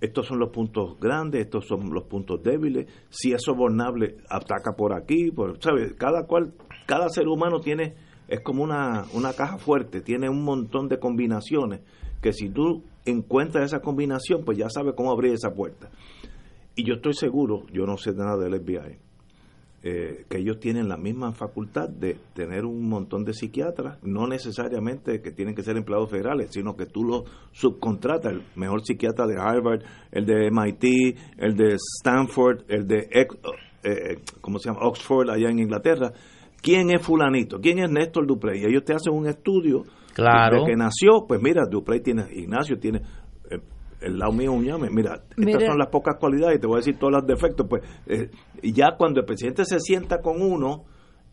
[0.00, 4.94] estos son los puntos grandes, estos son los puntos débiles, si es sobornable, ataca por
[4.94, 5.94] aquí, por, ¿sabes?
[5.94, 6.52] Cada cual,
[6.86, 7.94] cada ser humano tiene,
[8.28, 11.80] es como una, una caja fuerte, tiene un montón de combinaciones,
[12.20, 15.88] que si tú encuentras esa combinación, pues ya sabes cómo abrir esa puerta.
[16.74, 18.98] Y yo estoy seguro, yo no sé nada del FBI,
[19.82, 25.20] eh, que ellos tienen la misma facultad de tener un montón de psiquiatras, no necesariamente
[25.22, 27.22] que tienen que ser empleados federales, sino que tú los
[27.52, 33.38] subcontratas, el mejor psiquiatra de Harvard, el de MIT, el de Stanford, el de ex-
[33.84, 34.80] eh, ¿cómo se llama?
[34.86, 36.12] Oxford allá en Inglaterra.
[36.60, 37.60] ¿Quién es fulanito?
[37.60, 38.62] ¿Quién es Néstor Duprey?
[38.62, 39.84] Y ellos te hacen un estudio
[40.16, 40.64] Claro.
[40.64, 43.02] que nació, pues mira, Duprey tiene, Ignacio tiene,
[43.50, 43.58] eh,
[44.00, 46.78] el lado mío un llame, mira, estas son las pocas cualidades y te voy a
[46.78, 48.30] decir todos los defectos, pues eh,
[48.62, 50.84] y ya cuando el presidente se sienta con uno,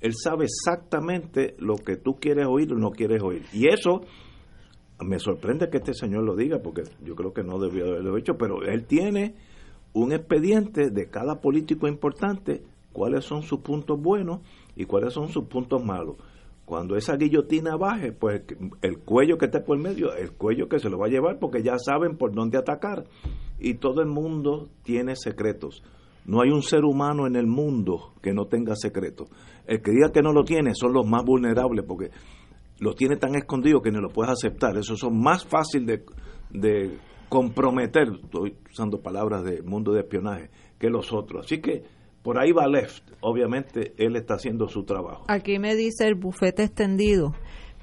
[0.01, 3.45] él sabe exactamente lo que tú quieres oír o no quieres oír.
[3.53, 4.01] Y eso
[4.99, 8.33] me sorprende que este señor lo diga, porque yo creo que no debió haberlo hecho,
[8.37, 9.35] pero él tiene
[9.93, 14.41] un expediente de cada político importante, cuáles son sus puntos buenos
[14.75, 16.17] y cuáles son sus puntos malos.
[16.73, 18.41] Cuando esa guillotina baje, pues
[18.81, 21.61] el cuello que esté por medio, el cuello que se lo va a llevar, porque
[21.61, 23.03] ya saben por dónde atacar.
[23.59, 25.83] Y todo el mundo tiene secretos.
[26.25, 29.29] No hay un ser humano en el mundo que no tenga secretos.
[29.67, 32.09] El que diga que no lo tiene son los más vulnerables, porque
[32.79, 34.75] los tiene tan escondidos que no lo puedes aceptar.
[34.75, 36.03] Esos son más fácil de,
[36.49, 36.97] de
[37.29, 41.45] comprometer, estoy usando palabras de mundo de espionaje, que los otros.
[41.45, 41.83] Así que
[42.23, 43.03] por ahí va Left.
[43.19, 45.25] Obviamente él está haciendo su trabajo.
[45.27, 47.33] Aquí me dice el bufete extendido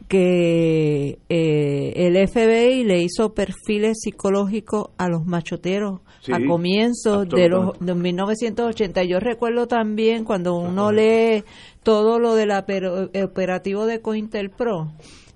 [0.09, 7.49] que eh, el FBI le hizo perfiles psicológicos a los machoteros Sí, a comienzos de
[7.49, 9.05] los de 1980.
[9.05, 11.45] Yo recuerdo también cuando uno lee
[11.83, 14.93] todo lo del operativo de COINTELPRO.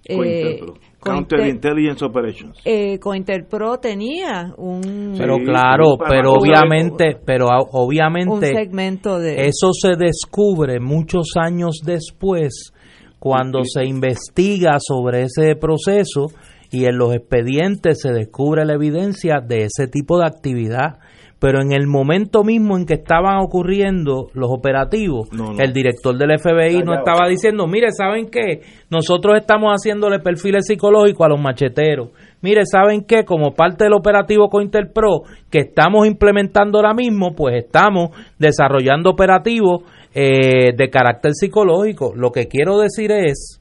[0.07, 0.75] Eh, COINTELPRO.
[1.01, 2.59] Counterintelligence Operations.
[2.65, 9.97] eh, COINTELPRO tenía un Pero claro, pero obviamente, pero obviamente un segmento de eso se
[9.97, 12.73] descubre muchos años después
[13.19, 16.29] cuando se investiga sobre ese proceso
[16.71, 20.99] y en los expedientes se descubre la evidencia de ese tipo de actividad.
[21.45, 25.61] Pero en el momento mismo en que estaban ocurriendo los operativos, No, no.
[25.63, 28.63] el director del FBI no estaba diciendo, mire, ¿saben qué?
[28.89, 32.09] Nosotros estamos haciéndole perfiles psicológicos a los macheteros.
[32.41, 33.27] Mire, ¿saben qué?
[33.27, 39.83] Como parte del operativo Cointelpro que estamos implementando ahora mismo, pues estamos desarrollando operativos
[40.15, 42.15] eh, de carácter psicológico.
[42.17, 43.61] Lo que quiero decir es,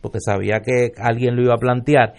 [0.00, 2.14] porque sabía que alguien lo iba a plantear,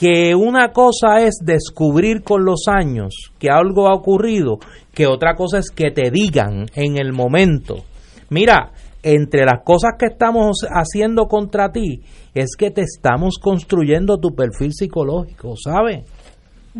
[0.00, 4.58] que una cosa es descubrir con los años que algo ha ocurrido,
[4.94, 7.84] que otra cosa es que te digan en el momento.
[8.30, 8.70] Mira,
[9.02, 12.00] entre las cosas que estamos haciendo contra ti
[12.34, 16.04] es que te estamos construyendo tu perfil psicológico, ¿sabes?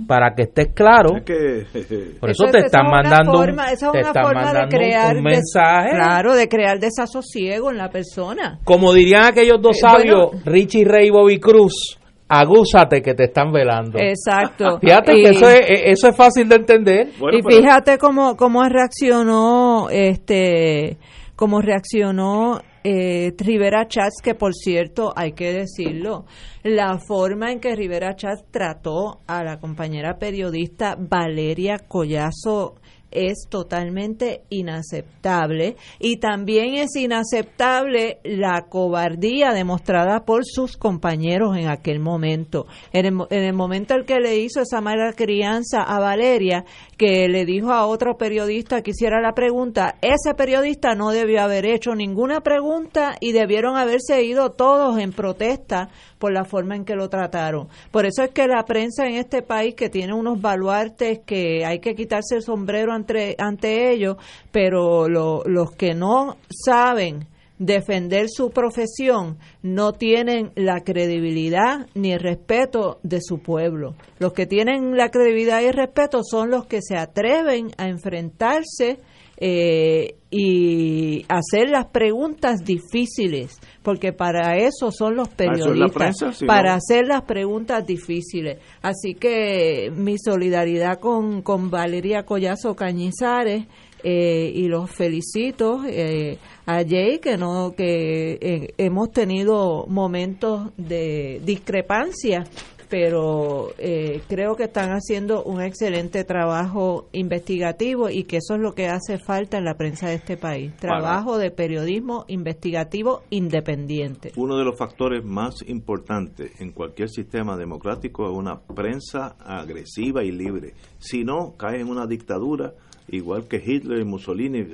[0.07, 1.17] Para que estés claro.
[1.19, 4.07] Es que, Por eso, Eso te es- están mandando un- forma- esa es te una
[4.09, 5.91] están forma de mandando un- crear un des- mensaje.
[5.91, 10.43] claro de crear desasosiego en la persona Como dirían aquellos dos Eh, sabios, bueno.
[10.47, 11.99] Richie Ray y Bobby Cruz,
[12.31, 13.99] agúzate que te están velando.
[13.99, 17.09] exacto Fíjate Y- que eso es, eh, eso es fácil de entender.
[17.33, 20.97] y fíjate cómo, cómo reaccionó este
[21.37, 26.25] cómo reaccionó eh, Rivera Chats, que por cierto, hay que decirlo,
[26.63, 32.77] la forma en que Rivera Chats trató a la compañera periodista Valeria Collazo
[33.11, 42.01] es totalmente inaceptable y también es inaceptable la cobardía demostrada por sus compañeros en aquel
[42.01, 42.67] momento.
[42.93, 46.65] En el, en el momento en que le hizo esa mala crianza a Valeria,
[46.97, 51.67] que le dijo a otro periodista que hiciera la pregunta, ese periodista no debió haber
[51.67, 55.89] hecho ninguna pregunta y debieron haberse ido todos en protesta
[56.19, 57.69] por la forma en que lo trataron.
[57.91, 61.81] Por eso es que la prensa en este país, que tiene unos baluartes que hay
[61.81, 62.95] que quitarse el sombrero
[63.39, 64.17] ante, ellos,
[64.51, 67.27] pero lo- los que no saben
[67.59, 73.97] defender su profesión no tienen la credibilidad ni el respeto de su pueblo.
[74.19, 79.01] Los que tienen la credibilidad y el respeto son los que se atreven a enfrentarse
[79.43, 87.23] eh, y hacer las preguntas difíciles, porque para eso son los periodistas, para hacer las
[87.23, 88.59] preguntas difíciles.
[88.83, 93.67] Así que mi solidaridad con, con Valeria Collazo Cañizares
[94.03, 102.45] eh, y los felicito eh, a Jay que no que hemos tenido momentos de discrepancia
[102.91, 108.75] pero eh, creo que están haciendo un excelente trabajo investigativo y que eso es lo
[108.75, 110.75] que hace falta en la prensa de este país.
[110.77, 114.33] Trabajo de periodismo investigativo independiente.
[114.37, 120.33] Uno de los factores más importantes en cualquier sistema democrático es una prensa agresiva y
[120.33, 120.75] libre.
[120.99, 122.75] Si no, cae en una dictadura,
[123.09, 124.67] igual que Hitler y Mussolini.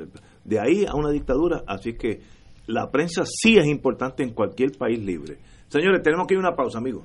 [0.43, 2.21] De ahí a una dictadura, así que
[2.67, 5.37] la prensa sí es importante en cualquier país libre.
[5.69, 7.05] Señores, tenemos que ir a una pausa, amigos.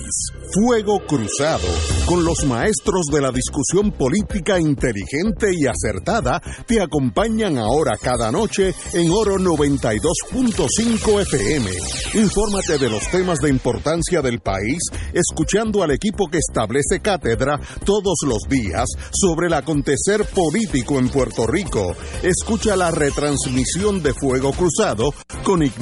[0.52, 1.68] Fuego Cruzado,
[2.06, 8.74] con los maestros de la discusión política inteligente y acertada, te acompañan ahora cada noche
[8.92, 11.70] en Oro 92.5 FM.
[12.14, 14.78] Infórmate de los temas de importancia del país,
[15.12, 21.46] escuchando al equipo que establece cátedra todos los días sobre el acontecer político en Puerto
[21.46, 21.94] Rico.
[22.22, 25.12] Escucha la retransmisión de Fuego Cruzado
[25.42, 25.62] con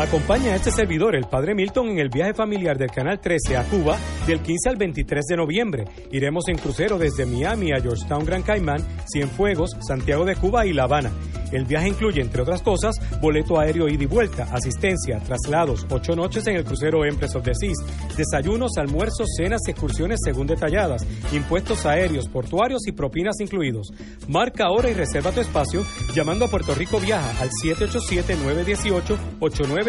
[0.00, 3.64] Acompaña a este servidor, el Padre Milton, en el viaje familiar del Canal 13 a
[3.64, 5.84] Cuba del 15 al 23 de noviembre.
[6.10, 8.82] Iremos en crucero desde Miami a Georgetown, Gran Caimán,
[9.12, 11.12] Cienfuegos, Santiago de Cuba y La Habana.
[11.52, 16.46] El viaje incluye, entre otras cosas, boleto aéreo ida y vuelta, asistencia, traslados, ocho noches
[16.46, 17.76] en el crucero Empress of the Seas,
[18.16, 23.88] desayunos, almuerzos, cenas excursiones según detalladas, impuestos aéreos, portuarios y propinas incluidos.
[24.28, 27.50] Marca ahora y reserva tu espacio llamando a Puerto Rico Viaja al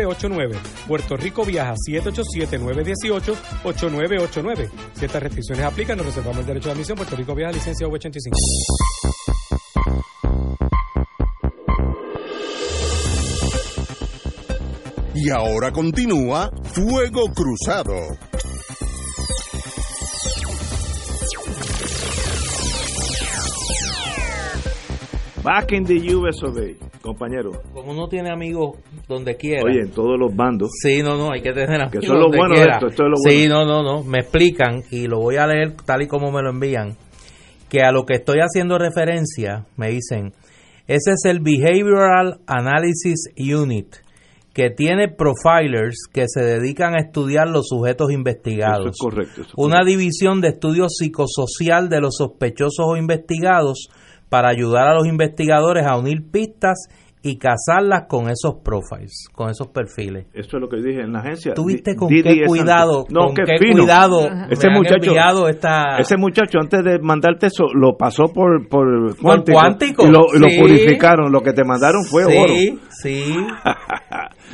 [0.06, 0.58] 787-918-8989.
[0.88, 4.70] Puerto Rico Viaja 787-918-8989.
[4.94, 6.98] Si estas restricciones aplican, nos reservamos el derecho de admisión.
[6.98, 8.32] Puerto Rico Viaja, licencia V85.
[15.14, 17.94] Y ahora continúa Fuego Cruzado.
[25.44, 27.52] Back in the US of A, compañero.
[27.74, 28.78] Como uno tiene amigos
[29.08, 29.64] donde quiera.
[29.64, 30.70] Oye, en todos los bandos.
[30.84, 32.74] Sí, no, no, hay que tener amigos Que eso es lo donde bueno de quiera.
[32.76, 33.42] esto, esto es lo bueno.
[33.42, 36.44] Sí, no, no, no, me explican y lo voy a leer tal y como me
[36.44, 36.96] lo envían,
[37.70, 40.34] que a lo que estoy haciendo referencia, me dicen,
[40.88, 43.96] ese es el Behavioral Analysis Unit,
[44.54, 48.82] que tiene profilers que se dedican a estudiar los sujetos investigados.
[48.82, 49.42] Eso es correcto.
[49.42, 53.88] eso es Una división de estudio psicosocial de los sospechosos o investigados
[54.32, 56.88] para ayudar a los investigadores a unir pistas
[57.24, 60.26] y casarlas con esos profiles, con esos perfiles.
[60.34, 61.54] Eso es lo que dije en la agencia.
[61.54, 63.06] ¿Tuviste con Didi qué cuidado.
[63.12, 65.98] No, con qué qué cuidado Ese me han muchacho, enviado esta...
[66.00, 70.22] ese muchacho antes de mandarte eso lo pasó por por cuántico, cuántico, y lo,
[70.60, 71.32] purificaron.
[71.32, 72.82] Lo que te mandaron fue sí, oro.
[72.90, 73.36] sí.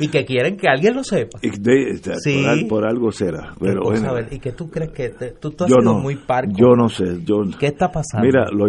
[0.00, 1.38] y que quieren que alguien lo sepa.
[1.40, 2.42] Y de- Sí.
[2.42, 3.54] por, al- por algo será.
[3.58, 5.94] Pero bueno, a ver, ¿Y que tú crees que te- tú, tú has yo sido
[5.94, 6.52] no, muy parco?
[6.54, 7.04] yo no sé.
[7.24, 8.26] Yo, ¿Qué está pasando?
[8.26, 8.66] Mira, lo,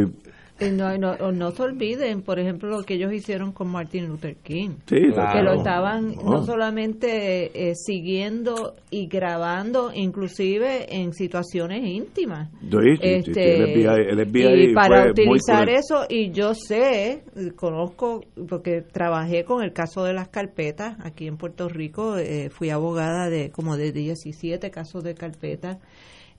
[0.60, 4.72] No, no, no se olviden, por ejemplo, lo que ellos hicieron con Martin Luther King.
[4.88, 5.44] Sí, que claro.
[5.44, 6.44] lo estaban no, No.
[6.44, 12.50] solamente eh, siguiendo y grabando, inclusive en situaciones íntimas.
[12.62, 17.24] Sí, sí, Este, el FBI, el FBI y para utilizar eso, y yo sé,
[17.56, 22.70] conozco, porque trabajé con el caso de las carpetas aquí en Puerto Rico, eh, fui
[22.70, 25.78] abogada de como de 17 casos de carpetas.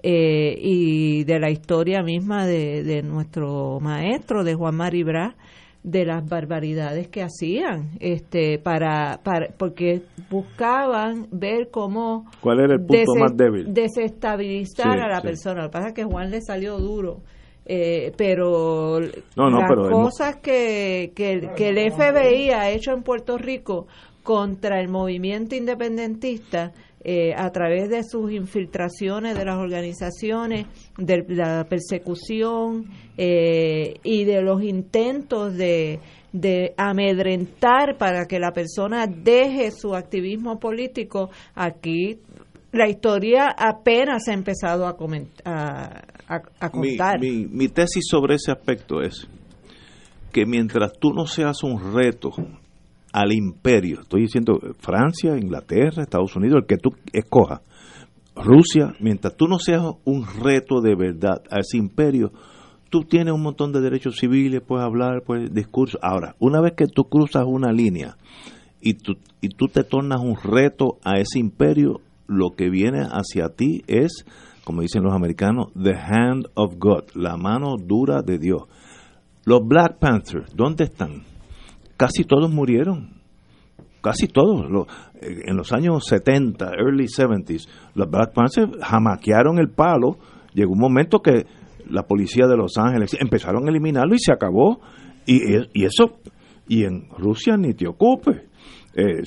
[0.02, 5.34] Eh, y de la historia misma de, de nuestro maestro, de Juan Maribra,
[5.82, 12.80] de las barbaridades que hacían, este, para, para, porque buscaban ver cómo ¿Cuál era el
[12.84, 13.72] punto más débil?
[13.72, 15.26] desestabilizar Sí, a la sí.
[15.26, 15.62] persona.
[15.62, 17.20] Lo que pasa es que Juan le salió duro.
[17.66, 19.00] Eh, pero
[19.36, 23.86] No, no, las pero cosas que, que, que el FBI ha hecho en Puerto Rico
[24.22, 26.72] contra el movimiento independentista
[27.02, 30.66] eh, a través de sus infiltraciones de las organizaciones,
[30.98, 32.86] de la persecución
[33.16, 35.98] eh, y de los intentos de,
[36.32, 42.18] de amedrentar para que la persona deje su activismo político, aquí
[42.72, 44.94] la historia apenas ha empezado a,
[45.44, 47.18] a, a- a mi, contar.
[47.20, 49.26] mi, mi tesis sobre ese aspecto es
[50.32, 52.30] que mientras tú no seas un reto
[53.12, 57.60] al imperio, estoy diciendo Francia, Inglaterra, Estados Unidos, el que tú escojas,
[58.36, 62.32] Rusia, mientras tú no seas un reto de verdad a ese imperio,
[62.88, 65.98] tú tienes un montón de derechos civiles, puedes hablar, puedes discurso.
[66.02, 68.16] Ahora, una vez que tú cruzas una línea
[68.80, 73.48] y tú, y tú te tornas un reto a ese imperio, lo que viene hacia
[73.50, 74.24] ti es,
[74.64, 78.62] como dicen los americanos, the hand of God, la mano dura de Dios.
[79.44, 81.29] Los Black Panthers, ¿dónde están?
[82.00, 83.10] Casi todos murieron.
[84.00, 84.88] Casi todos.
[85.20, 90.16] Eh, en los años 70, early 70s, los Black Panthers jamaquearon el palo.
[90.54, 91.44] Llegó un momento que
[91.90, 94.80] la policía de Los Ángeles empezaron a eliminarlo y se acabó.
[95.26, 96.20] Y, eso,
[96.66, 98.46] y en Rusia ni te ocupe.
[98.94, 99.22] Eh.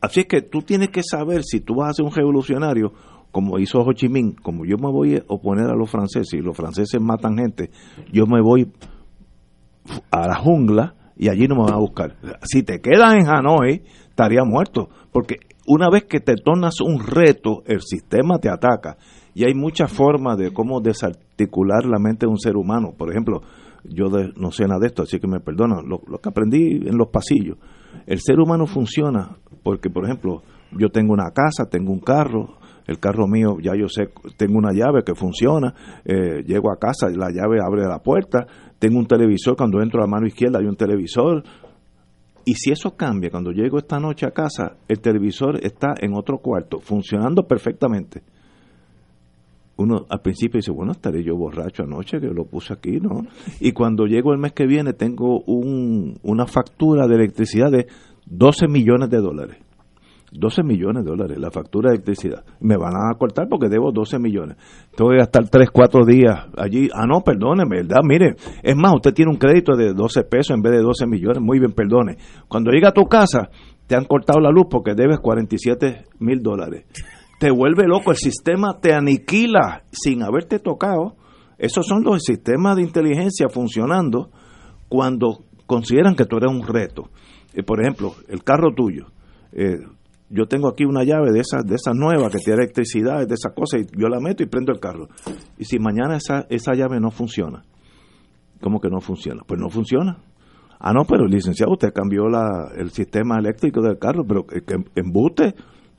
[0.00, 2.92] Así es que tú tienes que saber si tú vas a ser un revolucionario,
[3.30, 6.42] como hizo Ho Chi Minh, como yo me voy a oponer a los franceses y
[6.42, 7.70] los franceses matan gente,
[8.12, 8.66] yo me voy
[10.10, 12.16] a la jungla y allí no me van a buscar.
[12.42, 15.36] Si te quedas en Hanoi, estaría muerto, porque
[15.68, 18.96] una vez que te tornas un reto, el sistema te ataca.
[19.32, 22.92] Y hay muchas formas de cómo desarticular la mente de un ser humano.
[22.98, 23.40] Por ejemplo,
[23.84, 26.88] yo de- no sé nada de esto, así que me perdonan, lo, lo que aprendí
[26.88, 27.56] en los pasillos.
[28.06, 30.42] El ser humano funciona porque, por ejemplo,
[30.72, 32.56] yo tengo una casa, tengo un carro,
[32.88, 35.72] el carro mío ya yo sé, tengo una llave que funciona,
[36.04, 38.44] eh, llego a casa, la llave abre la puerta,
[38.82, 41.44] tengo un televisor, cuando entro a la mano izquierda hay un televisor,
[42.44, 46.38] y si eso cambia, cuando llego esta noche a casa, el televisor está en otro
[46.38, 48.24] cuarto, funcionando perfectamente.
[49.76, 53.24] Uno al principio dice, bueno, estaré yo borracho anoche que lo puse aquí, ¿no?
[53.60, 57.86] Y cuando llego el mes que viene tengo un, una factura de electricidad de
[58.26, 59.58] 12 millones de dólares.
[60.32, 62.44] 12 millones de dólares la factura de electricidad.
[62.60, 64.56] Me van a cortar porque debo 12 millones.
[64.96, 66.88] Tengo que gastar 3, 4 días allí.
[66.94, 68.00] Ah, no, perdóneme, ¿verdad?
[68.02, 71.40] Mire, es más, usted tiene un crédito de 12 pesos en vez de 12 millones.
[71.40, 72.16] Muy bien, perdone.
[72.48, 73.50] Cuando llega a tu casa,
[73.86, 76.86] te han cortado la luz porque debes 47 mil dólares.
[77.38, 81.16] Te vuelve loco, el sistema te aniquila sin haberte tocado.
[81.58, 84.30] Esos son los sistemas de inteligencia funcionando
[84.88, 87.10] cuando consideran que tú eres un reto.
[87.54, 89.06] Eh, por ejemplo, el carro tuyo.
[89.52, 89.78] Eh,
[90.32, 93.52] yo tengo aquí una llave de esas de esas nuevas que tiene electricidad, de esas
[93.52, 95.08] cosas, y yo la meto y prendo el carro.
[95.58, 97.62] Y si mañana esa, esa llave no funciona,
[98.60, 99.42] ¿cómo que no funciona?
[99.46, 100.18] Pues no funciona.
[100.80, 104.62] Ah, no, pero licenciado, usted cambió la, el sistema eléctrico del carro, pero que,
[104.96, 105.54] embuste,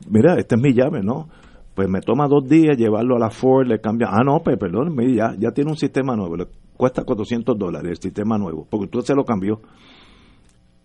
[0.09, 1.29] mira, esta es mi llave, ¿no?
[1.73, 4.95] Pues me toma dos días llevarlo a la Ford, le cambia, ah, no, pues perdón,
[5.15, 9.01] ya, ya tiene un sistema nuevo, le cuesta 400 dólares el sistema nuevo, porque tú
[9.01, 9.61] se lo cambió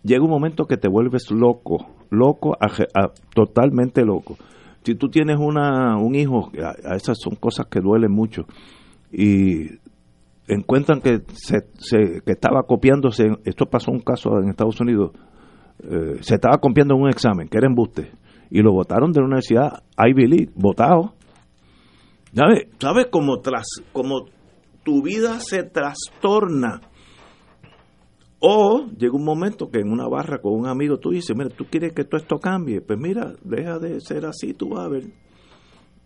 [0.03, 4.37] llega un momento que te vuelves loco, loco, aje- a- totalmente loco.
[4.83, 8.45] Si tú tienes una, un hijo, a, a esas son cosas que duelen mucho,
[9.11, 9.67] y
[10.47, 15.11] encuentran que, se, se- que estaba copiándose, esto pasó un caso en Estados Unidos,
[15.83, 18.11] eh, se estaba copiando un examen, que era embuste,
[18.49, 21.13] y lo votaron de la universidad Ivy League, votado.
[22.33, 22.67] ¿Sabes?
[22.79, 24.25] ¿Sabes cómo, tras, cómo
[24.83, 26.81] tu vida se trastorna?
[28.41, 31.65] O llega un momento que en una barra con un amigo tú dices, mira, tú
[31.69, 35.03] quieres que todo esto cambie, pues mira, deja de ser así, tú vas a ver.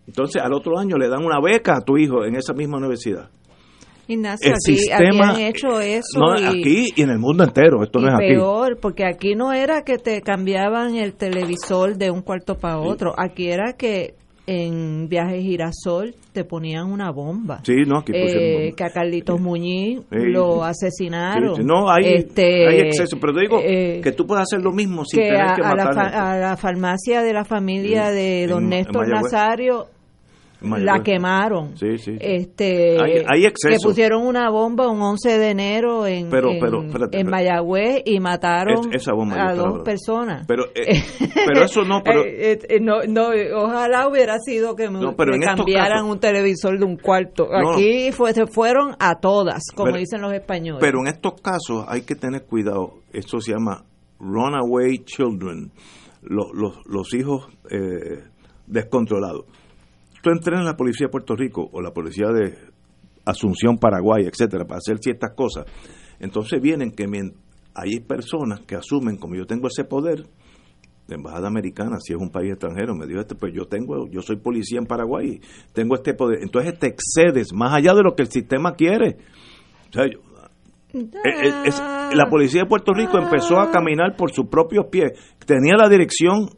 [0.06, 3.30] Entonces al otro año le dan una beca a tu hijo en esa misma universidad.
[4.06, 7.42] Ignacio, El aquí, sistema- aquí han hecho eso No, y, aquí y en el mundo
[7.44, 8.34] entero, esto no es aquí.
[8.34, 13.14] peor, porque aquí no era que te cambiaban el televisor de un cuarto para otro,
[13.16, 14.14] aquí era que
[14.46, 17.60] en Viaje Girasol te ponían una bomba.
[17.64, 18.76] Sí, no, aquí pusieron Eh, bomba.
[18.76, 20.18] que a Carlitos Muñiz Sí.
[20.26, 21.64] lo asesinaron.
[21.66, 25.04] No, hay, Este, hay exceso, pero te digo eh, que tú puedes hacer lo mismo
[25.04, 26.16] sin que tener a, que a la, matar fa- gente.
[26.18, 29.08] a la farmacia de la familia de don Néstor.
[29.08, 29.86] Nazario
[30.78, 31.76] La quemaron.
[31.76, 32.18] Sí, sí, sí.
[32.20, 33.68] Este, Hay- hay exceso.
[33.82, 37.30] Que pusieron una bomba un 11 de enero en, Pero- en, pero, espérate, en espérate.
[37.30, 40.46] Mayagüez y mataron Es- esa bomba yo a dos personas.
[40.46, 41.02] Pero, eh,
[41.46, 43.28] pero eso no, pero, Eh, eh, no, no,
[43.62, 46.84] ojalá hubiera sido que me, No, pero me en estos cambiaran casos- un televisor de
[46.84, 47.48] un cuarto.
[47.52, 50.80] Aquí fue, se fueron a todas, como dicen los españoles.
[50.80, 52.94] pero en estos casos hay que tener cuidado.
[53.12, 53.84] Esto se llama
[54.18, 55.70] runaway children,
[56.22, 58.22] los, los, los hijos eh,
[58.66, 59.44] descontrolados.
[60.24, 62.56] Tú entrenas en la policía de Puerto Rico o la policía de
[63.26, 65.66] Asunción, Paraguay, etcétera, para hacer ciertas cosas.
[66.18, 67.04] Entonces vienen que
[67.74, 70.24] hay personas que asumen, como yo tengo ese poder,
[71.08, 74.22] la embajada americana, si es un país extranjero, me dijo este, pues yo tengo, yo
[74.22, 75.38] soy policía en Paraguay,
[75.74, 76.38] tengo este poder.
[76.42, 79.18] Entonces te excedes más allá de lo que el sistema quiere.
[79.90, 80.20] O sea, yo-
[80.94, 81.82] eh, es-
[82.14, 85.12] la policía de Puerto Rico empezó a caminar por sus propios pies.
[85.44, 86.48] Tenía la dirección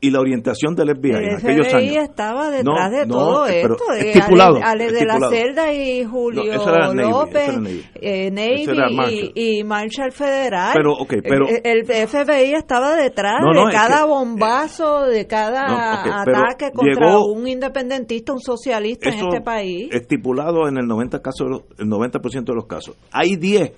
[0.00, 2.04] y la orientación del FBI en el aquellos FBI años.
[2.08, 3.92] estaba detrás No, de no, todo pero esto.
[3.94, 5.32] eh, estipulado, Ale, Ale de la estipulado.
[5.32, 7.84] Cerda y Julio No, López, Navy.
[7.94, 9.32] eh, Navy y- Marshall.
[9.34, 10.72] y, Marshall Federal.
[10.74, 15.26] Pero, ok, pero- el, el FBI estaba detrás No, no, de cada que- bombazo, de
[15.26, 19.88] cada No, ok, pero ataque contra llegó- un independentista, un socialista en este país.
[19.92, 22.96] Estipulado en el 90%, casos, de los- el 90 de los casos.
[23.12, 23.72] Hay 10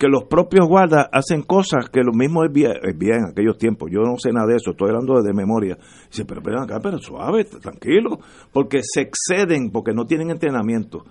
[0.00, 3.90] que los propios guardas hacen cosas que lo mismo es bien, en aquellos tiempos.
[3.92, 5.76] Yo no sé nada de eso, estoy hablando de memoria.
[6.10, 8.18] Dice, pero, pero acá, pero suave, tranquilo,
[8.50, 11.04] porque se exceden, porque no tienen entrenamiento.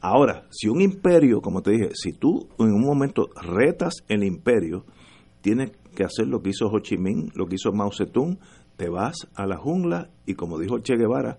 [0.00, 4.84] Ahora, si un imperio, como te dije, si tú en un momento retas el imperio,
[5.40, 8.38] tienes que hacer lo que hizo Ho Chi Minh, lo que hizo Mao Zedong,
[8.76, 11.38] te vas a la jungla y como dijo Che Guevara,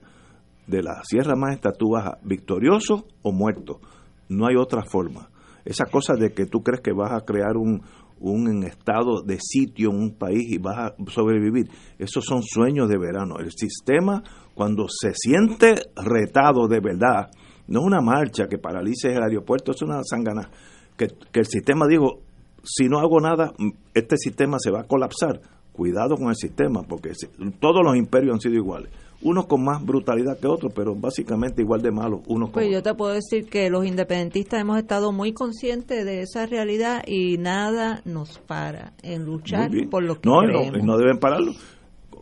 [0.66, 3.80] de la Sierra Maestra tú vas victorioso o muerto.
[4.28, 5.30] No hay otra forma.
[5.68, 7.82] Esa cosa de que tú crees que vas a crear un,
[8.22, 11.70] un estado de sitio en un país y vas a sobrevivir,
[12.00, 13.36] esos son sueños de verano.
[13.38, 14.24] El sistema,
[14.56, 17.30] cuando se siente retado de verdad,
[17.68, 20.50] no es una marcha que paralice el aeropuerto, es una sangana.
[20.96, 22.22] Que, que el sistema dijo,
[22.64, 23.52] si no hago nada,
[23.94, 25.42] este sistema se va a colapsar.
[25.74, 27.12] Cuidado con el sistema, porque
[27.60, 28.90] todos los imperios han sido iguales.
[29.22, 32.22] Unos con más brutalidad que otros, pero básicamente igual de malos.
[32.28, 36.22] Unos con Pues yo te puedo decir que los independentistas hemos estado muy conscientes de
[36.22, 40.78] esa realidad y nada nos para en luchar por lo que no, creemos.
[40.78, 41.52] no, no deben pararlo.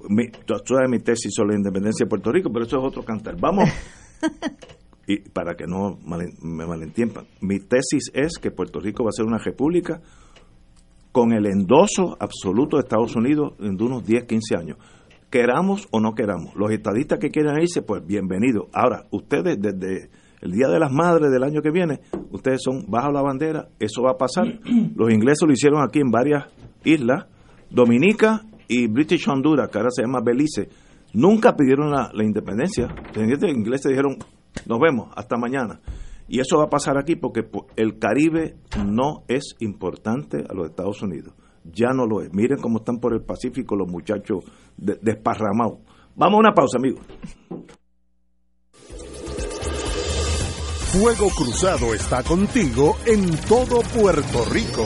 [0.07, 3.35] Mi, sabes mi tesis sobre la independencia de Puerto Rico, pero eso es otro cantar.
[3.39, 3.69] Vamos.
[5.07, 5.97] y para que no
[6.41, 10.01] me malentiendan, mi tesis es que Puerto Rico va a ser una república
[11.15, 14.77] con el endoso absoluto de Estados Unidos en unos 10, 15 años.
[15.29, 16.55] Queramos o no queramos.
[16.55, 18.67] Los estadistas que quieran irse, pues bienvenidos.
[18.73, 20.09] Ahora, ustedes desde
[20.41, 21.99] el Día de las Madres del año que viene,
[22.31, 24.45] ustedes son bajo la bandera, eso va a pasar.
[24.95, 26.45] Los ingleses lo hicieron aquí en varias
[26.83, 27.25] islas,
[27.69, 30.69] Dominica y British Honduras, que ahora se llama Belice.
[31.13, 32.87] Nunca pidieron la, la independencia.
[33.13, 34.17] Los ingleses dijeron,
[34.67, 35.79] nos vemos, hasta mañana.
[36.27, 40.69] Y eso va a pasar aquí porque po- el Caribe no es importante a los
[40.69, 41.33] Estados Unidos.
[41.71, 42.31] Ya no lo es.
[42.33, 44.43] Miren cómo están por el Pacífico los muchachos
[44.77, 45.79] de- desparramados.
[46.15, 47.01] Vamos a una pausa, amigos.
[50.93, 54.85] Fuego Cruzado está contigo en todo Puerto Rico.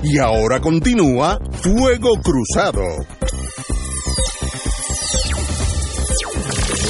[0.07, 2.83] Y ahora continúa Fuego Cruzado.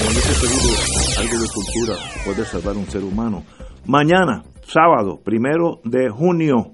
[0.04, 3.42] Algo de cultura puede salvar un ser humano.
[3.86, 6.72] Mañana, sábado, primero de junio,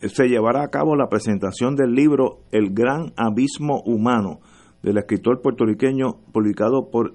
[0.00, 4.40] se llevará a cabo la presentación del libro El Gran Abismo Humano,
[4.82, 7.14] del escritor puertorriqueño publicado por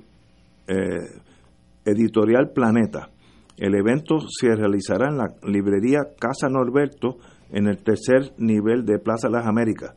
[0.68, 0.76] eh,
[1.86, 3.10] Editorial Planeta.
[3.58, 7.18] El evento se realizará en la librería Casa Norberto,
[7.52, 9.96] en el tercer nivel de Plaza las Américas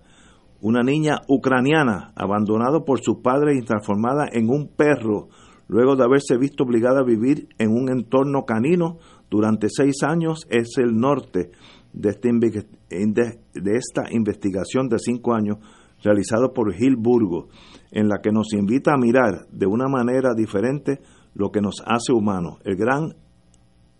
[0.60, 5.28] una niña ucraniana abandonada por su padre y transformada en un perro
[5.68, 8.98] luego de haberse visto obligada a vivir en un entorno canino
[9.30, 11.50] durante seis años es el norte
[11.92, 15.58] de, este de esta investigación de cinco años
[16.02, 17.48] realizado por Gil Burgo,
[17.90, 21.00] en la que nos invita a mirar de una manera diferente
[21.34, 23.14] lo que nos hace humanos, el gran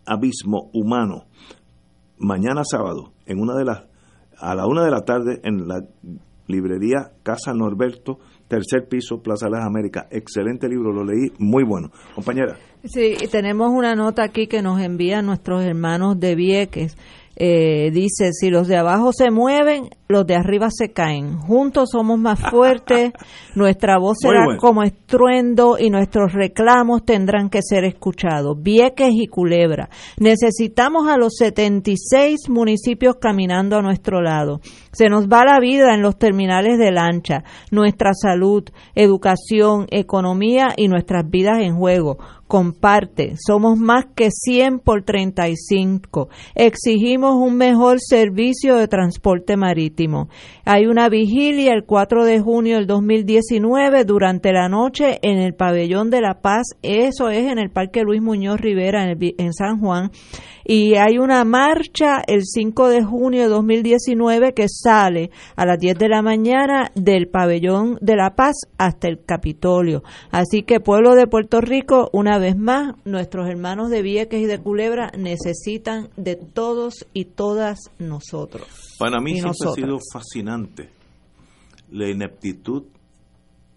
[0.05, 1.25] abismo humano.
[2.19, 3.85] Mañana sábado, en una de las
[4.39, 5.81] a la una de la tarde en la
[6.47, 8.19] librería Casa Norberto,
[8.49, 10.07] tercer piso, Plaza las Américas.
[10.11, 11.91] Excelente libro, lo leí, muy bueno.
[12.15, 12.57] Compañera.
[12.85, 16.97] Sí, tenemos una nota aquí que nos envían nuestros hermanos de Vieques.
[17.39, 21.37] Eh, dice, si los de abajo se mueven, los de arriba se caen.
[21.37, 23.13] Juntos somos más fuertes,
[23.55, 28.57] nuestra voz será como estruendo y nuestros reclamos tendrán que ser escuchados.
[28.63, 29.91] Vieques y Culebra.
[30.19, 34.61] Necesitamos a los 76 municipios caminando a nuestro lado.
[34.93, 38.65] Se nos va la vida en los terminales de lancha, nuestra salud,
[38.95, 42.17] educación, economía y nuestras vidas en juego
[42.47, 43.35] comparte.
[43.37, 46.29] Somos más que 100 por 35.
[46.55, 50.29] Exigimos un mejor servicio de transporte marítimo.
[50.65, 56.11] Hay una vigilia el 4 de junio del 2019 durante la noche en el Pabellón
[56.11, 56.67] de la Paz.
[56.83, 60.11] Eso es en el Parque Luis Muñoz Rivera en, en San Juan
[60.69, 65.97] y hay una marcha el 5 de junio de 2019 que sale a las 10
[65.97, 70.03] de la mañana del pabellón de la paz hasta el Capitolio.
[70.33, 74.59] Así que pueblo de Puerto Rico, una vez más, nuestros hermanos de Vieques y de
[74.59, 78.67] Culebra necesitan de todos y todas nosotros.
[78.99, 80.91] Para mí siempre ha sido fascinante
[81.93, 82.87] la ineptitud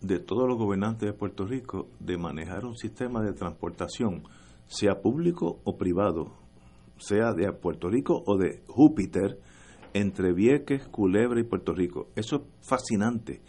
[0.02, 4.24] de todos los gobernantes de Puerto Rico de manejar un sistema de transportación,
[4.68, 6.39] sea público o privado,
[7.00, 9.40] sea de Puerto Rico o de Júpiter,
[9.94, 12.10] entre Vieques, Culebra y Puerto Rico.
[12.16, 13.42] Eso es fascinante.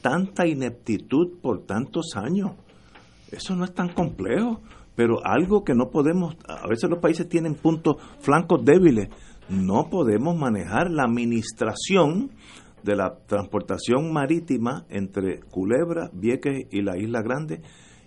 [0.00, 2.52] Tanta ineptitud por tantos años.
[3.30, 4.62] Eso no es tan complejo,
[4.94, 9.08] pero algo que no podemos, a veces los países tienen puntos flancos débiles,
[9.48, 12.30] no podemos manejar la administración
[12.82, 17.62] de la transportación marítima entre Culebra, Vieques y la Isla Grande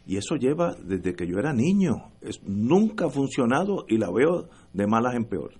[0.06, 2.12] y eso lleva desde que yo era niño.
[2.22, 5.54] Es, nunca ha funcionado y la veo de malas en peor.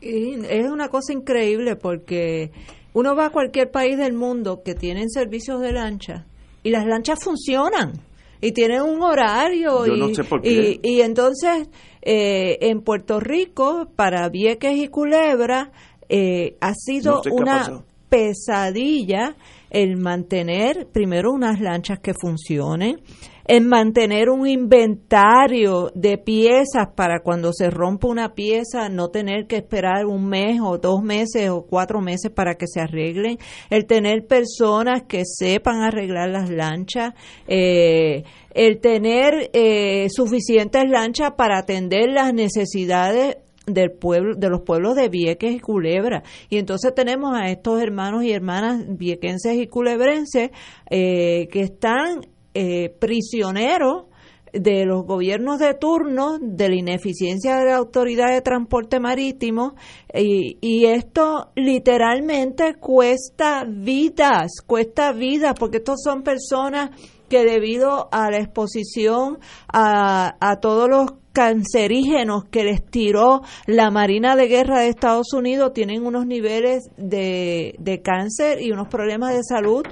[0.00, 2.52] Y es una cosa increíble porque
[2.92, 6.26] uno va a cualquier país del mundo que tienen servicios de lancha
[6.62, 7.92] y las lanchas funcionan
[8.40, 11.68] y tienen un horario y, y, entonces
[12.02, 15.72] eh, en Puerto Rico para Vieques y Culebra
[16.08, 19.36] eh, ha sido una pesadilla
[19.70, 23.00] en mantener primero unas lanchas que funcionen,
[23.48, 29.56] en mantener un inventario de piezas para cuando se rompa una pieza no tener que
[29.56, 33.38] esperar un mes o dos meses o cuatro meses para que se arreglen,
[33.70, 37.14] el tener personas que sepan arreglar las lanchas,
[37.46, 44.94] eh, el tener eh, suficientes lanchas para atender las necesidades del pueblo, de los pueblos
[44.94, 46.22] de Vieques y Culebra.
[46.50, 50.50] Y entonces tenemos a estos hermanos y hermanas viequenses y culebrenses
[50.90, 52.20] eh, que están
[52.60, 54.06] eh, prisioneros
[54.52, 59.76] de los gobiernos de turno, de la ineficiencia de la autoridad de transporte marítimo
[60.12, 66.90] y, y, esto literalmente cuesta vidas, cuesta vidas porque estos son personas
[67.28, 69.38] que debido a la exposición
[69.72, 75.72] a, a todos los cancerígenos que les tiró la Marina de Guerra de Estados Unidos
[75.74, 79.84] tienen unos niveles de, de cáncer y unos problemas de salud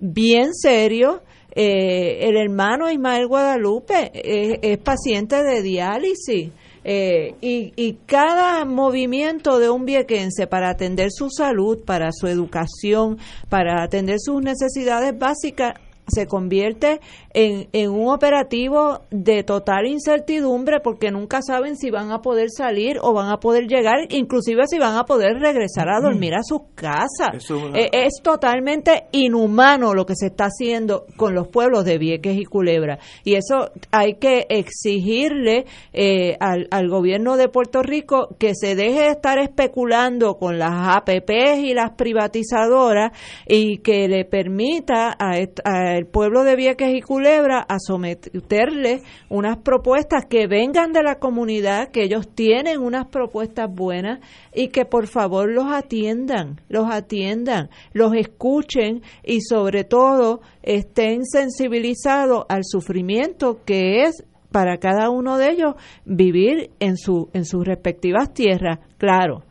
[0.00, 1.20] bien serios
[1.54, 6.50] eh, el hermano Ismael Guadalupe es paciente de diálisis.
[6.82, 13.18] Eh, y, y, cada movimiento de un viequense para atender su salud, para su educación,
[13.50, 15.74] para atender sus necesidades básicas,
[16.10, 17.00] se convierte
[17.32, 22.98] en, en, un operativo de total incertidumbre porque nunca saben si van a poder salir
[23.00, 26.62] o van a poder llegar, inclusive si van a poder regresar a dormir a sus
[26.74, 27.34] casas.
[27.34, 32.36] Es, eh, es, totalmente inhumano lo que se está haciendo con los pueblos de Vieques
[32.36, 32.98] y Culebra.
[33.24, 39.02] Y eso hay que exigirle eh, al, al gobierno de Puerto Rico que se deje
[39.02, 43.12] de estar especulando con las APPs y las privatizadoras
[43.46, 49.58] y que le permita a, a el pueblo de Vieques y Culebra a someterle unas
[49.58, 54.20] propuestas que vengan de la comunidad, que ellos tienen unas propuestas buenas
[54.54, 62.44] y que por favor los atiendan, los atiendan, los escuchen y sobre todo estén sensibilizados
[62.48, 65.74] al sufrimiento que es para cada uno de ellos
[66.04, 68.80] vivir en su en sus respectivas tierras.
[68.98, 69.44] Claro,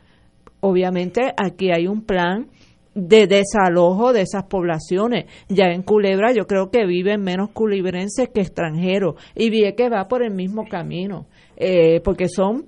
[0.60, 2.50] obviamente aquí hay un plan
[2.96, 5.26] de desalojo de esas poblaciones.
[5.48, 10.24] Ya en Culebra yo creo que viven menos culebrenses que extranjeros y que va por
[10.24, 11.26] el mismo camino,
[11.58, 12.66] eh, porque son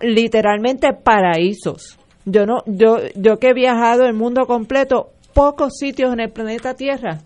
[0.00, 1.98] literalmente paraísos.
[2.24, 6.74] Yo no, yo, yo que he viajado el mundo completo, pocos sitios en el planeta
[6.74, 7.20] Tierra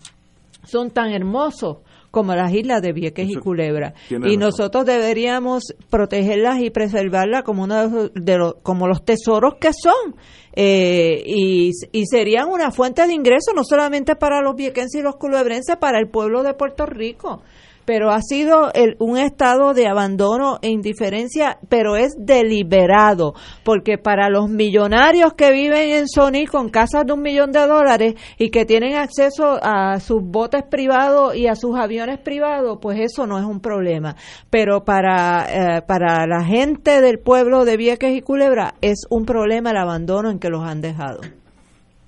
[0.65, 1.77] son tan hermosos
[2.13, 3.95] como las islas de Vieques y Culebra.
[4.07, 10.15] Y nosotros deberíamos protegerlas y preservarlas como uno de los, como los tesoros que son.
[10.55, 15.15] Eh, y, y, serían una fuente de ingreso no solamente para los viequenses y los
[15.15, 17.41] culebrenses, para el pueblo de Puerto Rico
[17.85, 23.33] pero ha sido el, un estado de abandono e indiferencia, pero es deliberado,
[23.63, 28.15] porque para los millonarios que viven en Sony con casas de un millón de dólares
[28.37, 33.27] y que tienen acceso a sus botes privados y a sus aviones privados, pues eso
[33.27, 34.15] no es un problema.
[34.49, 39.71] Pero para, eh, para la gente del pueblo de Vieques y Culebra es un problema
[39.71, 41.21] el abandono en que los han dejado.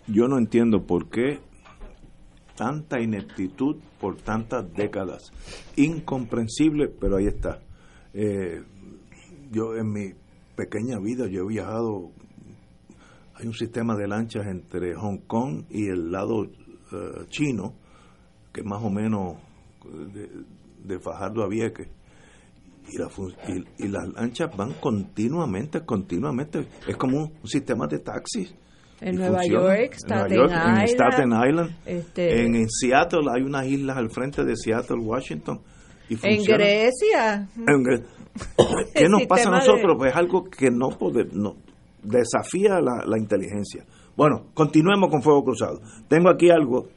[0.07, 1.39] Yo no entiendo por qué
[2.55, 5.31] tanta ineptitud por tantas décadas.
[5.75, 7.59] Incomprensible, pero ahí está.
[8.13, 8.63] Eh,
[9.51, 10.13] yo en mi
[10.55, 12.11] pequeña vida yo he viajado,
[13.35, 17.75] hay un sistema de lanchas entre Hong Kong y el lado eh, chino,
[18.53, 19.37] que más o menos
[20.13, 20.29] de,
[20.83, 21.87] de Fajardo a Vieques.
[22.87, 23.09] Y, la,
[23.79, 26.67] y, las lanchas van continuamente, continuamente.
[26.87, 28.53] Es como un, un sistema de taxis
[29.01, 31.75] en Nueva York, Staten, Island, en Staten Island.
[31.85, 35.61] Este, en, Seattle hay unas islas al frente de Seattle, Washington.
[36.09, 37.47] Y en Grecia.
[38.93, 39.95] ¿Qué nos pasa a nosotros?
[39.97, 40.89] Pues es algo que no,
[41.33, 41.55] no
[42.03, 43.85] desafía la, la inteligencia.
[44.15, 45.81] Bueno, continuemos con Fuego Cruzado.
[46.07, 46.87] Tengo aquí algo.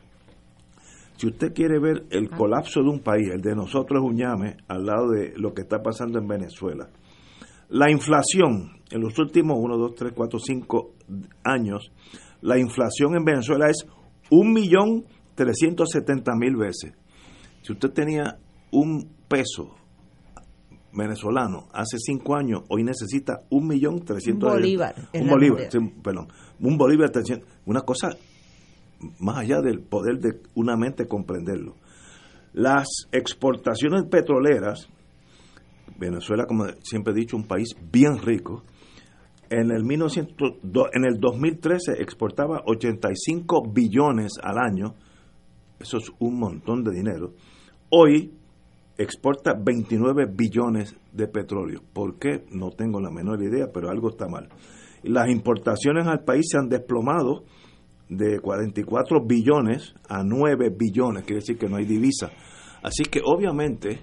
[1.17, 4.57] Si usted quiere ver el colapso de un país, el de nosotros es un llame
[4.69, 6.89] al lado de lo que está pasando en Venezuela.
[7.71, 10.91] La inflación en los últimos 1, 2, 3, 4, 5
[11.45, 11.93] años,
[12.41, 13.85] la inflación en Venezuela es
[14.31, 16.95] 1.370.000 veces.
[17.63, 18.39] Si usted tenía
[18.71, 19.75] un peso
[20.93, 24.33] venezolano hace 5 años, hoy necesita 1.300.000.
[24.33, 24.95] Un bolívar.
[25.13, 25.69] Un bolívar,
[26.03, 26.29] perdón.
[26.61, 27.11] Un bolívar,
[27.67, 28.17] una cosa
[29.21, 31.77] más allá del poder de una mente comprenderlo.
[32.53, 34.89] Las exportaciones petroleras,
[35.99, 38.65] Venezuela, como siempre he dicho, un país bien rico,
[39.51, 40.59] en el, 1900,
[40.93, 44.95] en el 2013 exportaba 85 billones al año,
[45.81, 47.33] eso es un montón de dinero.
[47.91, 48.33] Hoy
[48.99, 51.81] exporta 29 billones de petróleo.
[51.93, 52.45] ¿Por qué?
[52.51, 54.49] No tengo la menor idea, pero algo está mal.
[55.05, 57.45] Las importaciones al país se han desplomado
[58.09, 62.31] de 44 billones a 9 billones, quiere decir que no hay divisa.
[62.83, 64.01] Así que obviamente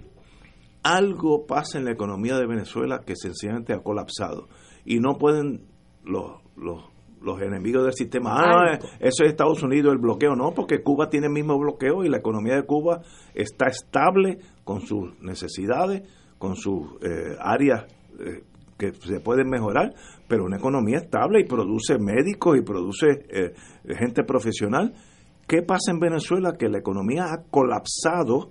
[0.84, 4.48] algo pasa en la economía de Venezuela que sencillamente ha colapsado
[4.86, 5.62] y no pueden
[6.04, 6.84] los, los,
[7.22, 11.28] los enemigos del sistema, ah, eso es Estados Unidos el bloqueo, no, porque Cuba tiene
[11.28, 13.02] el mismo bloqueo y la economía de Cuba
[13.34, 16.04] está estable con sus necesidades,
[16.38, 17.86] con sus eh, áreas
[18.20, 18.44] eh,
[18.78, 19.94] que se pueden mejorar,
[20.28, 23.54] pero una economía estable y produce médicos y produce eh,
[23.98, 24.94] gente profesional.
[25.48, 26.54] ¿Qué pasa en Venezuela?
[26.58, 28.50] Que la economía ha colapsado.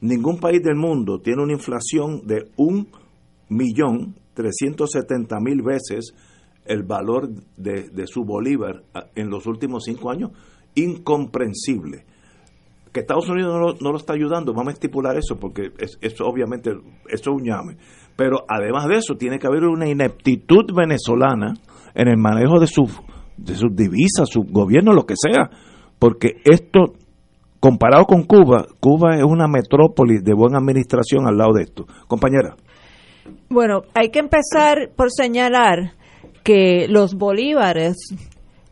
[0.00, 2.88] Ningún país del mundo tiene una inflación de un
[3.48, 6.14] millón trescientos setenta mil veces
[6.66, 10.30] el valor de, de, su bolívar ah, en los últimos cinco años.
[10.74, 12.04] Incomprensible.
[12.92, 15.98] Que Estados Unidos no lo, no lo está ayudando, vamos a estipular eso, porque es,
[16.00, 16.70] eso obviamente
[17.08, 17.76] eso es un llame.
[18.14, 21.54] Pero además de eso, tiene que haber una ineptitud venezolana
[21.94, 22.90] en el manejo de sus
[23.36, 25.50] de sus divisas, su gobierno, lo que sea,
[25.98, 26.94] porque esto,
[27.60, 31.86] comparado con Cuba, Cuba es una metrópolis de buena administración al lado de esto.
[32.08, 32.56] Compañera.
[33.48, 35.94] Bueno, hay que empezar por señalar
[36.42, 37.96] que los bolívares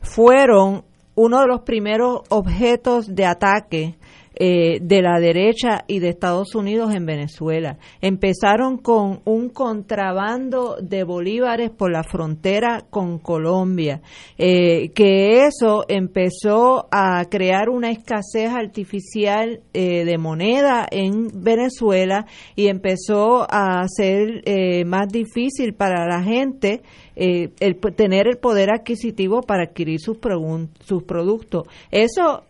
[0.01, 3.94] fueron uno de los primeros objetos de ataque
[4.36, 7.78] eh, de la derecha y de Estados Unidos en Venezuela.
[8.01, 14.01] Empezaron con un contrabando de bolívares por la frontera con Colombia,
[14.36, 22.66] eh, que eso empezó a crear una escasez artificial eh, de moneda en Venezuela y
[22.66, 24.43] empezó a ser
[24.85, 26.82] más difícil para la gente
[27.15, 30.19] el, tener el poder adquisitivo para adquirir sus,
[30.81, 31.69] sus productos.
[31.93, 32.43] Eso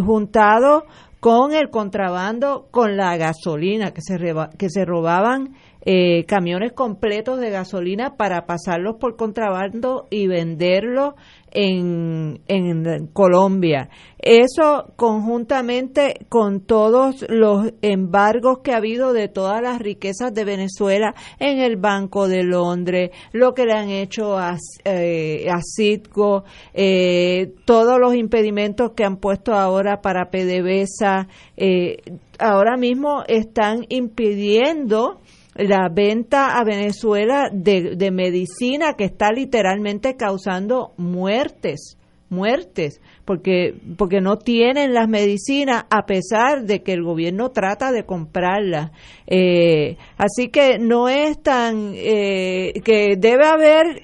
[0.00, 0.84] juntado
[1.20, 4.18] con el contrabando, con la gasolina, que se,
[4.58, 5.54] que se robaban
[5.84, 11.14] eh, camiones completos de gasolina para pasarlos por contrabando y venderlos
[11.52, 13.88] en, en Colombia.
[14.18, 21.14] Eso conjuntamente con todos los embargos que ha habido de todas las riquezas de Venezuela
[21.40, 27.52] en el Banco de Londres, lo que le han hecho a, eh, a Citgo, eh,
[27.64, 31.26] todos los impedimentos que han puesto ahora para PDVSA,
[31.56, 31.96] eh,
[32.38, 35.20] ahora mismo están impidiendo
[35.54, 41.98] la venta a Venezuela de, de medicina que está literalmente causando muertes
[42.32, 48.04] muertes porque porque no tienen las medicinas a pesar de que el gobierno trata de
[48.04, 48.90] comprarlas.
[49.26, 54.02] Eh, así que no es tan eh, que debe haber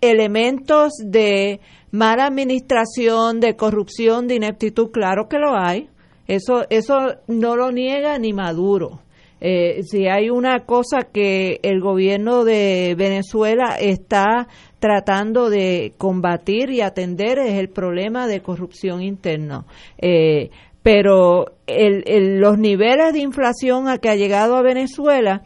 [0.00, 1.60] elementos de
[1.92, 5.88] mala administración de corrupción de ineptitud claro que lo hay.
[6.26, 9.01] Eso eso no lo niega ni Maduro
[9.44, 14.46] eh, si hay una cosa que el gobierno de Venezuela está
[14.78, 19.64] tratando de combatir y atender es el problema de corrupción interna.
[19.98, 20.50] Eh,
[20.84, 25.42] pero los niveles de inflación a que ha llegado a Venezuela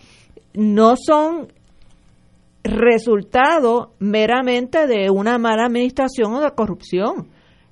[0.52, 1.48] no son
[2.64, 7.28] resultado meramente de una mala administración o de corrupción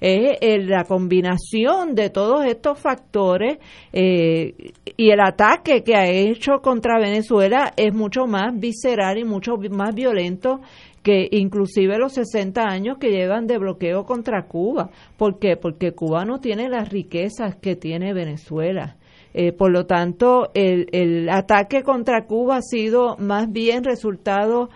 [0.06, 3.58] es la combinación de todos estos factores
[3.92, 9.56] eh, y el ataque que ha hecho contra Venezuela es mucho más visceral y mucho
[9.70, 10.60] más violento
[11.02, 14.90] que inclusive los 60 años que llevan de bloqueo contra Cuba.
[15.18, 15.56] ¿Por qué?
[15.56, 18.96] Porque Cuba no tiene las riquezas que tiene Venezuela.
[19.34, 24.70] Eh, por lo tanto, el, el ataque contra Cuba ha sido más bien resultado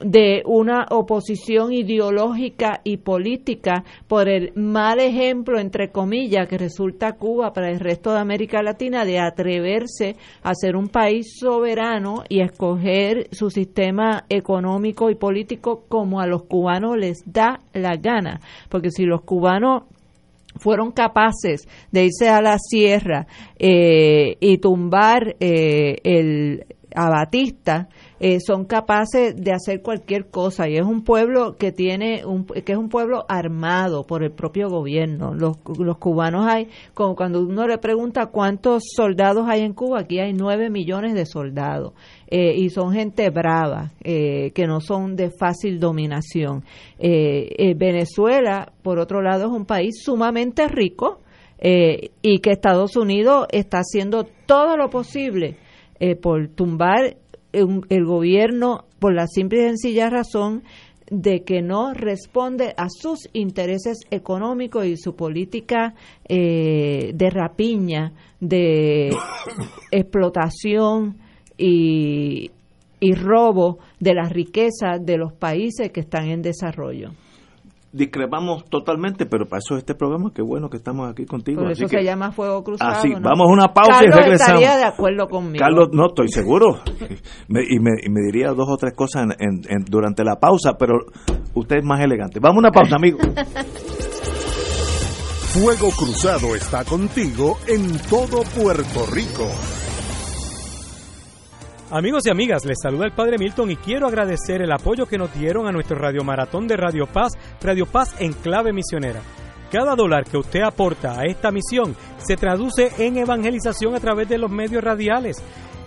[0.00, 7.52] de una oposición ideológica y política por el mal ejemplo, entre comillas, que resulta Cuba
[7.52, 13.28] para el resto de América Latina de atreverse a ser un país soberano y escoger
[13.32, 18.40] su sistema económico y político como a los cubanos les da la gana.
[18.68, 19.84] Porque si los cubanos
[20.56, 23.26] fueron capaces de irse a la sierra
[23.58, 26.64] eh, y tumbar eh, el
[26.94, 27.88] a Batista,
[28.22, 30.68] eh, son capaces de hacer cualquier cosa.
[30.68, 34.68] Y es un pueblo que tiene un, que es un pueblo armado por el propio
[34.68, 35.32] gobierno.
[35.32, 40.18] Los, los cubanos hay como cuando uno le pregunta cuántos soldados hay en Cuba aquí
[40.18, 41.94] hay nueve millones de soldados.
[42.26, 46.62] Eh, y son gente brava eh, que no son de fácil dominación.
[46.98, 51.20] Venezuela por otro lado es un país sumamente rico
[51.58, 55.56] y que Estados Unidos está haciendo todo lo posible
[56.20, 57.16] por tumbar
[57.52, 60.62] el gobierno por la simple y sencilla razón
[61.10, 65.94] de que no responde a sus intereses económicos y su política
[66.28, 69.10] eh, de rapiña, de
[69.90, 71.16] explotación
[71.58, 72.50] y,
[73.00, 77.10] y robo de las riquezas de los países que están en desarrollo.
[77.92, 81.62] Discrepamos totalmente, pero para eso es este programa, qué bueno que estamos aquí contigo.
[81.62, 82.90] Por así eso que- se llama Fuego Cruzado.
[82.92, 83.20] Así, ¿no?
[83.20, 84.62] vamos a una pausa Carlos y regresamos.
[84.62, 85.58] estaría de acuerdo conmigo.
[85.64, 86.78] Carlos, no estoy seguro.
[87.48, 90.36] Me- y, me, y me diría dos o tres cosas en- en- en- durante la
[90.36, 90.94] pausa, pero
[91.54, 92.38] usted es más elegante.
[92.40, 93.18] Vamos a una pausa, amigo.
[95.52, 99.48] Fuego Cruzado está contigo en todo Puerto Rico.
[101.92, 105.34] Amigos y amigas, les saluda el Padre Milton y quiero agradecer el apoyo que nos
[105.34, 109.20] dieron a nuestro radiomaratón de Radio Paz, Radio Paz en clave misionera.
[109.72, 114.38] Cada dólar que usted aporta a esta misión se traduce en evangelización a través de
[114.38, 115.42] los medios radiales.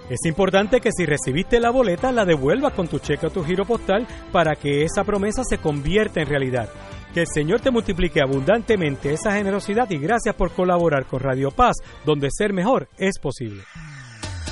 [0.09, 3.63] Es importante que si recibiste la boleta la devuelvas con tu cheque o tu giro
[3.63, 6.67] postal para que esa promesa se convierta en realidad.
[7.13, 11.77] Que el Señor te multiplique abundantemente esa generosidad y gracias por colaborar con Radio Paz,
[12.03, 13.63] donde ser mejor es posible.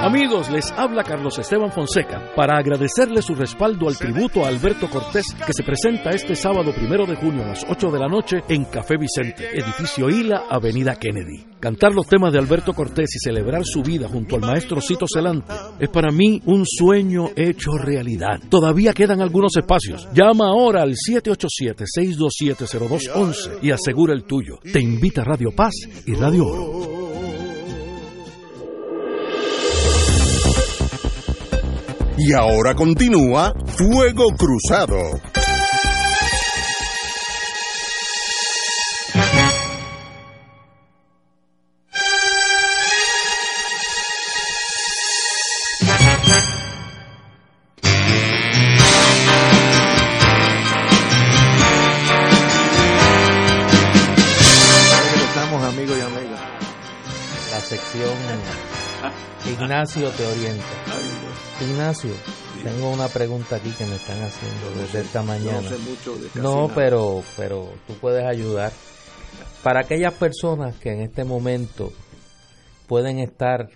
[0.00, 5.26] Amigos, les habla Carlos Esteban Fonseca para agradecerle su respaldo al tributo a Alberto Cortés
[5.44, 8.66] que se presenta este sábado primero de junio a las 8 de la noche en
[8.66, 11.44] Café Vicente, edificio Hila, Avenida Kennedy.
[11.58, 15.52] Cantar los temas de Alberto Cortés y celebrar su vida junto al maestro Cito Celante
[15.80, 18.38] es para mí un sueño hecho realidad.
[18.48, 20.06] Todavía quedan algunos espacios.
[20.14, 24.60] Llama ahora al 787-627-0211 y asegura el tuyo.
[24.72, 25.74] Te invita Radio Paz
[26.06, 26.98] y Radio Oro.
[32.20, 34.96] Y ahora continúa Fuego Cruzado.
[55.12, 56.40] Regresamos, amigos y amigas.
[57.52, 58.68] La sección
[59.46, 60.64] Ignacio te orienta.
[61.60, 62.10] Ignacio,
[62.62, 65.68] tengo una pregunta aquí que me están haciendo no desde sé- esta no mañana.
[65.68, 68.72] sé mucho de casi No, pero, pero tú puedes ayudar.
[69.62, 71.92] Para aquellas personas que en este momento
[72.86, 73.68] pueden estar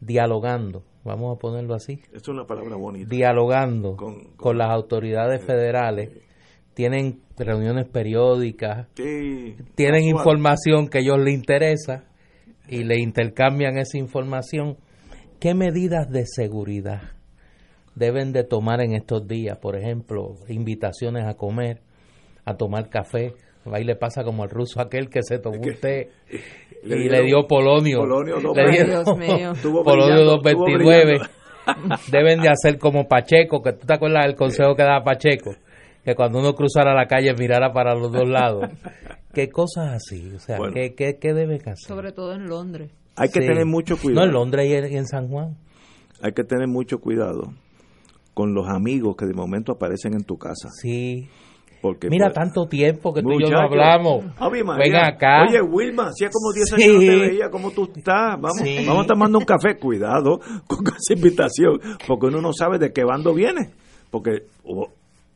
[0.00, 3.08] dialogando, vamos a ponerlo así, Es una palabra bonita.
[3.08, 6.10] dialogando con, las autoridades federales,
[6.74, 10.18] tienen reuniones periódicas, Sí, tienen casual.
[10.18, 12.04] información que a ellos les interesa
[12.68, 14.76] y le intercambian esa información.
[15.40, 17.00] ¿Qué medidas de seguridad
[17.94, 19.56] deben de tomar en estos días?
[19.56, 21.80] Por ejemplo, invitaciones a comer,
[22.44, 23.32] a tomar café.
[23.72, 26.10] Ahí le pasa como al ruso aquel que se tomó un té
[26.84, 28.00] le y dieron le dio polonio.
[28.00, 29.52] polonio Le dieron Dios mío.
[29.82, 31.14] Polonio brillando, 229.
[31.14, 35.54] estuvo Deben de hacer como Pacheco, que tú te acuerdas del consejo que daba Pacheco,
[36.04, 38.68] que cuando uno cruzara la calle mirara para los dos lados.
[39.32, 40.34] ¿Qué cosas así?
[40.34, 40.74] O sea, Bueno.
[40.74, 41.76] ¿qué, qué, qué deben hacer?
[41.88, 42.90] Sobre todo en Londres.
[43.16, 43.46] Hay que Sí.
[43.46, 44.26] tener mucho No, cuidado.
[44.26, 45.56] en Londres y en, San Juan.
[46.22, 47.52] Hay que tener mucho cuidado
[48.34, 50.68] con los amigos que de momento aparecen en tu casa.
[50.80, 51.28] Sí.
[51.82, 54.24] Porque Mira, pues, tanto tiempo que tú y yo no hablamos.
[54.78, 55.44] Venga acá.
[55.48, 56.74] Oye, Wilma, hacía como 10 Sí.
[56.74, 58.38] años no te veía, ¿cómo tú estás?
[58.38, 58.84] Vamos, Sí.
[58.86, 59.78] vamos tomando un café.
[59.78, 63.70] Cuidado con esa invitación, porque uno no sabe de qué bando viene.
[64.10, 64.88] Porque o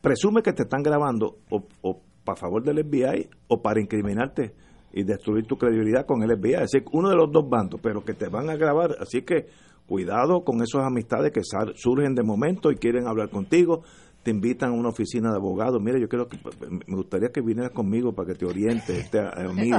[0.02, 4.52] presume que te están grabando o, para favor del FBI o para incriminarte
[4.94, 6.54] y destruir tu credibilidad con el FBI.
[6.54, 8.96] Es decir, uno de los dos bandos, pero que te van a grabar.
[9.00, 9.46] Así que
[9.86, 11.42] cuidado con esas amistades que
[11.74, 13.82] surgen de momento y quieren hablar contigo.
[14.24, 15.80] Te invitan a una oficina de abogados.
[15.82, 16.38] Mira, yo quiero que
[16.70, 19.76] me gustaría que vinieras conmigo para que te oriente, este amigo.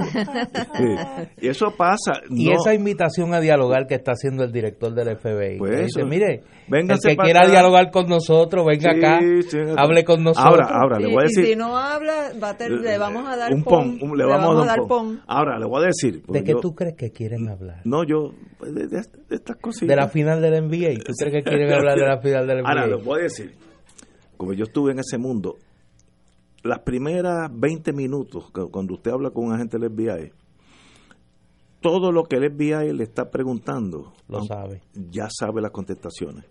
[1.42, 2.22] y eso pasa.
[2.30, 5.58] Y no- esa invitación a dialogar que está haciendo el director del FBI.
[5.58, 6.06] Pues dice, eso.
[6.08, 7.50] mire, Véngase el que para quiera acá.
[7.52, 9.20] dialogar con nosotros, venga Sí, acá,
[9.50, 10.54] sí, hable con nosotros.
[10.54, 11.46] Ahora, ahora, le Y- voy a y decir.
[11.46, 13.98] si no habla, va a ter- le vamos a dar un pon.
[14.00, 15.08] pon, un- le vamos, a dar un pon.
[15.18, 15.22] pon.
[15.28, 16.16] Ahora, le voy a decir.
[16.16, 17.82] ¿De porque qué yo- tú crees que quieren hablar?
[17.84, 18.32] No, yo.
[18.60, 19.88] pues, De, de- de estas cositas.
[19.90, 20.94] De la final del NBA.
[21.04, 22.70] ¿Tú crees que quieren hablar de la final del NBA?
[22.70, 23.52] Ahora, les voy a decir.
[24.38, 25.56] Como yo estuve en ese mundo,
[26.64, 30.32] las primeras 20 minutos, cuando usted habla con un agente del FBI,
[31.82, 34.82] todo lo que el FBI le está preguntando, Lo aunque sabe.
[34.94, 36.46] ya sabe las contestaciones.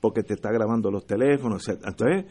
[0.00, 1.66] porque te está grabando los teléfonos.
[1.68, 1.80] etc.
[1.86, 2.24] Entonces,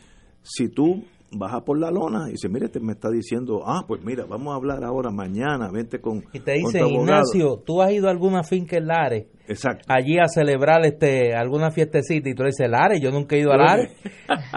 [0.43, 1.03] si tú
[1.37, 4.53] bajas por la lona y dices, mire, te me está diciendo, ah, pues mira, vamos
[4.53, 6.89] a hablar ahora, mañana, vente con, Y te abogado".
[6.89, 9.25] Ignacio, ¿tú has ido a alguna finca en Lares?
[9.45, 9.83] Exacto.
[9.89, 13.51] Allí a celebrar este alguna fiestecita y tú le dices, Lares, yo nunca he ido
[13.51, 13.91] a Lares.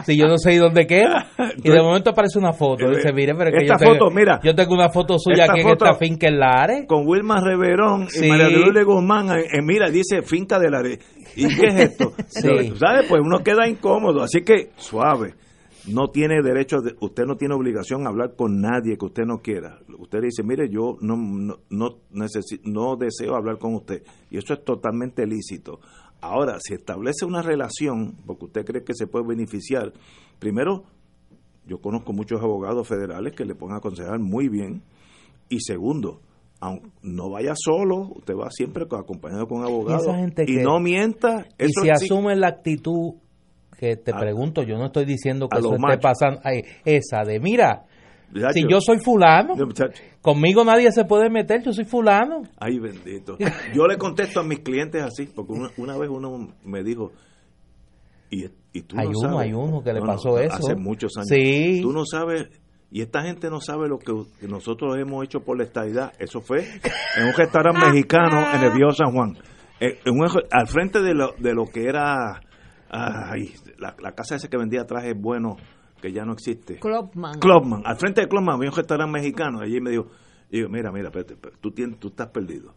[0.04, 1.26] si yo no sé dónde queda.
[1.64, 2.88] Y de momento aparece una foto.
[2.90, 4.40] Dice, mire, pero que yo Esta tengo, foto, mira.
[4.44, 6.86] yo tengo una foto suya aquí en foto- esta finca en Lares.
[6.86, 8.26] Con Wilma Reverón Sí.
[8.26, 10.82] y María Lourdes Guzmán, eh, eh, mira, dice finca de la...
[11.34, 12.12] ¿Y qué es esto?
[12.28, 12.72] Sí.
[12.76, 13.06] ¿Sabes?
[13.08, 14.22] Pues uno queda incómodo.
[14.22, 15.34] Así que, suave.
[15.88, 19.38] No tiene derecho, de- usted no tiene obligación a hablar con nadie que usted no
[19.38, 19.78] quiera.
[19.98, 24.02] Usted dice, mire, yo no, no, no, necesi- no deseo hablar con usted.
[24.30, 25.78] Y eso es totalmente lícito.
[26.20, 29.92] Ahora, si establece una relación, porque usted cree que se puede beneficiar,
[30.38, 30.84] primero,
[31.66, 34.82] yo conozco muchos abogados federales que le pueden aconsejar muy bien.
[35.48, 36.20] Y segundo,
[37.02, 40.00] no vaya solo, usted va siempre co- acompañado con un abogado.
[40.02, 41.46] esa gente y que- no mienta.
[41.58, 43.14] Y Eso si sí- asume la actitud
[43.78, 46.00] que te A- pregunto, yo no estoy diciendo que eso esté machos.
[46.02, 47.82] pasando, ay, esa de, mira,
[48.32, 48.52] Muchacho.
[48.54, 50.02] si yo soy fulano, muchacho.
[50.20, 52.42] conmigo nadie se puede meter, yo soy fulano.
[52.58, 53.36] Ay, bendito.
[53.74, 57.12] Yo le contesto a mis clientes así, porque una, una vez uno me dijo,
[58.30, 59.38] y, y tú Hay no uno, sabes.
[59.46, 60.54] hay uno que le No, no, pasó eso.
[60.56, 61.28] Hace muchos años.
[61.28, 61.80] Sí.
[61.82, 62.48] Tú no sabes,
[62.90, 66.12] y esta gente no sabe lo que, que nosotros hemos hecho por la estadidad.
[66.18, 66.60] Eso fue
[67.16, 69.36] en un restaurante mexicano en el Viejo San Juan.
[69.78, 72.40] Eh, en un- al frente de lo, de lo que era
[72.90, 75.56] ay, la, la casa esa que vendía trajes buenos,
[76.00, 76.78] que ya no existe.
[76.78, 77.38] Clubman.
[77.38, 79.60] Clubman, al frente de Clubman había un restaurante mexicano.
[79.60, 80.06] Allí me dijo,
[80.50, 82.74] digo, mira, mira, espérate, espérate, tú, tienes, tú estás perdido.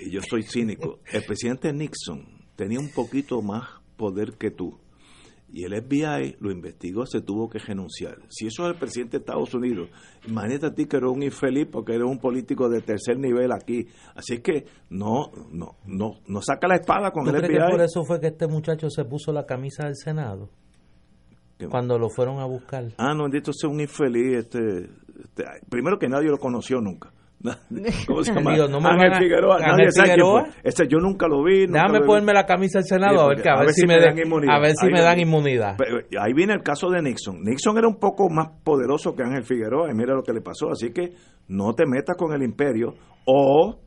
[0.00, 1.00] Y yo soy cínico.
[1.10, 4.78] El presidente Nixon tenía un poquito más poder que tú.
[5.48, 8.18] Y el FBI lo investigó, se tuvo que renunciar.
[8.28, 9.88] Si eso es el presidente de Estados Unidos,
[10.26, 13.86] imagínate a ti que eres un infeliz porque eres un político de tercer nivel aquí.
[14.14, 17.70] Así que no, no, no, no saca la espada con ¿Tú el crees que FBI.
[17.70, 20.50] por eso fue que este muchacho se puso la camisa del Senado?
[21.58, 21.68] ¿Qué?
[21.68, 22.92] Cuando lo fueron a buscar.
[22.98, 24.36] Ah, no, bendito sea un infeliz.
[24.38, 24.90] Este,
[25.22, 27.12] este, primero que nadie lo conoció nunca.
[28.06, 28.52] ¿Cómo se llama?
[28.54, 29.56] Digo, no me Ángel a- Figueroa.
[29.62, 30.46] Ángel Figueroa.
[30.64, 31.66] Ese yo nunca lo vi.
[31.66, 32.06] nunca Déjame lo vi.
[32.08, 34.54] ponerme la camisa del Senado Sí, a ver, que, a ver si me, dan inmunidad.
[34.54, 35.76] a ver si Ahí me dan inmunidad.
[36.20, 37.42] Ahí viene el caso de Nixon.
[37.42, 40.70] Nixon era un poco más poderoso que Ángel Figueroa y mira lo que le pasó.
[40.70, 41.12] Así que
[41.48, 42.94] no te metas con el imperio
[43.26, 43.78] o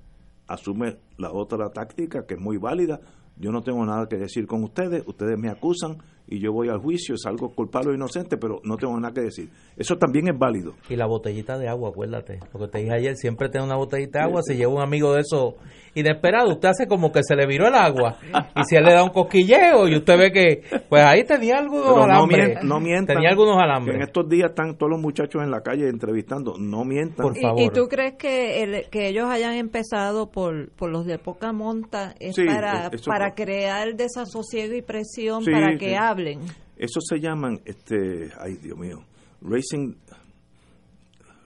[0.47, 2.99] asume la otra táctica que es muy válida.
[3.35, 5.97] Yo no tengo nada que decir con ustedes, ustedes me acusan
[6.29, 9.49] y yo voy al juicio, salgo culpable o inocente, pero no tengo nada que decir.
[9.75, 10.73] Eso también es válido.
[10.89, 12.39] Y la botellita de agua, acuérdate.
[12.53, 14.41] Lo que te dije ayer, siempre tengo una botellita de agua.
[14.43, 15.55] Si lleva un amigo de eso
[15.95, 18.17] inesperado, usted hace como que se le viró el agua.
[18.55, 21.85] Y si él le da un cosquilleo y usted ve que, pues ahí tenía algunos
[21.87, 22.63] Pero no, alambres.
[22.63, 23.15] no mientan.
[23.15, 24.01] Tenía algunos Que En alambres.
[24.07, 26.53] estos días están todos los muchachos en la calle entrevistando.
[26.59, 27.25] No mientan.
[27.25, 27.61] Por ¿Y- favor.
[27.61, 32.13] ¿Y, tú crees que, el- que ellos hayan empezado por, por los de poca monta
[32.19, 35.77] es Sí, para, para crear desasosiego y presión Sí, para sí.
[35.79, 36.39] que hablen?
[36.77, 39.03] Eso se llaman, este, ay Dios mío,
[39.41, 39.93] racing,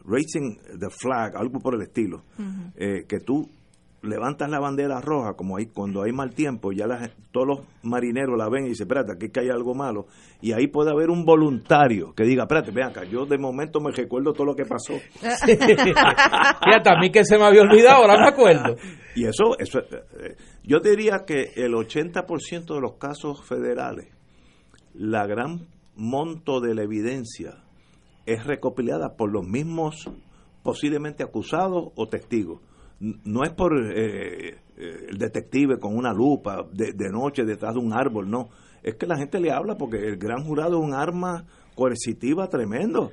[0.06, 2.24] racing the flag, algo por el estilo.
[2.76, 3.50] Eh, que tú
[4.04, 7.60] levantas la bandera roja, como hay, cuando hay mal tiempo, ya la gen- todos los
[7.84, 10.08] marineros la ven y dicen, espérate, aquí que hay algo malo.
[10.41, 13.91] Y ahí puede haber un voluntario que diga, espérate, ven acá, yo de momento me
[13.91, 14.94] recuerdo todo lo que pasó.
[15.22, 18.76] Fíjate, a mí que se me había olvidado, ahora me acuerdo.
[19.16, 24.08] Y eso, eso eh, yo diría que el 80% de los casos federales,
[24.94, 27.56] la gran monto de la evidencia
[28.26, 30.10] es recopilada por los mismos
[30.64, 32.61] posiblemente acusados o testigos.
[32.99, 34.57] No es por eh, eh,
[35.10, 38.49] el detective con una lupa de, de noche detrás de un árbol, no.
[38.82, 41.45] Es que la gente le habla porque el gran jurado es un arma
[41.76, 43.11] coercitiva tremendo.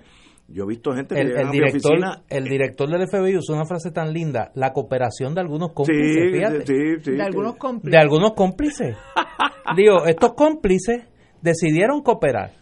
[0.48, 3.06] Yo he visto gente que El, llega el a mi director, oficina el director del
[3.08, 6.66] FBI usó una frase tan linda, la cooperación de algunos cómplices, Sí, fíjate.
[6.66, 7.20] sí, sí, de sí.
[7.22, 7.90] algunos cómplices.
[7.92, 8.96] de algunos cómplices.
[9.76, 11.04] Digo, estos cómplices
[11.42, 12.52] decidieron cooperar.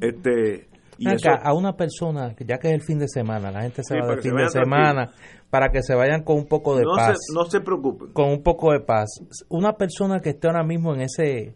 [0.00, 3.62] Este, y eso- a una persona, que ya que es el fin de semana, la
[3.62, 5.10] gente se Sí, va para de que se fin de semana,
[5.50, 7.16] para que se vayan con un poco de no, paz.
[7.20, 8.12] se, no se preocupen.
[8.12, 9.08] Con un poco de paz.
[9.48, 11.54] Una persona que esté ahora mismo en ese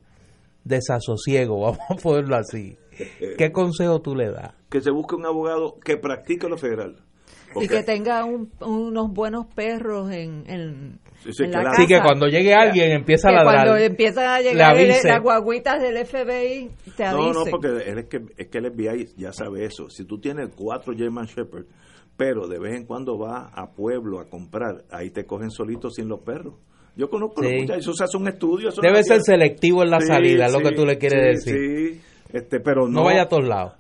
[0.65, 2.77] desasosiego, vamos a ponerlo así,
[3.39, 4.53] ¿qué consejo tú le das?
[4.71, 6.97] Que se busque un abogado que practique lo federal.
[7.61, 11.01] Y que tenga un- unos buenos perros en, en,
[11.31, 13.67] Sí, Así que cuando llegue alguien empieza a que ladrar.
[13.67, 15.09] cuando empiezan a Le llegar el- avise.
[15.09, 17.33] las guaguitas del FBI, te no, avisen.
[17.33, 19.89] no, porque él es, que, es que el FBI ya sabe eso.
[19.89, 21.67] Si tú tienes cuatro German Shepherd,
[22.17, 26.09] pero de vez en cuando va a pueblo a comprar, ahí te cogen solitos sin
[26.09, 26.55] los perros.
[26.97, 27.49] Yo conozco Sí.
[27.51, 28.69] los muchachos, eso se hace un estudio.
[28.69, 31.43] eso Debe no ser selectivo en la Sí, salida, es lo que tú le quieres
[31.43, 31.95] sí, decir.
[31.95, 32.01] Sí,
[32.35, 33.75] este, pero no, no vaya a todos lados.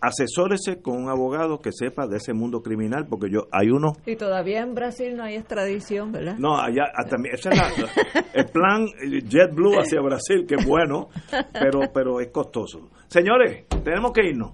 [0.00, 3.92] Asesórese con un abogado que sepa de ese mundo criminal, porque yo hay uno...
[4.06, 6.36] Y todavía en Brasil no hay extradición, ¿verdad?
[6.38, 7.60] No, allá también ese es
[8.34, 11.08] el plan JetBlue hacia Brasil, que es bueno,
[11.52, 12.90] pero, pero es costoso.
[13.08, 14.52] Señores, tenemos que irnos.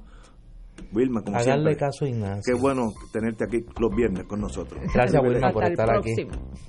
[0.92, 2.42] Wilma, como Hagarle caso Ignacio.
[2.44, 4.80] Qué bueno tenerte aquí los viernes con nosotros.
[4.94, 6.12] Gracias, Wilma, por estar aquí.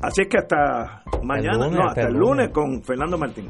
[0.02, 3.50] Así es que hasta mañana, no, hasta, el lunes con Fernando Martín.